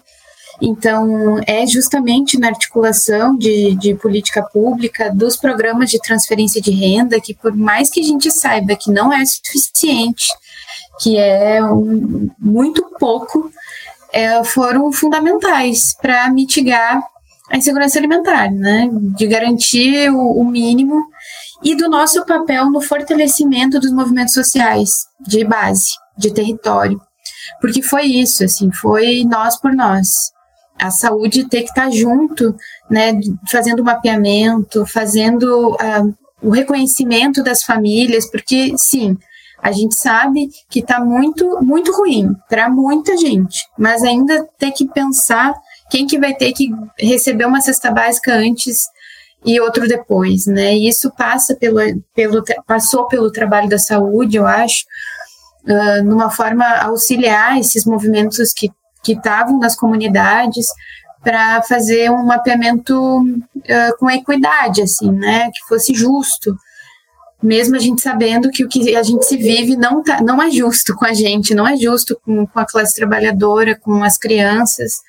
Então, 0.60 1.40
é 1.46 1.66
justamente 1.66 2.38
na 2.38 2.48
articulação 2.48 3.36
de, 3.36 3.74
de, 3.76 3.94
política 3.94 4.42
pública 4.42 5.10
dos 5.12 5.36
programas 5.36 5.90
de 5.90 5.98
transferência 5.98 6.60
de 6.60 6.70
renda 6.70 7.20
que, 7.20 7.34
por 7.34 7.54
mais 7.54 7.90
que 7.90 8.00
a 8.00 8.04
gente 8.04 8.30
saiba 8.30 8.76
que 8.76 8.90
não 8.90 9.12
é 9.12 9.24
suficiente, 9.24 10.26
que 11.00 11.16
é 11.16 11.64
um, 11.64 12.30
muito 12.38 12.84
pouco, 12.98 13.50
é, 14.12 14.44
foram 14.44 14.92
fundamentais 14.92 15.96
para 16.00 16.28
mitigar 16.30 17.02
a 17.50 17.56
insegurança 17.56 17.98
alimentar, 17.98 18.50
né? 18.50 18.88
De 19.16 19.26
garantir 19.26 20.10
o, 20.10 20.40
o 20.40 20.44
mínimo 20.44 21.02
e 21.62 21.74
do 21.74 21.88
nosso 21.88 22.24
papel 22.24 22.70
no 22.70 22.80
fortalecimento 22.80 23.80
dos 23.80 23.92
movimentos 23.92 24.34
sociais 24.34 25.06
de 25.20 25.44
base, 25.44 25.90
de 26.16 26.32
território. 26.32 27.00
Porque 27.60 27.82
foi 27.82 28.04
isso, 28.04 28.44
assim, 28.44 28.70
foi 28.72 29.24
nós 29.24 29.58
por 29.58 29.72
nós 29.74 30.32
a 30.82 30.90
saúde 30.90 31.48
ter 31.48 31.62
que 31.62 31.68
estar 31.68 31.90
junto, 31.90 32.56
né, 32.90 33.12
fazendo 33.50 33.84
mapeamento, 33.84 34.84
fazendo 34.84 35.70
uh, 35.70 36.14
o 36.42 36.50
reconhecimento 36.50 37.42
das 37.42 37.62
famílias, 37.62 38.28
porque 38.28 38.74
sim, 38.76 39.16
a 39.62 39.70
gente 39.70 39.94
sabe 39.94 40.48
que 40.68 40.80
está 40.80 40.98
muito, 40.98 41.62
muito 41.62 41.92
ruim 41.92 42.34
para 42.48 42.68
muita 42.68 43.16
gente, 43.16 43.64
mas 43.78 44.02
ainda 44.02 44.44
ter 44.58 44.72
que 44.72 44.88
pensar 44.88 45.54
quem 45.88 46.04
que 46.04 46.18
vai 46.18 46.34
ter 46.34 46.52
que 46.52 46.70
receber 46.98 47.46
uma 47.46 47.60
cesta 47.60 47.92
básica 47.92 48.34
antes 48.34 48.88
e 49.44 49.60
outro 49.60 49.86
depois, 49.86 50.46
né? 50.46 50.74
E 50.74 50.88
isso 50.88 51.12
passa 51.16 51.54
pelo, 51.54 51.78
pelo 52.14 52.42
passou 52.66 53.06
pelo 53.06 53.30
trabalho 53.30 53.68
da 53.68 53.78
saúde, 53.78 54.36
eu 54.36 54.46
acho, 54.46 54.84
uh, 55.64 56.02
numa 56.04 56.30
forma 56.30 56.64
auxiliar 56.78 57.58
esses 57.58 57.84
movimentos 57.84 58.52
que 58.52 58.70
que 59.02 59.12
estavam 59.12 59.58
nas 59.58 59.74
comunidades 59.74 60.66
para 61.22 61.62
fazer 61.62 62.10
um 62.10 62.24
mapeamento 62.24 62.96
uh, 62.96 63.98
com 63.98 64.10
equidade, 64.10 64.82
assim, 64.82 65.10
né, 65.10 65.50
que 65.52 65.66
fosse 65.68 65.94
justo, 65.94 66.56
mesmo 67.42 67.74
a 67.74 67.78
gente 67.78 68.00
sabendo 68.00 68.50
que 68.50 68.64
o 68.64 68.68
que 68.68 68.94
a 68.94 69.02
gente 69.02 69.24
se 69.24 69.36
vive 69.36 69.76
não, 69.76 70.02
tá, 70.02 70.20
não 70.20 70.40
é 70.40 70.50
justo 70.50 70.94
com 70.94 71.04
a 71.04 71.12
gente, 71.12 71.54
não 71.54 71.66
é 71.66 71.76
justo 71.76 72.18
com, 72.24 72.46
com 72.46 72.58
a 72.60 72.66
classe 72.66 72.94
trabalhadora, 72.94 73.74
com 73.74 74.04
as 74.04 74.16
crianças, 74.16 75.00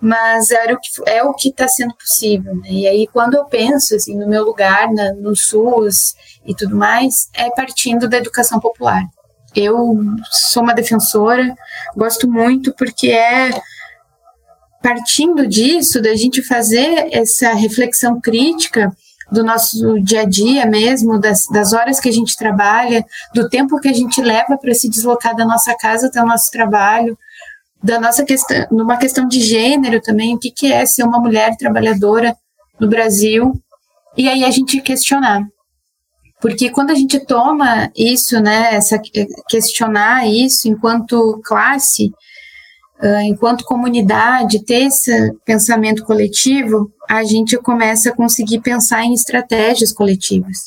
mas 0.00 0.50
era 0.50 0.74
o 0.74 0.78
que, 0.78 0.88
é 1.10 1.22
o 1.24 1.34
que 1.34 1.48
está 1.48 1.66
sendo 1.66 1.94
possível. 1.96 2.54
Né? 2.56 2.68
E 2.70 2.86
aí, 2.86 3.06
quando 3.12 3.34
eu 3.34 3.44
penso 3.46 3.96
assim, 3.96 4.16
no 4.16 4.28
meu 4.28 4.44
lugar, 4.44 4.92
na, 4.92 5.12
no 5.14 5.34
SUS 5.34 6.14
e 6.44 6.54
tudo 6.54 6.76
mais, 6.76 7.28
é 7.34 7.50
partindo 7.50 8.08
da 8.08 8.18
educação 8.18 8.60
popular. 8.60 9.02
Eu 9.56 9.98
sou 10.30 10.62
uma 10.62 10.74
defensora, 10.74 11.56
gosto 11.96 12.30
muito 12.30 12.74
porque 12.74 13.08
é 13.08 13.50
partindo 14.82 15.46
disso, 15.46 16.00
da 16.00 16.14
gente 16.14 16.42
fazer 16.42 17.08
essa 17.10 17.54
reflexão 17.54 18.20
crítica 18.20 18.94
do 19.32 19.42
nosso 19.42 19.98
dia 20.00 20.20
a 20.20 20.24
dia 20.24 20.66
mesmo, 20.66 21.18
das, 21.18 21.46
das 21.48 21.72
horas 21.72 21.98
que 21.98 22.08
a 22.08 22.12
gente 22.12 22.36
trabalha, 22.36 23.04
do 23.34 23.48
tempo 23.48 23.80
que 23.80 23.88
a 23.88 23.92
gente 23.92 24.22
leva 24.22 24.56
para 24.56 24.74
se 24.74 24.88
deslocar 24.88 25.34
da 25.34 25.44
nossa 25.44 25.74
casa 25.76 26.06
até 26.06 26.22
o 26.22 26.26
nosso 26.26 26.50
trabalho, 26.52 27.18
da 27.82 27.98
nossa 27.98 28.24
questão, 28.24 28.66
numa 28.70 28.96
questão 28.96 29.26
de 29.26 29.40
gênero 29.40 30.00
também, 30.00 30.34
o 30.34 30.38
que, 30.38 30.50
que 30.50 30.72
é 30.72 30.84
ser 30.86 31.02
uma 31.02 31.18
mulher 31.18 31.56
trabalhadora 31.56 32.36
no 32.78 32.88
Brasil, 32.88 33.52
e 34.16 34.28
aí 34.28 34.44
a 34.44 34.50
gente 34.50 34.80
questionar. 34.80 35.46
Porque 36.40 36.70
quando 36.70 36.90
a 36.90 36.94
gente 36.94 37.18
toma 37.24 37.90
isso, 37.96 38.40
né, 38.40 38.74
essa, 38.74 39.00
questionar 39.48 40.28
isso 40.28 40.68
enquanto 40.68 41.40
classe, 41.42 42.12
uh, 43.02 43.20
enquanto 43.24 43.64
comunidade, 43.64 44.64
ter 44.64 44.84
esse 44.84 45.32
pensamento 45.44 46.04
coletivo, 46.04 46.92
a 47.08 47.24
gente 47.24 47.56
começa 47.56 48.10
a 48.10 48.14
conseguir 48.14 48.60
pensar 48.60 49.04
em 49.04 49.14
estratégias 49.14 49.92
coletivas. 49.92 50.66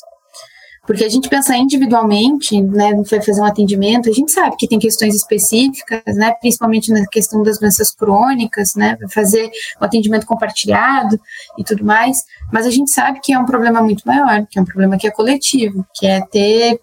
Porque 0.90 1.04
a 1.04 1.08
gente 1.08 1.28
pensa 1.28 1.56
individualmente, 1.56 2.60
né, 2.60 2.92
vai 3.08 3.22
fazer 3.22 3.40
um 3.40 3.44
atendimento, 3.44 4.10
a 4.10 4.12
gente 4.12 4.32
sabe 4.32 4.56
que 4.56 4.66
tem 4.66 4.76
questões 4.76 5.14
específicas, 5.14 6.16
né, 6.16 6.32
principalmente 6.40 6.90
na 6.90 7.06
questão 7.06 7.44
das 7.44 7.60
doenças 7.60 7.92
crônicas, 7.92 8.74
né, 8.74 8.98
fazer 9.08 9.48
o 9.80 9.84
atendimento 9.84 10.26
compartilhado 10.26 11.16
e 11.56 11.62
tudo 11.62 11.84
mais, 11.84 12.24
mas 12.52 12.66
a 12.66 12.72
gente 12.72 12.90
sabe 12.90 13.20
que 13.22 13.32
é 13.32 13.38
um 13.38 13.44
problema 13.46 13.80
muito 13.80 14.02
maior, 14.04 14.44
que 14.50 14.58
é 14.58 14.62
um 14.62 14.64
problema 14.64 14.98
que 14.98 15.06
é 15.06 15.12
coletivo, 15.12 15.86
que 15.94 16.08
é 16.08 16.22
ter 16.26 16.80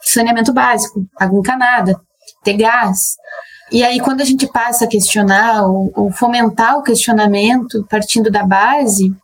saneamento 0.00 0.52
básico, 0.52 1.06
água 1.16 1.38
encanada, 1.38 1.94
ter 2.42 2.54
gás. 2.54 3.14
E 3.70 3.84
aí, 3.84 4.00
quando 4.00 4.20
a 4.20 4.24
gente 4.24 4.48
passa 4.48 4.84
a 4.84 4.88
questionar 4.88 5.62
ou, 5.62 5.92
ou 5.94 6.10
fomentar 6.10 6.76
o 6.76 6.82
questionamento 6.82 7.86
partindo 7.88 8.32
da 8.32 8.42
base, 8.42 9.14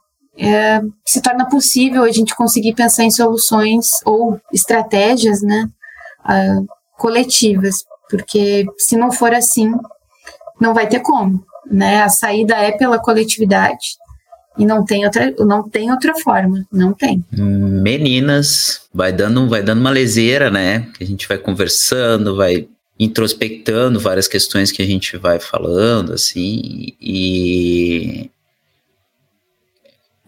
é, 0.41 0.81
se 1.07 1.21
torna 1.21 1.47
possível 1.47 2.03
a 2.03 2.11
gente 2.11 2.35
conseguir 2.35 2.75
pensar 2.75 3.05
em 3.05 3.11
soluções 3.11 3.89
ou 4.07 4.41
estratégias 4.53 5.43
né, 5.43 5.69
uh, 6.25 6.67
coletivas, 6.97 7.85
porque 8.09 8.65
se 8.79 8.97
não 8.97 9.13
for 9.13 9.35
assim, 9.35 9.71
não 10.59 10.73
vai 10.73 10.89
ter 10.89 11.01
como. 11.01 11.45
Né? 11.71 12.03
A 12.03 12.09
saída 12.09 12.55
é 12.55 12.73
pela 12.73 12.99
coletividade 12.99 13.99
e 14.57 14.65
não 14.65 14.83
tem 14.83 15.05
outra, 15.05 15.35
não 15.39 15.69
tem 15.69 15.91
outra 15.91 16.15
forma, 16.17 16.67
não 16.73 16.95
tem. 16.95 17.23
Meninas, 17.31 18.89
vai 18.95 19.13
dando, 19.13 19.47
vai 19.47 19.63
dando 19.63 19.81
uma 19.81 19.91
leseira, 19.91 20.51
né? 20.51 20.89
A 20.99 21.05
gente 21.05 21.29
vai 21.29 21.39
conversando, 21.39 22.35
vai 22.35 22.67
introspectando 22.99 24.01
várias 24.01 24.27
questões 24.27 24.73
que 24.73 24.83
a 24.83 24.87
gente 24.87 25.17
vai 25.17 25.39
falando, 25.39 26.13
assim, 26.13 26.95
e 27.01 28.31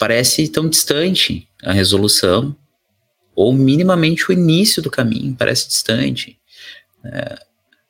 parece 0.03 0.49
tão 0.49 0.69
distante 0.69 1.47
a 1.63 1.73
resolução, 1.73 2.57
ou 3.37 3.53
minimamente 3.53 4.29
o 4.29 4.33
início 4.33 4.83
do 4.83 4.91
caminho 4.91 5.37
parece 5.39 5.69
distante. 5.69 6.41
É, 7.05 7.39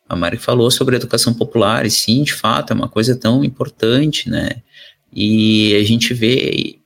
a 0.07 0.15
Mari 0.15 0.37
falou 0.37 0.71
sobre 0.71 0.95
a 0.95 0.99
educação 0.99 1.33
popular, 1.33 1.87
e 1.87 1.91
sim, 1.91 2.23
de 2.23 2.35
fato, 2.35 2.71
é 2.71 2.77
uma 2.77 2.87
coisa 2.87 3.17
tão 3.17 3.43
importante, 3.43 4.29
né? 4.29 4.63
E 5.11 5.75
a 5.75 5.83
gente 5.85 6.13
vê 6.13 6.79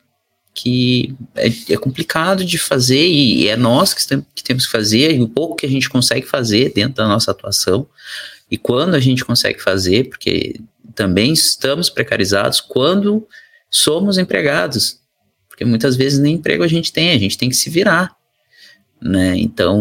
que 0.54 1.12
é, 1.34 1.48
é 1.72 1.76
complicado 1.76 2.44
de 2.44 2.56
fazer, 2.56 3.08
e 3.08 3.48
é 3.48 3.56
nós 3.56 3.94
que, 3.94 4.22
que 4.32 4.44
temos 4.44 4.66
que 4.66 4.70
fazer, 4.70 5.12
e 5.12 5.20
o 5.20 5.28
pouco 5.28 5.56
que 5.56 5.66
a 5.66 5.68
gente 5.68 5.90
consegue 5.90 6.24
fazer 6.24 6.72
dentro 6.72 6.94
da 6.94 7.08
nossa 7.08 7.32
atuação, 7.32 7.84
e 8.48 8.56
quando 8.56 8.94
a 8.94 9.00
gente 9.00 9.24
consegue 9.24 9.60
fazer, 9.60 10.08
porque 10.08 10.60
também 10.94 11.32
estamos 11.32 11.90
precarizados 11.90 12.60
quando 12.60 13.26
somos 13.68 14.18
empregados. 14.18 15.04
Porque 15.56 15.64
muitas 15.64 15.96
vezes 15.96 16.18
nem 16.18 16.34
emprego 16.34 16.62
a 16.62 16.68
gente 16.68 16.92
tem, 16.92 17.12
a 17.12 17.18
gente 17.18 17.38
tem 17.38 17.48
que 17.48 17.56
se 17.56 17.70
virar. 17.70 18.14
Né? 19.00 19.38
Então, 19.38 19.80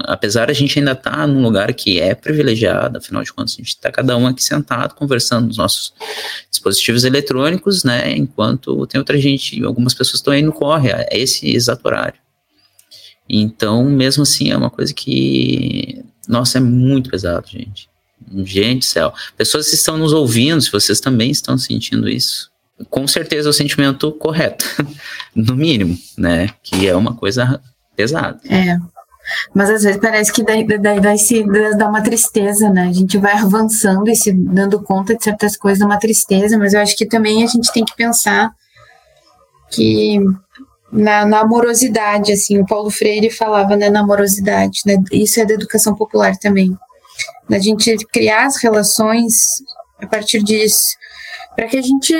apesar 0.00 0.50
a 0.50 0.52
gente 0.52 0.76
ainda 0.76 0.90
estar 0.90 1.12
tá 1.12 1.26
num 1.26 1.40
lugar 1.40 1.72
que 1.72 2.00
é 2.00 2.16
privilegiado, 2.16 2.98
afinal 2.98 3.22
de 3.22 3.32
contas, 3.32 3.54
a 3.54 3.56
gente 3.58 3.68
está 3.68 3.92
cada 3.92 4.16
um 4.16 4.26
aqui 4.26 4.42
sentado 4.42 4.96
conversando 4.96 5.46
nos 5.46 5.56
nossos 5.56 5.94
dispositivos 6.50 7.04
eletrônicos, 7.04 7.84
né? 7.84 8.16
Enquanto 8.16 8.88
tem 8.88 8.98
outra 8.98 9.16
gente, 9.18 9.62
algumas 9.64 9.94
pessoas 9.94 10.16
estão 10.16 10.32
aí 10.32 10.42
no 10.42 10.52
corre, 10.52 10.90
é 10.90 11.16
esse 11.16 11.48
exato 11.48 11.86
horário. 11.86 12.18
Então, 13.28 13.84
mesmo 13.84 14.24
assim, 14.24 14.50
é 14.50 14.56
uma 14.56 14.70
coisa 14.70 14.92
que, 14.92 16.04
nossa, 16.26 16.58
é 16.58 16.60
muito 16.60 17.08
pesado, 17.08 17.46
gente. 17.48 17.88
Gente 18.44 18.80
do 18.80 18.84
céu. 18.84 19.14
Pessoas 19.36 19.68
que 19.68 19.76
estão 19.76 19.96
nos 19.96 20.12
ouvindo, 20.12 20.60
se 20.60 20.72
vocês 20.72 20.98
também 20.98 21.30
estão 21.30 21.56
sentindo 21.56 22.08
isso, 22.08 22.50
com 22.90 23.06
certeza 23.06 23.50
o 23.50 23.52
sentimento 23.52 24.12
correto, 24.12 24.64
no 25.34 25.56
mínimo, 25.56 25.96
né? 26.16 26.48
Que 26.62 26.88
é 26.88 26.96
uma 26.96 27.14
coisa 27.14 27.60
pesada. 27.96 28.40
É. 28.48 28.76
Mas 29.54 29.68
às 29.68 29.82
vezes 29.82 30.00
parece 30.00 30.32
que 30.32 30.42
daí, 30.42 30.64
daí 30.64 31.18
se 31.18 31.44
dar 31.76 31.88
uma 31.88 32.02
tristeza, 32.02 32.70
né? 32.70 32.88
A 32.88 32.92
gente 32.92 33.18
vai 33.18 33.34
avançando 33.34 34.08
e 34.08 34.16
se 34.16 34.32
dando 34.32 34.82
conta 34.82 35.14
de 35.14 35.22
certas 35.22 35.56
coisas, 35.56 35.80
dá 35.80 35.86
uma 35.86 35.98
tristeza, 35.98 36.56
mas 36.56 36.72
eu 36.72 36.80
acho 36.80 36.96
que 36.96 37.06
também 37.06 37.44
a 37.44 37.46
gente 37.46 37.72
tem 37.72 37.84
que 37.84 37.94
pensar 37.94 38.50
que 39.70 40.18
na, 40.90 41.26
na 41.26 41.40
amorosidade, 41.40 42.32
assim, 42.32 42.58
o 42.58 42.66
Paulo 42.66 42.90
Freire 42.90 43.30
falava, 43.30 43.76
né, 43.76 43.90
na 43.90 44.00
amorosidade, 44.00 44.80
né? 44.86 44.96
Isso 45.12 45.38
é 45.40 45.44
da 45.44 45.54
educação 45.54 45.94
popular 45.94 46.36
também. 46.38 46.74
Da 47.48 47.58
gente 47.58 47.96
criar 48.06 48.46
as 48.46 48.56
relações 48.56 49.62
a 50.00 50.06
partir 50.06 50.42
disso, 50.42 50.96
para 51.54 51.66
que 51.66 51.76
a 51.76 51.82
gente 51.82 52.14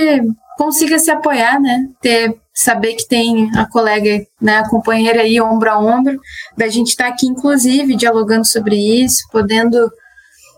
consiga 0.59 0.99
se 0.99 1.11
apoiar, 1.11 1.61
né? 1.61 1.89
Ter 2.03 2.37
saber 2.53 2.95
que 2.95 3.07
tem 3.07 3.49
a 3.57 3.65
colega, 3.71 4.27
né, 4.43 4.57
a 4.57 4.69
companheira 4.69 5.23
aí 5.23 5.41
ombro 5.41 5.71
a 5.71 5.79
ombro, 5.79 6.21
da 6.57 6.67
gente 6.67 6.89
estar 6.89 7.05
tá 7.05 7.11
aqui 7.11 7.25
inclusive 7.25 7.95
dialogando 7.95 8.45
sobre 8.45 8.75
isso, 8.75 9.23
podendo 9.31 9.89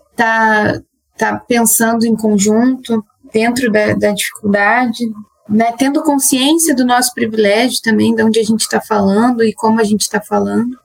estar 0.09 0.73
tá, 0.73 0.81
tá 1.15 1.37
pensando 1.47 2.03
em 2.03 2.15
conjunto 2.15 3.05
dentro 3.31 3.71
da, 3.71 3.93
da 3.93 4.11
dificuldade, 4.13 5.05
né, 5.47 5.71
tendo 5.77 6.01
consciência 6.01 6.73
do 6.73 6.83
nosso 6.83 7.13
privilégio 7.13 7.79
também, 7.83 8.15
de 8.15 8.23
onde 8.23 8.39
a 8.39 8.43
gente 8.43 8.61
está 8.61 8.81
falando 8.81 9.43
e 9.43 9.53
como 9.53 9.79
a 9.79 9.83
gente 9.83 10.01
está 10.01 10.19
falando, 10.19 10.75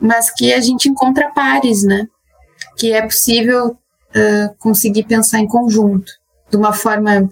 mas 0.00 0.30
que 0.30 0.54
a 0.54 0.60
gente 0.60 0.88
encontra 0.88 1.30
pares, 1.32 1.82
né? 1.84 2.08
Que 2.78 2.92
é 2.92 3.02
possível 3.02 3.68
uh, 3.68 4.54
conseguir 4.58 5.04
pensar 5.04 5.38
em 5.38 5.46
conjunto, 5.46 6.10
de 6.50 6.56
uma 6.56 6.72
forma 6.72 7.28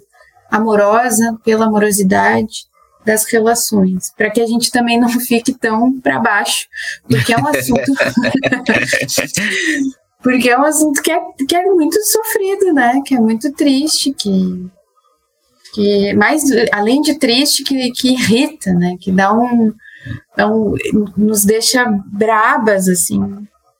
amorosa, 0.51 1.39
pela 1.45 1.67
amorosidade 1.67 2.71
das 3.05 3.25
relações, 3.25 4.13
para 4.17 4.31
que 4.31 4.41
a 4.41 4.47
gente 4.47 4.71
também 4.71 5.01
não 5.01 5.09
fique 5.21 5.53
tão 5.55 5.99
para 6.01 6.19
baixo, 6.19 6.67
porque 7.09 7.33
é 7.33 7.39
um 7.39 7.47
assunto 7.47 7.93
porque 10.23 10.51
é 10.51 10.59
um 10.59 10.65
assunto 10.65 11.01
que 11.03 11.11
é, 11.11 11.19
que 11.49 11.57
é 11.57 11.65
muito 11.65 11.99
sofrido, 12.05 12.75
né? 12.75 13.01
Que 13.05 13.15
é 13.15 13.21
muito 13.21 13.53
triste, 13.53 14.13
que 14.13 14.71
que 15.73 16.13
mais 16.15 16.43
além 16.73 17.01
de 17.01 17.19
triste 17.19 17.63
que, 17.63 17.91
que 17.93 18.13
irrita, 18.13 18.73
né? 18.73 18.97
Que 19.01 19.13
dá 19.13 19.33
um, 19.33 19.73
dá 20.37 20.49
um 20.49 20.75
nos 21.17 21.45
deixa 21.45 21.85
brabas 22.07 22.89
assim, 22.89 23.21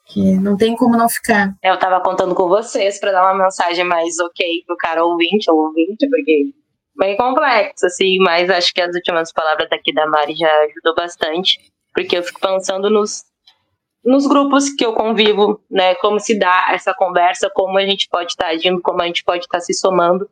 que 0.07 0.35
não 0.37 0.57
tem 0.57 0.77
como 0.77 0.97
não 0.97 1.09
ficar. 1.09 1.55
Eu 1.63 1.79
tava 1.79 2.03
contando 2.03 2.35
com 2.35 2.49
vocês 2.49 2.99
para 2.99 3.13
dar 3.13 3.25
uma 3.25 3.45
mensagem 3.45 3.85
mais 3.85 4.19
ok 4.19 4.63
pro 4.67 4.77
cara 4.77 5.05
ouvinte 5.05 5.51
ou 5.51 5.59
ouvinte, 5.59 6.09
porque 6.09 6.53
bem 7.01 7.17
complexo, 7.17 7.87
assim, 7.87 8.19
mas 8.21 8.51
acho 8.51 8.73
que 8.75 8.81
as 8.81 8.95
últimas 8.95 9.33
palavras 9.33 9.69
daqui 9.71 9.93
da 9.93 10.07
Mari 10.07 10.37
já 10.37 10.53
ajudou 10.65 10.95
bastante, 10.95 11.59
porque 11.95 12.19
eu 12.19 12.23
fico 12.23 12.39
pensando 12.39 12.91
nos, 12.91 13.25
nos 14.05 14.27
grupos 14.27 14.69
que 14.69 14.85
eu 14.85 14.93
convivo, 14.93 15.61
né, 15.71 15.95
como 15.97 16.21
se 16.21 16.39
dá 16.39 16.69
essa 16.73 16.93
conversa, 16.93 17.51
como 17.55 17.79
a 17.79 17.87
gente 17.87 18.07
pode 18.09 18.33
estar 18.33 18.45
tá 18.45 18.51
agindo, 18.51 18.83
como 18.83 19.01
a 19.01 19.07
gente 19.07 19.25
pode 19.25 19.45
estar 19.45 19.59
tá 19.59 19.65
se 19.65 19.73
somando 19.73 20.29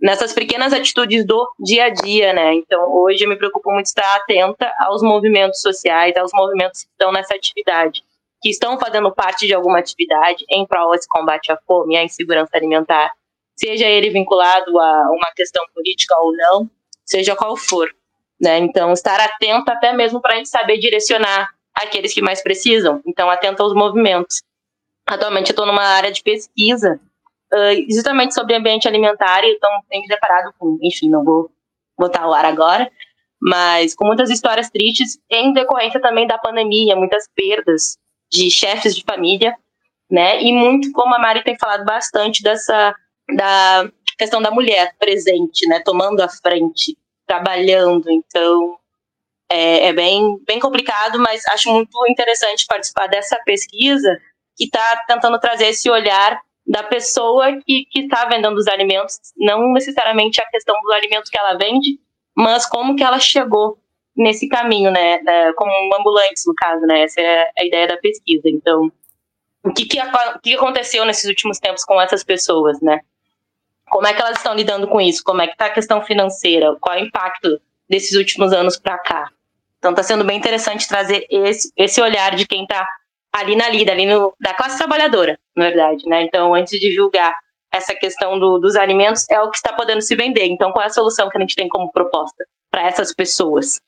nessas 0.00 0.32
pequenas 0.32 0.72
atitudes 0.72 1.26
do 1.26 1.48
dia 1.58 1.86
a 1.86 1.88
dia, 1.90 2.32
né? 2.32 2.54
Então, 2.54 2.92
hoje 2.94 3.24
eu 3.24 3.28
me 3.28 3.36
preocupo 3.36 3.72
muito 3.72 3.86
estar 3.86 4.16
atenta 4.16 4.70
aos 4.80 5.02
movimentos 5.02 5.60
sociais, 5.60 6.16
aos 6.16 6.30
movimentos 6.32 6.82
que 6.82 6.90
estão 6.90 7.10
nessa 7.10 7.34
atividade, 7.34 8.02
que 8.42 8.50
estão 8.50 8.78
fazendo 8.78 9.10
parte 9.12 9.46
de 9.46 9.54
alguma 9.54 9.78
atividade 9.78 10.44
em 10.50 10.66
prol 10.66 10.92
desse 10.92 11.08
combate 11.08 11.50
à 11.50 11.58
fome, 11.66 11.96
à 11.96 12.04
insegurança 12.04 12.50
alimentar, 12.54 13.12
seja 13.56 13.86
ele 13.86 14.10
vinculado 14.10 14.78
a 14.78 15.10
uma 15.10 15.32
questão 15.34 15.64
política 15.74 16.14
ou 16.20 16.32
não, 16.36 16.70
seja 17.04 17.36
qual 17.36 17.56
for. 17.56 17.88
Né? 18.40 18.58
Então, 18.58 18.92
estar 18.92 19.20
atento 19.20 19.70
até 19.70 19.92
mesmo 19.92 20.20
para 20.20 20.34
a 20.34 20.36
gente 20.36 20.48
saber 20.48 20.78
direcionar 20.78 21.50
aqueles 21.74 22.12
que 22.12 22.22
mais 22.22 22.42
precisam. 22.42 23.00
Então, 23.06 23.30
atento 23.30 23.62
aos 23.62 23.74
movimentos. 23.74 24.42
Atualmente, 25.06 25.50
eu 25.50 25.52
estou 25.52 25.66
numa 25.66 25.82
área 25.82 26.10
de 26.10 26.22
pesquisa 26.22 27.00
uh, 27.52 27.92
justamente 27.92 28.34
sobre 28.34 28.54
ambiente 28.54 28.88
alimentar 28.88 29.44
e 29.44 29.52
então 29.52 29.70
tenho 29.88 30.02
me 30.02 30.08
deparado 30.08 30.52
com, 30.58 30.78
enfim, 30.82 31.10
não 31.10 31.24
vou 31.24 31.50
botar 31.98 32.26
o 32.26 32.32
ar 32.32 32.44
agora, 32.44 32.90
mas 33.40 33.94
com 33.94 34.06
muitas 34.06 34.30
histórias 34.30 34.70
tristes 34.70 35.18
em 35.30 35.52
decorrência 35.52 36.00
também 36.00 36.26
da 36.26 36.38
pandemia, 36.38 36.96
muitas 36.96 37.28
perdas 37.34 37.98
de 38.32 38.50
chefes 38.50 38.96
de 38.96 39.04
família, 39.04 39.54
né? 40.10 40.42
E 40.42 40.52
muito, 40.52 40.90
como 40.92 41.14
a 41.14 41.18
Mari 41.18 41.44
tem 41.44 41.56
falado 41.58 41.84
bastante 41.84 42.42
dessa 42.42 42.94
da 43.28 43.88
questão 44.18 44.40
da 44.40 44.50
mulher 44.50 44.94
presente, 44.98 45.66
né, 45.68 45.80
tomando 45.84 46.20
a 46.20 46.28
frente, 46.28 46.96
trabalhando. 47.26 48.10
Então, 48.10 48.76
é, 49.50 49.88
é, 49.88 49.92
bem, 49.92 50.38
bem 50.46 50.58
complicado, 50.58 51.18
mas 51.18 51.42
acho 51.50 51.72
muito 51.72 51.96
interessante 52.08 52.66
participar 52.66 53.06
dessa 53.06 53.38
pesquisa 53.44 54.18
que 54.56 54.64
está 54.64 55.02
tentando 55.06 55.38
trazer 55.38 55.66
esse 55.66 55.90
olhar 55.90 56.40
da 56.66 56.82
pessoa 56.82 57.52
que 57.66 57.86
está 57.94 58.24
vendendo 58.24 58.56
os 58.56 58.66
alimentos, 58.66 59.18
não 59.36 59.72
necessariamente 59.72 60.40
a 60.40 60.48
questão 60.48 60.74
dos 60.80 60.94
alimentos 60.94 61.28
que 61.28 61.38
ela 61.38 61.54
vende, 61.58 61.98
mas 62.34 62.64
como 62.64 62.96
que 62.96 63.04
ela 63.04 63.18
chegou 63.18 63.78
nesse 64.16 64.48
caminho, 64.48 64.90
né, 64.90 65.18
como 65.56 65.70
um 65.70 66.00
ambulante, 66.00 66.40
no 66.46 66.54
caso, 66.54 66.86
né, 66.86 67.02
essa 67.02 67.20
é 67.20 67.50
a 67.58 67.64
ideia 67.64 67.88
da 67.88 67.96
pesquisa. 67.96 68.48
Então, 68.48 68.90
o 69.64 69.72
que, 69.72 69.86
que 69.86 69.98
aconteceu 70.54 71.04
nesses 71.04 71.24
últimos 71.24 71.58
tempos 71.58 71.84
com 71.84 72.00
essas 72.00 72.22
pessoas, 72.22 72.80
né? 72.80 73.00
Como 73.94 74.08
é 74.08 74.12
que 74.12 74.20
elas 74.20 74.38
estão 74.38 74.56
lidando 74.56 74.88
com 74.88 75.00
isso? 75.00 75.22
Como 75.22 75.40
é 75.40 75.46
que 75.46 75.52
está 75.52 75.66
a 75.66 75.70
questão 75.70 76.02
financeira? 76.02 76.74
Qual 76.80 76.96
é 76.96 77.00
o 77.00 77.04
impacto 77.04 77.60
desses 77.88 78.18
últimos 78.18 78.52
anos 78.52 78.76
para 78.76 78.98
cá? 78.98 79.30
Então 79.78 79.92
está 79.92 80.02
sendo 80.02 80.24
bem 80.24 80.36
interessante 80.36 80.88
trazer 80.88 81.24
esse, 81.30 81.72
esse 81.76 82.02
olhar 82.02 82.34
de 82.34 82.44
quem 82.44 82.64
está 82.64 82.84
ali 83.32 83.54
na 83.54 83.68
lida, 83.68 83.92
ali 83.92 84.04
no, 84.04 84.34
da 84.40 84.52
classe 84.52 84.78
trabalhadora, 84.78 85.38
na 85.54 85.66
verdade, 85.66 86.08
né? 86.08 86.22
Então, 86.22 86.52
antes 86.56 86.80
de 86.80 86.92
julgar 86.92 87.32
essa 87.70 87.94
questão 87.94 88.36
do, 88.36 88.58
dos 88.58 88.74
alimentos, 88.74 89.30
é 89.30 89.40
o 89.40 89.48
que 89.48 89.58
está 89.58 89.72
podendo 89.72 90.02
se 90.02 90.16
vender. 90.16 90.46
Então, 90.46 90.72
qual 90.72 90.82
é 90.82 90.86
a 90.86 90.90
solução 90.90 91.28
que 91.28 91.36
a 91.36 91.40
gente 91.40 91.54
tem 91.54 91.68
como 91.68 91.92
proposta 91.92 92.44
para 92.72 92.82
essas 92.88 93.14
pessoas? 93.14 93.80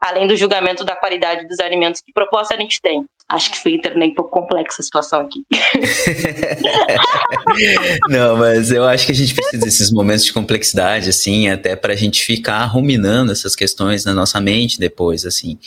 Além 0.00 0.26
do 0.26 0.36
julgamento 0.36 0.84
da 0.84 0.96
qualidade 0.96 1.46
dos 1.46 1.60
alimentos, 1.60 2.00
que 2.00 2.14
proposta 2.14 2.54
a 2.54 2.58
gente 2.58 2.80
tem? 2.80 3.04
Acho 3.26 3.52
que 3.52 3.58
foi 3.58 3.78
também 3.78 4.10
um 4.10 4.14
pouco 4.14 4.30
complexa 4.30 4.76
a 4.80 4.84
situação 4.84 5.20
aqui. 5.20 5.46
Não, 8.08 8.36
mas 8.36 8.70
eu 8.70 8.84
acho 8.84 9.06
que 9.06 9.12
a 9.12 9.14
gente 9.14 9.34
precisa 9.34 9.64
desses 9.64 9.90
momentos 9.90 10.26
de 10.26 10.32
complexidade, 10.32 11.08
assim, 11.08 11.48
até 11.48 11.74
para 11.74 11.94
a 11.94 11.96
gente 11.96 12.22
ficar 12.22 12.62
ruminando 12.66 13.32
essas 13.32 13.56
questões 13.56 14.04
na 14.04 14.12
nossa 14.12 14.38
mente 14.42 14.78
depois, 14.78 15.24
assim. 15.24 15.58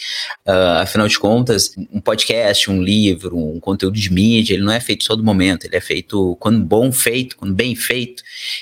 Uh, 0.47 0.82
afinal 0.82 1.08
de 1.08 1.18
contas, 1.18 1.72
um 1.91 1.99
podcast, 1.99 2.70
um 2.70 2.80
livro, 2.82 3.36
um 3.36 3.60
conteúdo 3.60 3.97
de 3.97 4.14
mídia, 4.14 4.53
ele 4.53 4.64
não 4.64 4.72
é 4.72 4.80
feito 4.80 5.03
só 5.03 5.16
do 5.16 5.24
momento, 5.24 5.66
ele 5.66 5.76
é 5.76 5.82
feito 5.82 6.38
quando 6.39 6.64
bom 6.64 6.91
feito, 6.91 7.36
quando 7.38 7.55
bem 7.55 7.76
feito, 7.76 8.22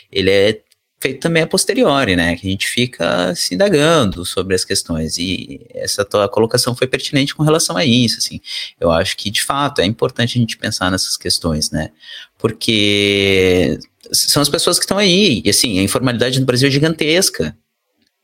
ele 0.09 0.31
é 0.31 0.61
feito 1.05 1.19
também 1.19 1.43
a 1.43 1.47
posteriori, 1.47 2.15
né? 2.15 2.35
Que 2.35 2.47
a 2.47 2.49
gente 2.49 2.67
fica 2.67 3.35
se 3.35 3.53
indagando 3.53 4.25
sobre 4.25 4.55
as 4.55 4.65
questões. 4.65 5.19
E 5.19 5.61
essa 5.69 6.03
tua 6.03 6.27
colocação 6.27 6.75
foi 6.75 6.87
pertinente 6.87 7.35
com 7.35 7.43
relação 7.43 7.77
a 7.77 7.85
isso, 7.85 8.17
assim. 8.17 8.41
Eu 8.79 8.89
acho 8.91 9.15
que, 9.15 9.29
de 9.29 9.43
fato, 9.43 9.81
é 9.81 9.85
importante 9.85 10.37
a 10.37 10.41
gente 10.41 10.57
pensar 10.57 10.89
nessas 10.89 11.15
questões, 11.15 11.69
né? 11.69 11.91
Porque 12.39 13.79
são 14.11 14.41
as 14.41 14.49
pessoas 14.49 14.79
que 14.79 14.85
estão 14.85 14.97
aí. 14.97 15.43
E, 15.45 15.49
assim, 15.49 15.77
a 15.77 15.83
informalidade 15.83 16.39
no 16.39 16.45
Brasil 16.45 16.69
é 16.69 16.71
gigantesca, 16.71 17.55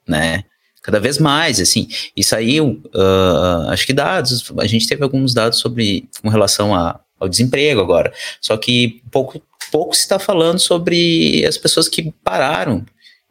né? 0.08 0.44
Cada 0.82 1.00
vez 1.00 1.20
mais, 1.20 1.60
assim. 1.60 1.88
E 2.18 2.24
saiu, 2.24 2.82
uh, 2.96 3.70
acho 3.70 3.86
que 3.86 3.94
dados, 3.94 4.52
a 4.58 4.66
gente 4.66 4.88
teve 4.88 5.04
alguns 5.04 5.36
dados 5.36 5.60
sobre, 5.60 6.10
com 6.20 6.30
relação 6.30 6.74
a, 6.74 7.00
ao 7.20 7.30
desemprego 7.30 7.80
agora. 7.80 8.12
Só 8.42 8.58
que 8.58 9.04
pouco 9.12 9.40
pouco 9.72 9.96
se 9.96 10.02
está 10.02 10.18
falando 10.18 10.60
sobre 10.60 11.46
as 11.46 11.58
pessoas 11.58 11.88
que 11.88 12.12
pararam 12.24 12.86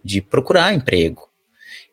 de 0.04 0.20
procurar 0.20 0.74
emprego. 0.74 1.28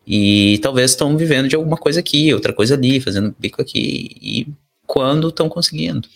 E 0.06 0.60
talvez 0.60 0.92
estão 0.92 1.18
vivendo 1.18 1.50
de 1.50 1.56
alguma 1.56 1.76
coisa 1.76 2.00
aqui, 2.00 2.34
outra 2.34 2.54
coisa 2.54 2.76
ali, 2.76 3.02
fazendo 3.02 3.36
bico 3.38 3.62
aqui. 3.62 4.10
E 4.22 4.48
quando 4.86 5.28
estão 5.28 5.50
conseguindo, 5.50 6.08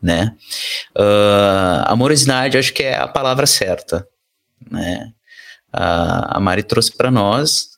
né? 0.00 0.34
Uh, 0.96 1.84
amorosidade, 1.84 2.56
acho 2.56 2.72
que 2.72 2.82
é 2.82 2.96
a 2.96 3.06
palavra 3.06 3.46
certa, 3.46 4.06
né? 4.70 5.12
Uh, 5.74 6.24
a 6.28 6.40
Mari 6.40 6.62
trouxe 6.62 6.92
para 6.96 7.10
nós 7.10 7.70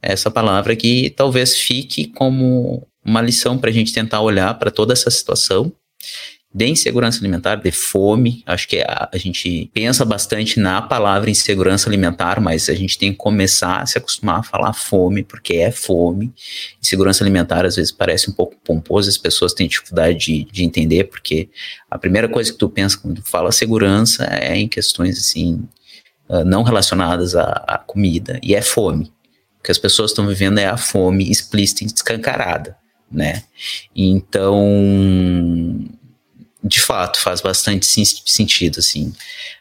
essa 0.00 0.30
palavra 0.30 0.74
que 0.74 1.10
talvez 1.10 1.58
fique 1.58 2.06
como 2.06 2.86
uma 3.04 3.20
lição 3.20 3.58
para 3.58 3.68
a 3.68 3.72
gente 3.72 3.92
tentar 3.92 4.20
olhar 4.20 4.54
para 4.58 4.70
toda 4.70 4.92
essa 4.92 5.10
situação 5.10 5.72
de 6.54 6.66
insegurança 6.66 7.18
alimentar, 7.18 7.56
de 7.56 7.70
fome. 7.70 8.42
Acho 8.46 8.68
que 8.68 8.80
a, 8.80 9.08
a, 9.10 9.16
gente 9.16 9.70
pensa 9.72 10.04
bastante 10.04 10.60
na 10.60 10.82
palavra 10.82 11.30
insegurança 11.30 11.88
alimentar, 11.88 12.40
mas 12.40 12.68
a 12.68 12.74
gente 12.74 12.98
tem 12.98 13.12
que 13.12 13.16
começar 13.16 13.78
a 13.78 13.86
se 13.86 13.96
acostumar 13.96 14.40
a 14.40 14.42
falar 14.42 14.72
fome, 14.74 15.22
porque 15.22 15.54
é 15.54 15.70
fome. 15.70 16.32
Insegurança 16.80 17.24
alimentar 17.24 17.64
às 17.64 17.76
vezes 17.76 17.90
parece 17.90 18.30
um 18.30 18.34
pouco 18.34 18.54
pomposo, 18.62 19.08
as 19.08 19.16
pessoas 19.16 19.54
têm 19.54 19.66
dificuldade 19.66 20.18
de, 20.18 20.44
de 20.44 20.64
entender, 20.64 21.04
porque 21.04 21.48
a 21.90 21.98
primeira 21.98 22.28
coisa 22.28 22.52
que 22.52 22.58
tu 22.58 22.68
pensa 22.68 22.98
quando 22.98 23.22
tu 23.22 23.30
fala 23.30 23.50
segurança 23.50 24.24
é 24.24 24.54
em 24.54 24.68
questões 24.68 25.18
assim 25.18 25.66
uh, 26.28 26.44
não 26.44 26.62
relacionadas 26.62 27.34
à, 27.34 27.64
à, 27.66 27.78
comida, 27.78 28.38
e 28.42 28.54
é 28.54 28.60
fome. 28.60 29.10
O 29.58 29.62
que 29.62 29.70
as 29.70 29.78
pessoas 29.78 30.10
estão 30.10 30.26
vivendo 30.26 30.58
é 30.58 30.66
a 30.66 30.76
fome 30.76 31.30
explícita 31.30 31.84
e 31.84 31.86
escancarada, 31.86 32.76
né? 33.10 33.44
Então, 33.94 34.58
de 36.64 36.80
fato, 36.80 37.18
faz 37.18 37.40
bastante 37.40 37.84
sentido, 37.86 38.78
assim. 38.78 39.12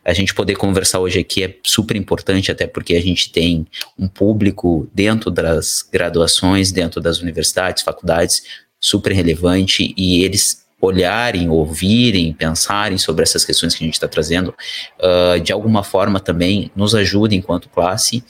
A 0.06 0.14
gente 0.14 0.36
poder 0.36 0.56
conversar 0.56 1.00
hoje 1.00 1.20
aqui 1.20 1.44
é 1.44 1.56
super 1.64 1.96
importante, 1.96 2.52
até 2.52 2.68
porque 2.68 2.96
a 2.96 3.02
gente 3.02 3.32
tem 3.32 3.66
um 3.98 4.08
público 4.08 4.88
dentro 4.94 5.32
das 5.32 5.88
graduações, 5.92 6.72
dentro 6.72 7.02
das 7.02 7.20
universidades, 7.20 7.82
faculdades, 7.82 8.44
super 8.80 9.12
relevante, 9.14 9.94
e 9.98 10.24
eles 10.24 10.62
olharem, 10.80 11.50
ouvirem, 11.50 12.34
pensarem 12.34 12.98
sobre 12.98 13.24
essas 13.24 13.46
questões 13.46 13.76
que 13.76 13.84
a 13.84 13.86
gente 13.86 13.94
está 13.96 14.08
trazendo, 14.08 14.54
uh, 15.00 15.40
de 15.40 15.52
alguma 15.52 15.84
forma 15.84 16.20
também 16.20 16.72
nos 16.76 16.96
ajuda 16.96 17.36
enquanto 17.36 17.70
classe 17.70 18.24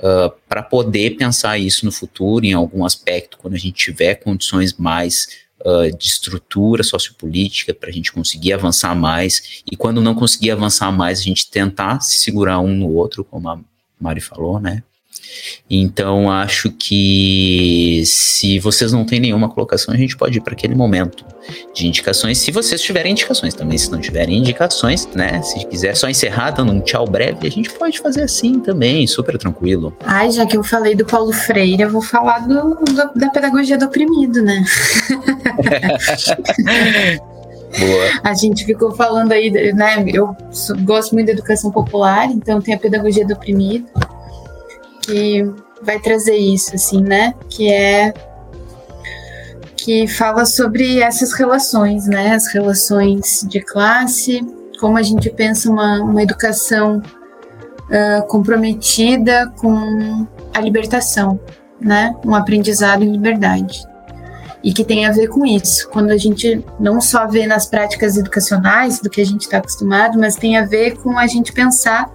uh, 0.00 0.32
para 0.48 0.62
poder 0.62 1.16
pensar 1.16 1.58
isso 1.58 1.84
no 1.84 1.92
futuro, 1.92 2.44
em 2.44 2.52
algum 2.52 2.84
aspecto, 2.84 3.38
quando 3.38 3.54
a 3.54 3.58
gente 3.58 3.74
tiver 3.74 4.16
condições 4.16 4.74
mais 4.74 5.43
uh, 5.64 5.96
de 5.96 6.04
estrutura 6.06 6.82
sociopolítica 6.82 7.74
para 7.74 7.88
a 7.88 7.92
gente 7.92 8.12
conseguir 8.12 8.52
avançar 8.52 8.94
mais, 8.94 9.62
e 9.70 9.76
quando 9.76 10.00
não 10.00 10.14
conseguir 10.14 10.50
avançar 10.50 10.92
mais, 10.92 11.20
a 11.20 11.22
gente 11.22 11.50
tentar 11.50 12.00
se 12.00 12.18
segurar 12.18 12.60
um 12.60 12.74
no 12.74 12.90
outro, 12.90 13.24
como 13.24 13.48
a 13.48 13.58
Mari 14.00 14.20
falou, 14.20 14.60
né? 14.60 14.82
Então, 15.68 16.30
acho 16.30 16.70
que 16.70 18.02
se 18.04 18.58
vocês 18.58 18.92
não 18.92 19.04
têm 19.04 19.18
nenhuma 19.20 19.48
colocação, 19.48 19.94
a 19.94 19.96
gente 19.96 20.16
pode 20.16 20.38
ir 20.38 20.40
para 20.40 20.52
aquele 20.52 20.74
momento 20.74 21.24
de 21.74 21.86
indicações. 21.86 22.38
Se 22.38 22.50
vocês 22.50 22.80
tiverem 22.80 23.12
indicações 23.12 23.54
também, 23.54 23.76
se 23.78 23.90
não 23.90 24.00
tiverem 24.00 24.38
indicações, 24.38 25.06
né? 25.14 25.42
Se 25.42 25.66
quiser 25.66 25.96
só 25.96 26.08
encerrar 26.08 26.50
dando 26.52 26.72
um 26.72 26.80
tchau 26.80 27.06
breve, 27.06 27.46
a 27.46 27.50
gente 27.50 27.70
pode 27.70 27.98
fazer 27.98 28.22
assim 28.22 28.60
também, 28.60 29.06
super 29.06 29.38
tranquilo. 29.38 29.96
Ai, 30.04 30.30
já 30.30 30.46
que 30.46 30.56
eu 30.56 30.62
falei 30.62 30.94
do 30.94 31.04
Paulo 31.04 31.32
Freire, 31.32 31.82
eu 31.82 31.90
vou 31.90 32.02
falar 32.02 32.46
do, 32.46 32.74
do 32.74 32.94
da 33.14 33.28
pedagogia 33.30 33.78
do 33.78 33.86
oprimido, 33.86 34.42
né? 34.42 34.64
Boa. 37.76 38.20
A 38.22 38.34
gente 38.34 38.64
ficou 38.64 38.94
falando 38.94 39.32
aí, 39.32 39.50
né? 39.72 40.04
Eu 40.06 40.36
gosto 40.84 41.12
muito 41.12 41.26
da 41.26 41.32
educação 41.32 41.72
popular, 41.72 42.30
então 42.30 42.60
tem 42.60 42.72
a 42.74 42.78
pedagogia 42.78 43.26
do 43.26 43.34
oprimido 43.34 43.88
que 45.04 45.44
vai 45.82 45.98
trazer 45.98 46.36
isso, 46.36 46.74
assim, 46.74 47.02
né? 47.02 47.34
Que 47.48 47.70
é 47.72 48.14
que 49.76 50.06
fala 50.08 50.46
sobre 50.46 51.02
essas 51.02 51.34
relações, 51.34 52.06
né? 52.06 52.34
As 52.34 52.46
relações 52.48 53.46
de 53.46 53.60
classe, 53.60 54.40
como 54.80 54.96
a 54.96 55.02
gente 55.02 55.28
pensa 55.28 55.70
uma, 55.70 56.00
uma 56.02 56.22
educação 56.22 57.02
uh, 57.90 58.26
comprometida 58.26 59.52
com 59.58 60.26
a 60.54 60.60
libertação, 60.60 61.38
né? 61.78 62.14
Um 62.24 62.34
aprendizado 62.34 63.04
em 63.04 63.12
liberdade. 63.12 63.84
E 64.62 64.72
que 64.72 64.82
tem 64.82 65.04
a 65.04 65.12
ver 65.12 65.28
com 65.28 65.44
isso, 65.44 65.90
quando 65.90 66.10
a 66.10 66.16
gente 66.16 66.64
não 66.80 66.98
só 66.98 67.26
vê 67.26 67.46
nas 67.46 67.66
práticas 67.66 68.16
educacionais 68.16 68.98
do 69.00 69.10
que 69.10 69.20
a 69.20 69.26
gente 69.26 69.42
está 69.42 69.58
acostumado, 69.58 70.18
mas 70.18 70.36
tem 70.36 70.56
a 70.56 70.64
ver 70.64 70.96
com 70.96 71.18
a 71.18 71.26
gente 71.26 71.52
pensar 71.52 72.10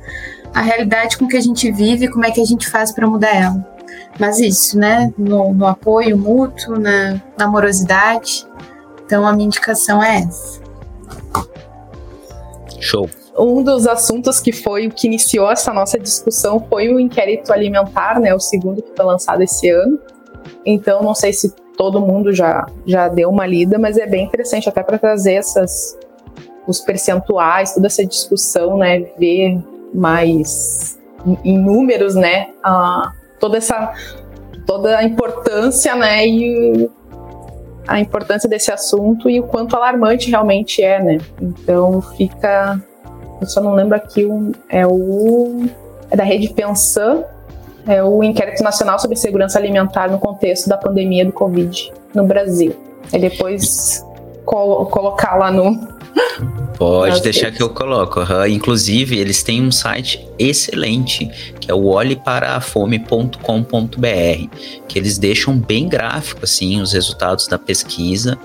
a 0.54 0.62
realidade 0.62 1.18
com 1.18 1.28
que 1.28 1.38
a 1.38 1.42
gente 1.42 1.72
vive 1.72 2.06
e 2.06 2.08
como 2.10 2.26
é 2.26 2.32
que 2.32 2.42
a 2.42 2.46
gente 2.46 2.70
faz 2.70 2.92
para 2.92 3.08
mudar 3.08 3.36
ela. 3.36 3.80
Mas 4.20 4.40
isso, 4.40 4.78
né? 4.78 5.14
No, 5.18 5.54
no 5.54 5.66
apoio 5.66 6.18
mútuo, 6.18 6.78
na, 6.78 7.22
na 7.38 7.46
amorosidade. 7.46 8.46
Então 9.06 9.26
a 9.26 9.34
minha 9.34 9.48
indicação 9.48 10.04
é 10.04 10.20
essa. 10.20 10.62
Show. 12.80 13.10
Um 13.38 13.64
dos 13.64 13.88
assuntos 13.88 14.40
que 14.40 14.52
foi 14.52 14.88
o 14.88 14.92
que 14.92 15.08
iniciou 15.08 15.50
essa 15.50 15.74
nossa 15.74 15.98
discussão 15.98 16.66
foi 16.70 16.94
o 16.94 17.00
inquérito 17.00 17.54
alimentar, 17.54 18.20
né? 18.20 18.34
O 18.34 18.40
segundo 18.40 18.82
que 18.82 18.92
foi 18.96 19.06
lançado 19.06 19.42
esse 19.42 19.70
ano. 19.70 20.00
Então 20.66 21.02
não 21.02 21.16
sei 21.16 21.32
se 21.32 21.54
todo 21.78 22.02
mundo 22.02 22.34
já, 22.34 22.68
já 22.86 23.08
deu 23.08 23.30
uma 23.30 23.46
lida, 23.46 23.80
mas 23.80 23.98
é 23.98 24.06
bem 24.06 24.26
interessante 24.26 24.68
até 24.68 24.84
para 24.84 24.98
trazer 24.98 25.36
essas 25.36 25.98
os 26.68 26.80
percentuais, 26.80 27.74
toda 27.74 27.88
essa 27.88 28.06
discussão, 28.06 28.78
né? 28.78 29.00
Ver 29.18 29.58
mais 29.94 31.00
em 31.44 31.58
números, 31.58 32.16
né, 32.16 32.50
a, 32.64 33.12
toda 33.40 33.58
essa 33.58 33.94
toda 34.66 34.98
a 34.98 35.04
importância, 35.04 35.96
né, 35.96 36.28
e 36.28 36.90
a 37.88 38.00
importância 38.00 38.48
desse 38.48 38.72
assunto 38.72 39.30
e 39.30 39.40
o 39.40 39.44
quanto 39.44 39.76
alarmante 39.76 40.30
realmente 40.30 40.82
é, 40.84 41.02
né. 41.02 41.18
Então 41.42 42.02
fica, 42.02 42.80
eu 43.42 43.48
só 43.48 43.62
não 43.62 43.74
lembro 43.74 43.96
aqui 43.96 44.28
é 44.70 44.86
o 44.86 45.66
é 46.12 46.16
da 46.16 46.24
rede 46.24 46.50
Pensan, 46.50 47.24
é 47.88 48.04
o 48.04 48.24
inquérito 48.24 48.64
nacional 48.64 49.00
sobre 49.00 49.16
segurança 49.16 49.58
alimentar 49.58 50.10
no 50.10 50.20
contexto 50.20 50.68
da 50.70 50.78
pandemia 50.78 51.26
do 51.26 51.32
Covid 51.32 51.92
no 52.14 52.24
Brasil. 52.26 52.76
É 53.12 53.18
depois 53.18 54.06
colo 54.46 54.86
colocar 54.88 55.36
lá 55.36 55.52
no 55.52 55.99
Pode 56.78 57.22
deixar 57.22 57.52
que 57.52 57.62
eu 57.62 57.70
coloco. 57.70 58.22
Uhum. 58.22 58.48
Inclusive, 58.48 59.18
eles 59.18 59.44
têm 59.44 59.62
um 59.62 59.72
site 59.72 60.26
excelente, 60.40 61.30
que 61.60 61.70
é 61.70 61.74
o 61.74 61.88
olheparafome.com.br, 61.88 64.56
que 64.88 64.98
eles 64.98 65.18
deixam 65.18 65.58
bem 65.58 65.90
gráfico 65.90 66.40
assim 66.44 66.80
os 66.80 66.94
resultados 66.94 67.48
da 67.48 67.60
pesquisa 67.60 68.40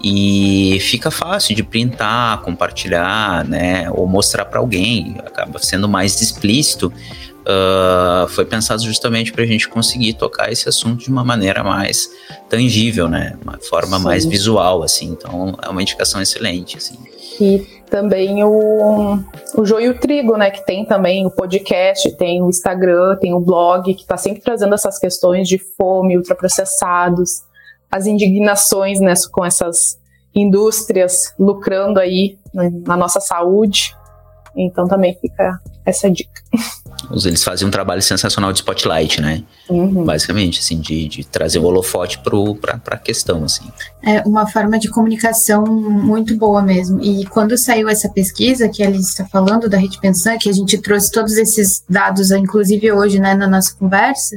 e 0.00 0.78
fica 0.80 1.10
fácil 1.10 1.56
de 1.56 1.64
printar, 1.64 2.40
compartilhar, 2.42 3.44
né, 3.44 3.90
ou 3.90 4.06
mostrar 4.06 4.44
para 4.44 4.60
alguém. 4.60 5.16
Acaba 5.26 5.58
sendo 5.58 5.88
mais 5.88 6.22
explícito. 6.22 6.92
Uh, 7.40 8.28
foi 8.28 8.44
pensado 8.44 8.84
justamente 8.84 9.32
para 9.32 9.42
a 9.42 9.46
gente 9.46 9.68
conseguir 9.68 10.12
tocar 10.12 10.52
esse 10.52 10.68
assunto 10.68 11.02
de 11.02 11.10
uma 11.10 11.24
maneira 11.24 11.64
mais 11.64 12.08
tangível, 12.48 13.08
né, 13.08 13.36
uma 13.42 13.58
forma 13.58 13.98
Sim. 13.98 14.04
mais 14.04 14.24
visual, 14.24 14.84
assim. 14.84 15.08
Então, 15.08 15.58
é 15.60 15.68
uma 15.68 15.82
indicação 15.82 16.22
excelente, 16.22 16.76
assim. 16.76 17.09
E 17.40 17.66
também 17.88 18.44
o, 18.44 19.18
o 19.56 19.64
Joio 19.64 19.86
e 19.86 19.88
o 19.88 19.98
Trigo, 19.98 20.36
né? 20.36 20.50
Que 20.50 20.64
tem 20.64 20.84
também 20.84 21.26
o 21.26 21.30
podcast, 21.30 22.14
tem 22.16 22.42
o 22.42 22.48
Instagram, 22.48 23.16
tem 23.16 23.32
o 23.32 23.40
blog, 23.40 23.94
que 23.94 24.02
está 24.02 24.16
sempre 24.16 24.42
trazendo 24.42 24.74
essas 24.74 24.98
questões 24.98 25.48
de 25.48 25.58
fome, 25.58 26.16
ultraprocessados, 26.16 27.42
as 27.90 28.06
indignações 28.06 29.00
né, 29.00 29.14
com 29.32 29.44
essas 29.44 29.98
indústrias 30.34 31.34
lucrando 31.38 31.98
aí 31.98 32.38
né, 32.54 32.70
na 32.86 32.96
nossa 32.96 33.20
saúde. 33.20 33.96
Então 34.56 34.86
também 34.86 35.16
fica 35.20 35.60
essa 35.84 36.10
dica. 36.10 36.40
Eles 37.24 37.42
fazem 37.42 37.66
um 37.66 37.70
trabalho 37.70 38.02
sensacional 38.02 38.52
de 38.52 38.58
spotlight, 38.58 39.20
né? 39.20 39.42
Uhum. 39.68 40.04
Basicamente, 40.04 40.60
assim, 40.60 40.80
de, 40.80 41.08
de 41.08 41.24
trazer 41.24 41.58
o 41.58 41.64
holofote 41.64 42.20
para 42.20 42.80
a 42.86 42.96
questão, 42.96 43.42
assim. 43.44 43.64
É 44.02 44.20
uma 44.20 44.46
forma 44.46 44.78
de 44.78 44.88
comunicação 44.88 45.64
muito 45.64 46.36
boa 46.36 46.62
mesmo. 46.62 47.02
E 47.02 47.24
quando 47.26 47.56
saiu 47.56 47.88
essa 47.88 48.08
pesquisa 48.08 48.68
que 48.68 48.82
a 48.82 48.86
Alice 48.86 49.10
está 49.10 49.24
falando 49.24 49.68
da 49.68 49.78
Rede 49.78 49.98
Pensan, 49.98 50.36
que 50.38 50.48
a 50.48 50.52
gente 50.52 50.78
trouxe 50.78 51.10
todos 51.10 51.36
esses 51.36 51.82
dados, 51.88 52.30
inclusive 52.30 52.92
hoje, 52.92 53.18
né, 53.18 53.34
na 53.34 53.48
nossa 53.48 53.74
conversa, 53.74 54.36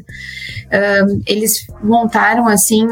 um, 1.10 1.22
eles 1.28 1.68
montaram, 1.84 2.48
assim, 2.48 2.88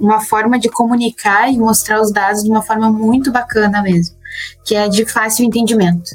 uma 0.00 0.20
forma 0.20 0.58
de 0.58 0.68
comunicar 0.68 1.52
e 1.52 1.58
mostrar 1.58 2.00
os 2.00 2.12
dados 2.12 2.42
de 2.42 2.50
uma 2.50 2.62
forma 2.62 2.90
muito 2.90 3.30
bacana 3.30 3.82
mesmo, 3.82 4.16
que 4.64 4.74
é 4.74 4.88
de 4.88 5.04
fácil 5.04 5.44
entendimento 5.44 6.10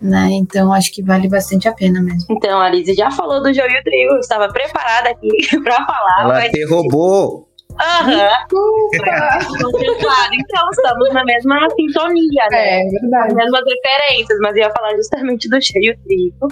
né? 0.00 0.28
Então 0.32 0.72
acho 0.72 0.92
que 0.92 1.02
vale 1.02 1.28
bastante 1.28 1.68
a 1.68 1.72
pena 1.72 2.00
mesmo. 2.02 2.26
Então, 2.30 2.60
a 2.60 2.68
Liz 2.68 2.94
já 2.94 3.10
falou 3.10 3.42
do 3.42 3.52
joio 3.52 3.82
trigo, 3.82 4.14
eu 4.14 4.20
estava 4.20 4.48
preparada 4.52 5.10
aqui 5.10 5.28
para 5.62 5.84
falar. 5.84 6.22
Ela 6.22 6.34
mas... 6.34 6.52
derrubou. 6.52 7.48
Aham. 7.80 8.30
então 10.32 10.70
estamos 10.70 11.12
na 11.12 11.24
mesma 11.24 11.68
sintonia, 11.74 12.46
né? 12.50 12.82
É, 12.82 12.88
verdade. 12.88 13.28
As 13.28 13.34
mesmas 13.34 13.62
referências, 13.66 14.38
mas 14.40 14.56
eu 14.56 14.62
ia 14.62 14.70
falar 14.70 14.94
justamente 14.94 15.48
do 15.48 15.60
cheio 15.60 15.98
trigo. 16.04 16.48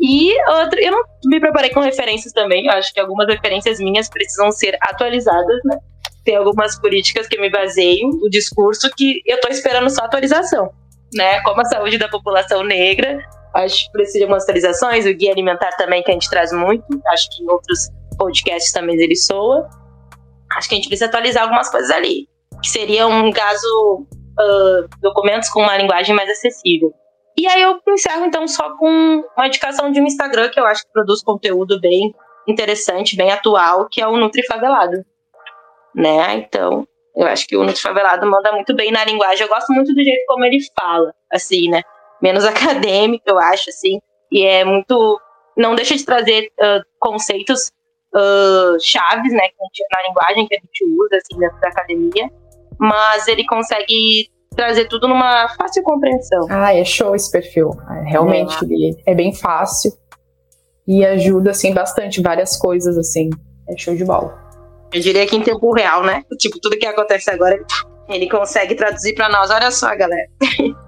E 0.00 0.32
outro, 0.50 0.80
eu 0.80 0.92
não 0.92 1.02
me 1.26 1.40
preparei 1.40 1.70
com 1.70 1.80
referências 1.80 2.32
também, 2.32 2.66
eu 2.66 2.72
acho 2.72 2.92
que 2.92 3.00
algumas 3.00 3.26
referências 3.26 3.78
minhas 3.78 4.08
precisam 4.08 4.50
ser 4.50 4.76
atualizadas, 4.80 5.60
né? 5.64 5.78
Tem 6.24 6.36
algumas 6.36 6.78
políticas 6.80 7.26
que 7.26 7.38
me 7.38 7.50
baseio, 7.50 8.08
o 8.22 8.28
discurso 8.28 8.90
que 8.96 9.20
eu 9.26 9.40
tô 9.40 9.48
esperando 9.48 9.90
só 9.90 10.04
atualização 10.04 10.70
né? 11.14 11.40
Como 11.42 11.60
a 11.60 11.64
saúde 11.64 11.98
da 11.98 12.08
população 12.08 12.62
negra. 12.62 13.18
Acho 13.54 13.86
que 13.86 13.92
precisa 13.92 14.18
de 14.18 14.24
algumas 14.24 14.42
atualizações. 14.42 15.06
O 15.06 15.14
guia 15.14 15.32
alimentar 15.32 15.70
também, 15.76 16.02
que 16.02 16.10
a 16.10 16.14
gente 16.14 16.28
traz 16.28 16.52
muito. 16.52 16.84
Acho 17.08 17.28
que 17.30 17.42
em 17.42 17.50
outros 17.50 17.88
podcasts 18.18 18.72
também 18.72 19.00
ele 19.00 19.16
soa. 19.16 19.68
Acho 20.52 20.68
que 20.68 20.74
a 20.74 20.78
gente 20.78 20.88
precisa 20.88 21.06
atualizar 21.06 21.44
algumas 21.44 21.70
coisas 21.70 21.90
ali. 21.90 22.28
Que 22.62 22.68
seria 22.68 23.06
um 23.06 23.30
caso 23.30 24.06
uh, 24.38 24.88
documentos 25.00 25.48
com 25.48 25.62
uma 25.62 25.76
linguagem 25.76 26.14
mais 26.14 26.30
acessível. 26.30 26.92
E 27.38 27.46
aí 27.46 27.62
eu 27.62 27.78
encerro 27.88 28.24
então 28.24 28.48
só 28.48 28.76
com 28.76 29.22
uma 29.36 29.46
indicação 29.46 29.90
de 29.90 30.00
um 30.00 30.06
Instagram 30.06 30.48
que 30.48 30.58
eu 30.58 30.66
acho 30.66 30.82
que 30.82 30.92
produz 30.92 31.22
conteúdo 31.22 31.78
bem 31.80 32.14
interessante, 32.48 33.16
bem 33.16 33.30
atual, 33.30 33.88
que 33.90 34.00
é 34.00 34.08
o 34.08 34.16
Nutri 34.16 34.44
Favelado. 34.46 35.04
Né? 35.94 36.34
Então, 36.36 36.86
eu 37.16 37.26
acho 37.26 37.46
que 37.46 37.56
o 37.56 37.64
Nutri 37.64 37.80
Favelado 37.80 38.30
manda 38.30 38.52
muito 38.52 38.74
bem 38.76 38.92
na 38.92 39.04
linguagem. 39.04 39.42
Eu 39.42 39.48
gosto 39.48 39.72
muito 39.72 39.94
do 39.94 40.04
jeito 40.04 40.24
como 40.26 40.44
ele 40.44 40.58
fala, 40.78 41.14
assim, 41.32 41.70
né? 41.70 41.82
Menos 42.20 42.44
acadêmico, 42.46 43.24
eu 43.26 43.38
acho, 43.38 43.70
assim. 43.70 44.00
E 44.30 44.44
é 44.44 44.64
muito. 44.64 45.20
Não 45.56 45.74
deixa 45.74 45.96
de 45.96 46.04
trazer 46.04 46.50
uh, 46.60 46.84
conceitos 47.00 47.72
uh, 48.14 48.76
chaves, 48.78 49.32
né, 49.32 49.48
na 49.90 50.08
linguagem 50.08 50.46
que 50.46 50.54
a 50.54 50.58
gente 50.58 50.84
usa, 50.84 51.16
assim, 51.16 51.38
dentro 51.40 51.58
da 51.60 51.68
academia, 51.68 52.30
mas 52.78 53.26
ele 53.26 53.46
consegue 53.46 54.28
trazer 54.54 54.86
tudo 54.86 55.08
numa 55.08 55.48
fácil 55.56 55.82
compreensão. 55.82 56.46
Ah, 56.50 56.74
é 56.74 56.84
show 56.84 57.14
esse 57.14 57.30
perfil. 57.30 57.70
É, 57.90 58.10
realmente, 58.10 58.54
é. 58.62 58.66
ele 58.66 59.02
é 59.06 59.14
bem 59.14 59.34
fácil 59.34 59.92
e 60.86 61.04
ajuda, 61.06 61.52
assim, 61.52 61.72
bastante, 61.72 62.20
várias 62.20 62.58
coisas, 62.58 62.98
assim. 62.98 63.30
É 63.66 63.76
show 63.78 63.94
de 63.94 64.04
bola. 64.04 64.45
Eu 64.96 65.02
diria 65.02 65.26
que 65.26 65.36
em 65.36 65.42
tempo 65.42 65.70
real, 65.74 66.02
né? 66.02 66.24
Tipo, 66.38 66.58
tudo 66.58 66.78
que 66.78 66.86
acontece 66.86 67.28
agora, 67.30 67.62
ele 68.08 68.30
consegue 68.30 68.74
traduzir 68.74 69.14
para 69.14 69.28
nós. 69.28 69.50
Olha 69.50 69.70
só, 69.70 69.94
galera. 69.94 70.26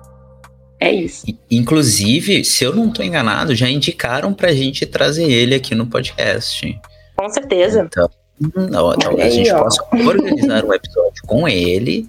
É 0.81 0.93
isso. 0.93 1.27
Inclusive, 1.51 2.45
se 2.45 2.63
eu 2.63 2.73
não 2.73 2.87
estou 2.87 3.05
enganado, 3.05 3.53
já 3.53 3.69
indicaram 3.69 4.33
pra 4.33 4.53
gente 4.53 4.87
trazer 4.87 5.29
ele 5.29 5.57
aqui 5.57 5.75
no 5.75 5.89
podcast. 5.89 6.81
Com 7.17 7.29
certeza. 7.29 7.81
Então, 7.85 8.09
não, 8.55 8.97
talvez 8.97 9.33
a 9.33 9.37
gente 9.37 9.51
possa 9.51 9.83
organizar 9.93 10.65
um 10.65 10.73
episódio 10.73 11.21
com 11.27 11.49
ele 11.49 12.09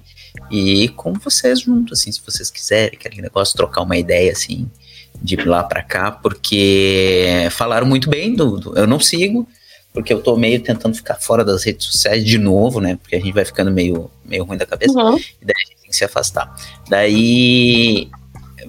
e 0.51 0.87
com 0.89 1.13
vocês 1.13 1.61
juntos, 1.61 1.99
assim, 1.99 2.11
se 2.11 2.21
vocês 2.23 2.51
quiserem, 2.51 2.95
aquele 2.95 3.23
negócio, 3.23 3.57
trocar 3.57 3.81
uma 3.81 3.97
ideia, 3.97 4.31
assim, 4.31 4.69
de 5.19 5.35
lá 5.37 5.63
para 5.63 5.81
cá, 5.81 6.11
porque 6.11 7.47
falaram 7.49 7.87
muito 7.87 8.07
bem 8.07 8.35
do, 8.35 8.59
do, 8.59 8.77
Eu 8.77 8.85
não 8.85 8.99
sigo, 8.99 9.47
porque 9.93 10.13
eu 10.13 10.21
tô 10.21 10.35
meio 10.37 10.61
tentando 10.61 10.95
ficar 10.95 11.15
fora 11.15 11.43
das 11.43 11.63
redes 11.63 11.87
sociais 11.87 12.23
de 12.23 12.37
novo, 12.37 12.79
né? 12.79 12.97
Porque 13.01 13.15
a 13.15 13.19
gente 13.19 13.33
vai 13.33 13.45
ficando 13.45 13.71
meio, 13.71 14.09
meio 14.23 14.43
ruim 14.43 14.57
da 14.57 14.65
cabeça, 14.65 14.97
uhum. 14.97 15.17
e 15.17 15.45
daí 15.45 15.55
a 15.55 15.69
gente 15.69 15.81
tem 15.81 15.89
que 15.89 15.95
se 15.95 16.05
afastar. 16.05 16.53
Daí 16.89 18.09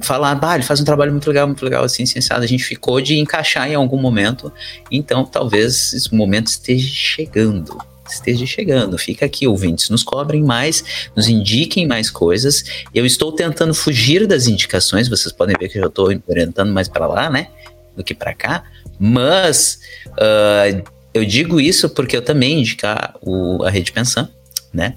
falar, 0.00 0.38
ah, 0.40 0.54
ele 0.54 0.64
faz 0.64 0.80
um 0.80 0.84
trabalho 0.84 1.12
muito 1.12 1.26
legal, 1.28 1.46
muito 1.46 1.64
legal, 1.64 1.84
assim, 1.84 2.06
sensado. 2.06 2.42
A 2.42 2.46
gente 2.46 2.64
ficou 2.64 3.00
de 3.00 3.18
encaixar 3.18 3.70
em 3.70 3.74
algum 3.74 3.98
momento. 3.98 4.52
Então, 4.90 5.24
talvez 5.24 5.92
esse 5.92 6.14
momento 6.14 6.48
esteja 6.48 6.88
chegando. 6.88 7.78
Esteja 8.08 8.46
chegando. 8.46 8.98
Fica 8.98 9.26
aqui, 9.26 9.46
ouvintes. 9.46 9.90
Nos 9.90 10.02
cobrem 10.02 10.42
mais, 10.42 11.10
nos 11.14 11.28
indiquem 11.28 11.86
mais 11.86 12.10
coisas. 12.10 12.64
Eu 12.94 13.04
estou 13.06 13.32
tentando 13.32 13.74
fugir 13.74 14.26
das 14.26 14.46
indicações. 14.46 15.08
Vocês 15.08 15.32
podem 15.32 15.56
ver 15.58 15.68
que 15.68 15.78
eu 15.78 15.82
já 15.82 15.88
estou 15.88 16.08
orientando 16.26 16.72
mais 16.72 16.88
para 16.88 17.06
lá, 17.06 17.30
né? 17.30 17.48
Do 17.96 18.02
que 18.02 18.14
para 18.14 18.34
cá. 18.34 18.64
Mas 18.98 19.80
uh, 20.08 20.82
eu 21.12 21.24
digo 21.24 21.60
isso 21.60 21.88
porque 21.90 22.16
eu 22.16 22.22
também 22.22 22.60
indicar 22.60 23.14
o, 23.20 23.62
a 23.64 23.70
Rede 23.70 23.92
Pensão, 23.92 24.28
né? 24.72 24.94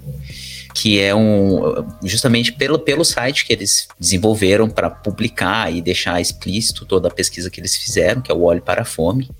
que 0.74 1.00
é 1.00 1.14
um 1.14 1.86
justamente 2.02 2.52
pelo, 2.52 2.80
pelo 2.80 3.04
site 3.04 3.46
que 3.46 3.52
eles 3.52 3.86
desenvolveram 3.98 4.68
para 4.68 4.90
publicar 4.90 5.72
e 5.72 5.80
deixar 5.80 6.20
explícito 6.20 6.84
toda 6.84 7.06
a 7.06 7.10
pesquisa 7.12 7.48
que 7.48 7.60
eles 7.60 7.76
fizeram, 7.76 8.20
que 8.20 8.30
é 8.30 8.34
o 8.34 8.42
Olho 8.42 8.60
para 8.60 8.82
a 8.82 8.84
Fome, 8.84 9.30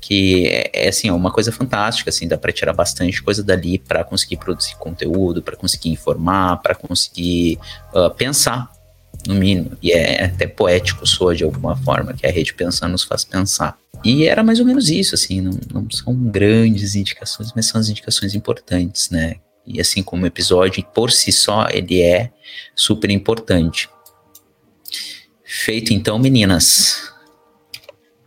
que 0.00 0.46
é, 0.46 0.70
é 0.72 0.88
assim, 0.88 1.08
é 1.08 1.12
uma 1.12 1.32
coisa 1.32 1.50
fantástica, 1.50 2.10
assim, 2.10 2.28
dá 2.28 2.38
para 2.38 2.52
tirar 2.52 2.72
bastante 2.72 3.20
coisa 3.20 3.42
dali 3.42 3.78
para 3.78 4.04
conseguir 4.04 4.36
produzir 4.36 4.76
conteúdo, 4.76 5.42
para 5.42 5.56
conseguir 5.56 5.90
informar, 5.90 6.62
para 6.62 6.76
conseguir 6.76 7.58
uh, 7.92 8.14
pensar, 8.14 8.70
no 9.28 9.34
mínimo, 9.34 9.76
e 9.82 9.92
é 9.92 10.24
até 10.24 10.46
poético 10.46 11.06
soa 11.06 11.36
de 11.36 11.44
alguma 11.44 11.76
forma, 11.76 12.14
que 12.14 12.26
a 12.26 12.30
rede 12.30 12.54
pensando 12.54 12.92
nos 12.92 13.04
faz 13.04 13.24
pensar. 13.24 13.78
E 14.04 14.26
era 14.26 14.42
mais 14.42 14.58
ou 14.58 14.66
menos 14.66 14.88
isso, 14.88 15.14
assim, 15.14 15.40
não, 15.40 15.58
não 15.72 15.90
são 15.90 16.14
grandes 16.14 16.94
indicações, 16.94 17.52
mas 17.54 17.66
são 17.66 17.80
as 17.80 17.88
indicações 17.88 18.34
importantes, 18.34 19.10
né, 19.10 19.36
e 19.66 19.80
assim 19.80 20.02
como 20.02 20.24
o 20.24 20.26
episódio 20.26 20.82
por 20.94 21.12
si 21.12 21.30
só, 21.30 21.68
ele 21.70 22.00
é 22.00 22.30
super 22.74 23.10
importante. 23.10 23.88
Feito 25.44 25.92
então, 25.92 26.18
meninas. 26.18 27.12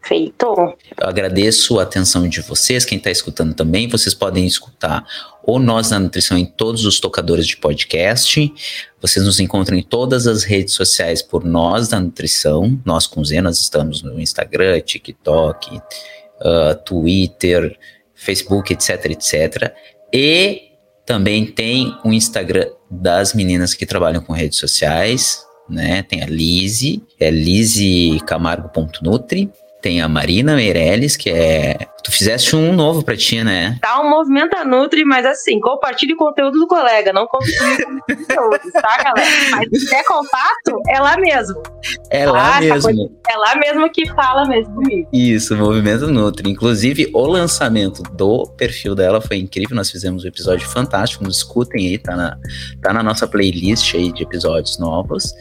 Feito. 0.04 0.45
Eu 0.45 1.08
agradeço 1.08 1.80
a 1.80 1.84
atenção 1.84 2.28
de 2.28 2.41
vocês, 2.41 2.86
quem 2.86 2.97
está 2.97 3.10
escutando 3.10 3.54
também. 3.56 3.88
Vocês 3.88 4.14
podem 4.14 4.45
escutar 4.45 5.04
o 5.44 5.60
Nós 5.60 5.89
na 5.89 6.00
Nutrição 6.00 6.38
em 6.38 6.46
todos 6.46 6.86
os 6.86 7.00
tocadores 7.00 7.48
de 7.48 7.58
podcast. 7.58 8.54
Vocês 9.02 9.26
nos 9.26 9.39
encontram 9.39 9.78
em 9.78 9.84
todas 9.84 10.28
as 10.28 10.44
redes 10.44 10.74
sociais 10.74 11.22
por 11.22 11.44
Nós 11.44 11.88
da 11.88 12.00
Nutrição. 12.00 12.80
Nós 12.86 13.08
com 13.08 13.24
Z, 13.24 13.42
nós 13.42 13.60
estamos 13.60 14.04
no 14.04 14.20
Instagram, 14.20 14.80
TikTok, 14.82 15.78
uh, 15.78 16.76
Twitter, 16.86 17.78
Facebook, 18.14 18.74
etc, 18.74 19.06
etc. 19.06 19.74
E 20.14 20.72
também 21.06 21.46
tem 21.46 21.96
o 22.04 22.12
Instagram 22.14 22.70
das 22.89 23.34
meninas 23.34 23.74
que 23.74 23.86
trabalham 23.86 24.22
com 24.22 24.34
redes 24.34 24.60
sociais, 24.60 25.46
né? 25.68 26.04
Tem 26.04 26.22
a 26.22 26.28
Lise, 26.28 27.02
é 27.20 27.32
lisecamargo.nutri. 27.32 29.52
Tem 29.82 29.99
a 29.99 30.07
Marina 30.07 30.55
Meirelles, 30.55 31.17
que 31.17 31.29
é. 31.29 31.88
Tu 32.03 32.11
fizeste 32.11 32.55
um 32.55 32.73
novo 32.73 33.03
pra 33.03 33.15
ti, 33.15 33.43
né? 33.43 33.77
Tá 33.82 34.01
um 34.01 34.09
movimento 34.09 34.55
a 34.55 34.65
Nutri, 34.65 35.05
mas 35.05 35.23
assim, 35.25 35.59
compartilhe 35.59 36.13
o 36.13 36.17
conteúdo 36.17 36.57
do 36.57 36.67
colega, 36.67 37.13
não 37.13 37.27
compartilhe 37.27 37.84
conteúdo, 38.07 38.71
tá, 38.73 39.03
galera? 39.03 39.32
Mas 39.51 39.69
se 39.69 39.89
quer 39.89 40.03
contato, 40.05 40.82
é 40.89 40.99
lá 40.99 41.15
mesmo. 41.17 41.61
É 42.09 42.25
lá 42.25 42.57
ah, 42.57 42.61
mesmo. 42.61 43.11
É 43.29 43.38
lá 43.38 43.55
mesmo 43.55 43.89
que 43.91 44.07
fala 44.07 44.47
mesmo 44.47 44.73
comigo. 44.75 45.07
Isso, 45.13 45.55
Movimento 45.55 46.07
Nutri. 46.07 46.49
Inclusive, 46.49 47.09
o 47.13 47.25
lançamento 47.25 48.03
do 48.03 48.47
perfil 48.57 48.95
dela 48.95 49.21
foi 49.21 49.38
incrível. 49.38 49.75
Nós 49.75 49.89
fizemos 49.91 50.23
um 50.23 50.27
episódio 50.27 50.67
fantástico. 50.67 51.23
Nos 51.23 51.38
escutem 51.38 51.88
aí, 51.88 51.97
tá 51.97 52.15
na, 52.15 52.38
tá 52.82 52.93
na 52.93 53.03
nossa 53.03 53.27
playlist 53.27 53.93
aí 53.95 54.11
de 54.11 54.23
episódios 54.23 54.79
novos. 54.79 55.34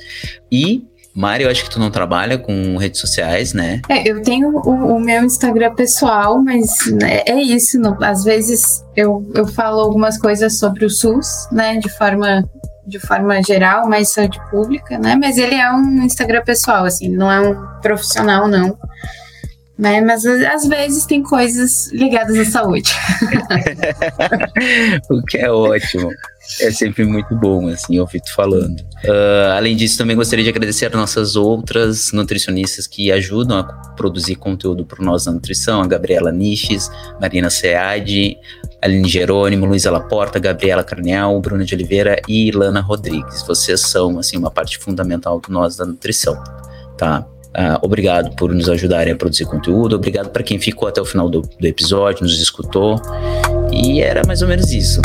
E 0.53 0.85
Mari, 1.15 1.43
eu 1.43 1.51
acho 1.51 1.65
que 1.65 1.71
tu 1.71 1.81
não 1.81 1.91
trabalha 1.91 2.39
com 2.39 2.77
redes 2.77 3.01
sociais, 3.01 3.53
né? 3.53 3.83
É, 3.89 4.09
eu 4.09 4.23
tenho 4.23 4.49
o, 4.51 4.97
o 4.97 5.01
meu 5.01 5.25
Instagram 5.25 5.75
pessoal, 5.75 6.41
mas 6.43 6.69
né, 6.93 7.23
é 7.27 7.41
isso. 7.41 7.79
Não, 7.79 7.97
às 8.03 8.25
vezes 8.25 8.85
eu, 8.97 9.29
eu 9.35 9.47
falo 9.47 9.81
algumas 9.81 10.17
coisas 10.17 10.59
sobre 10.59 10.85
o 10.85 10.91
SUS, 10.91 11.49
né? 11.51 11.79
De 11.79 11.89
forma, 11.89 12.49
de 12.87 12.99
forma 13.01 13.43
geral, 13.43 13.89
mais 13.89 14.13
saúde 14.13 14.41
pública, 14.51 14.99
né? 14.99 15.17
Mas 15.21 15.37
ele 15.37 15.57
é 15.57 15.71
um 15.73 16.03
Instagram 16.03 16.43
pessoal, 16.45 16.85
assim, 16.85 17.09
não 17.09 17.31
é 17.31 17.41
um 17.41 17.57
profissional, 17.81 18.47
não. 18.47 18.77
Né? 19.81 20.03
Mas 20.03 20.27
às 20.27 20.67
vezes 20.69 21.07
tem 21.07 21.23
coisas 21.23 21.91
ligadas 21.91 22.39
à 22.39 22.45
saúde. 22.45 22.93
o 25.09 25.23
que 25.23 25.39
é 25.39 25.51
ótimo. 25.51 26.11
É 26.61 26.71
sempre 26.71 27.07
muito 27.07 27.35
bom, 27.35 27.67
assim, 27.69 27.99
ouvir 27.99 28.21
tu 28.21 28.35
falando. 28.35 28.79
Uh, 28.81 29.53
além 29.57 29.75
disso, 29.75 29.97
também 29.97 30.15
gostaria 30.15 30.45
de 30.45 30.51
agradecer 30.51 30.87
as 30.87 30.93
nossas 30.93 31.35
outras 31.35 32.13
nutricionistas 32.13 32.87
que 32.87 33.11
ajudam 33.11 33.59
a 33.59 33.65
produzir 33.95 34.35
conteúdo 34.35 34.85
para 34.85 35.03
nós 35.03 35.25
na 35.25 35.33
nutrição, 35.33 35.81
a 35.81 35.87
Gabriela 35.87 36.31
Niches, 36.31 36.91
Marina 37.19 37.49
Seade, 37.49 38.37
Aline 38.83 39.09
Jerônimo, 39.09 39.65
Luísa 39.65 39.91
Laporta, 39.91 40.39
Gabriela 40.39 40.85
Carnel, 40.85 41.41
Bruna 41.41 41.65
de 41.65 41.75
Oliveira 41.75 42.21
e 42.29 42.49
Ilana 42.49 42.83
Rodrigues. 42.83 43.43
Vocês 43.47 43.81
são, 43.81 44.19
assim, 44.19 44.37
uma 44.37 44.51
parte 44.51 44.77
fundamental 44.77 45.41
do 45.41 45.51
nós 45.51 45.77
da 45.77 45.87
nutrição, 45.87 46.43
tá? 46.99 47.27
Uh, 47.51 47.79
obrigado 47.83 48.35
por 48.37 48.55
nos 48.55 48.69
ajudarem 48.69 49.13
a 49.13 49.17
produzir 49.17 49.45
conteúdo. 49.45 49.97
Obrigado 49.97 50.31
para 50.31 50.43
quem 50.43 50.59
ficou 50.59 50.89
até 50.89 51.01
o 51.01 51.05
final 51.05 51.29
do, 51.29 51.43
do 51.43 51.67
episódio, 51.67 52.23
nos 52.23 52.41
escutou. 52.41 53.01
E 53.73 54.01
era 54.01 54.23
mais 54.27 54.41
ou 54.43 54.49
menos 54.49 54.71
isso. 54.73 55.01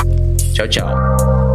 Tchau, 0.53 0.67
tchau. 0.67 1.54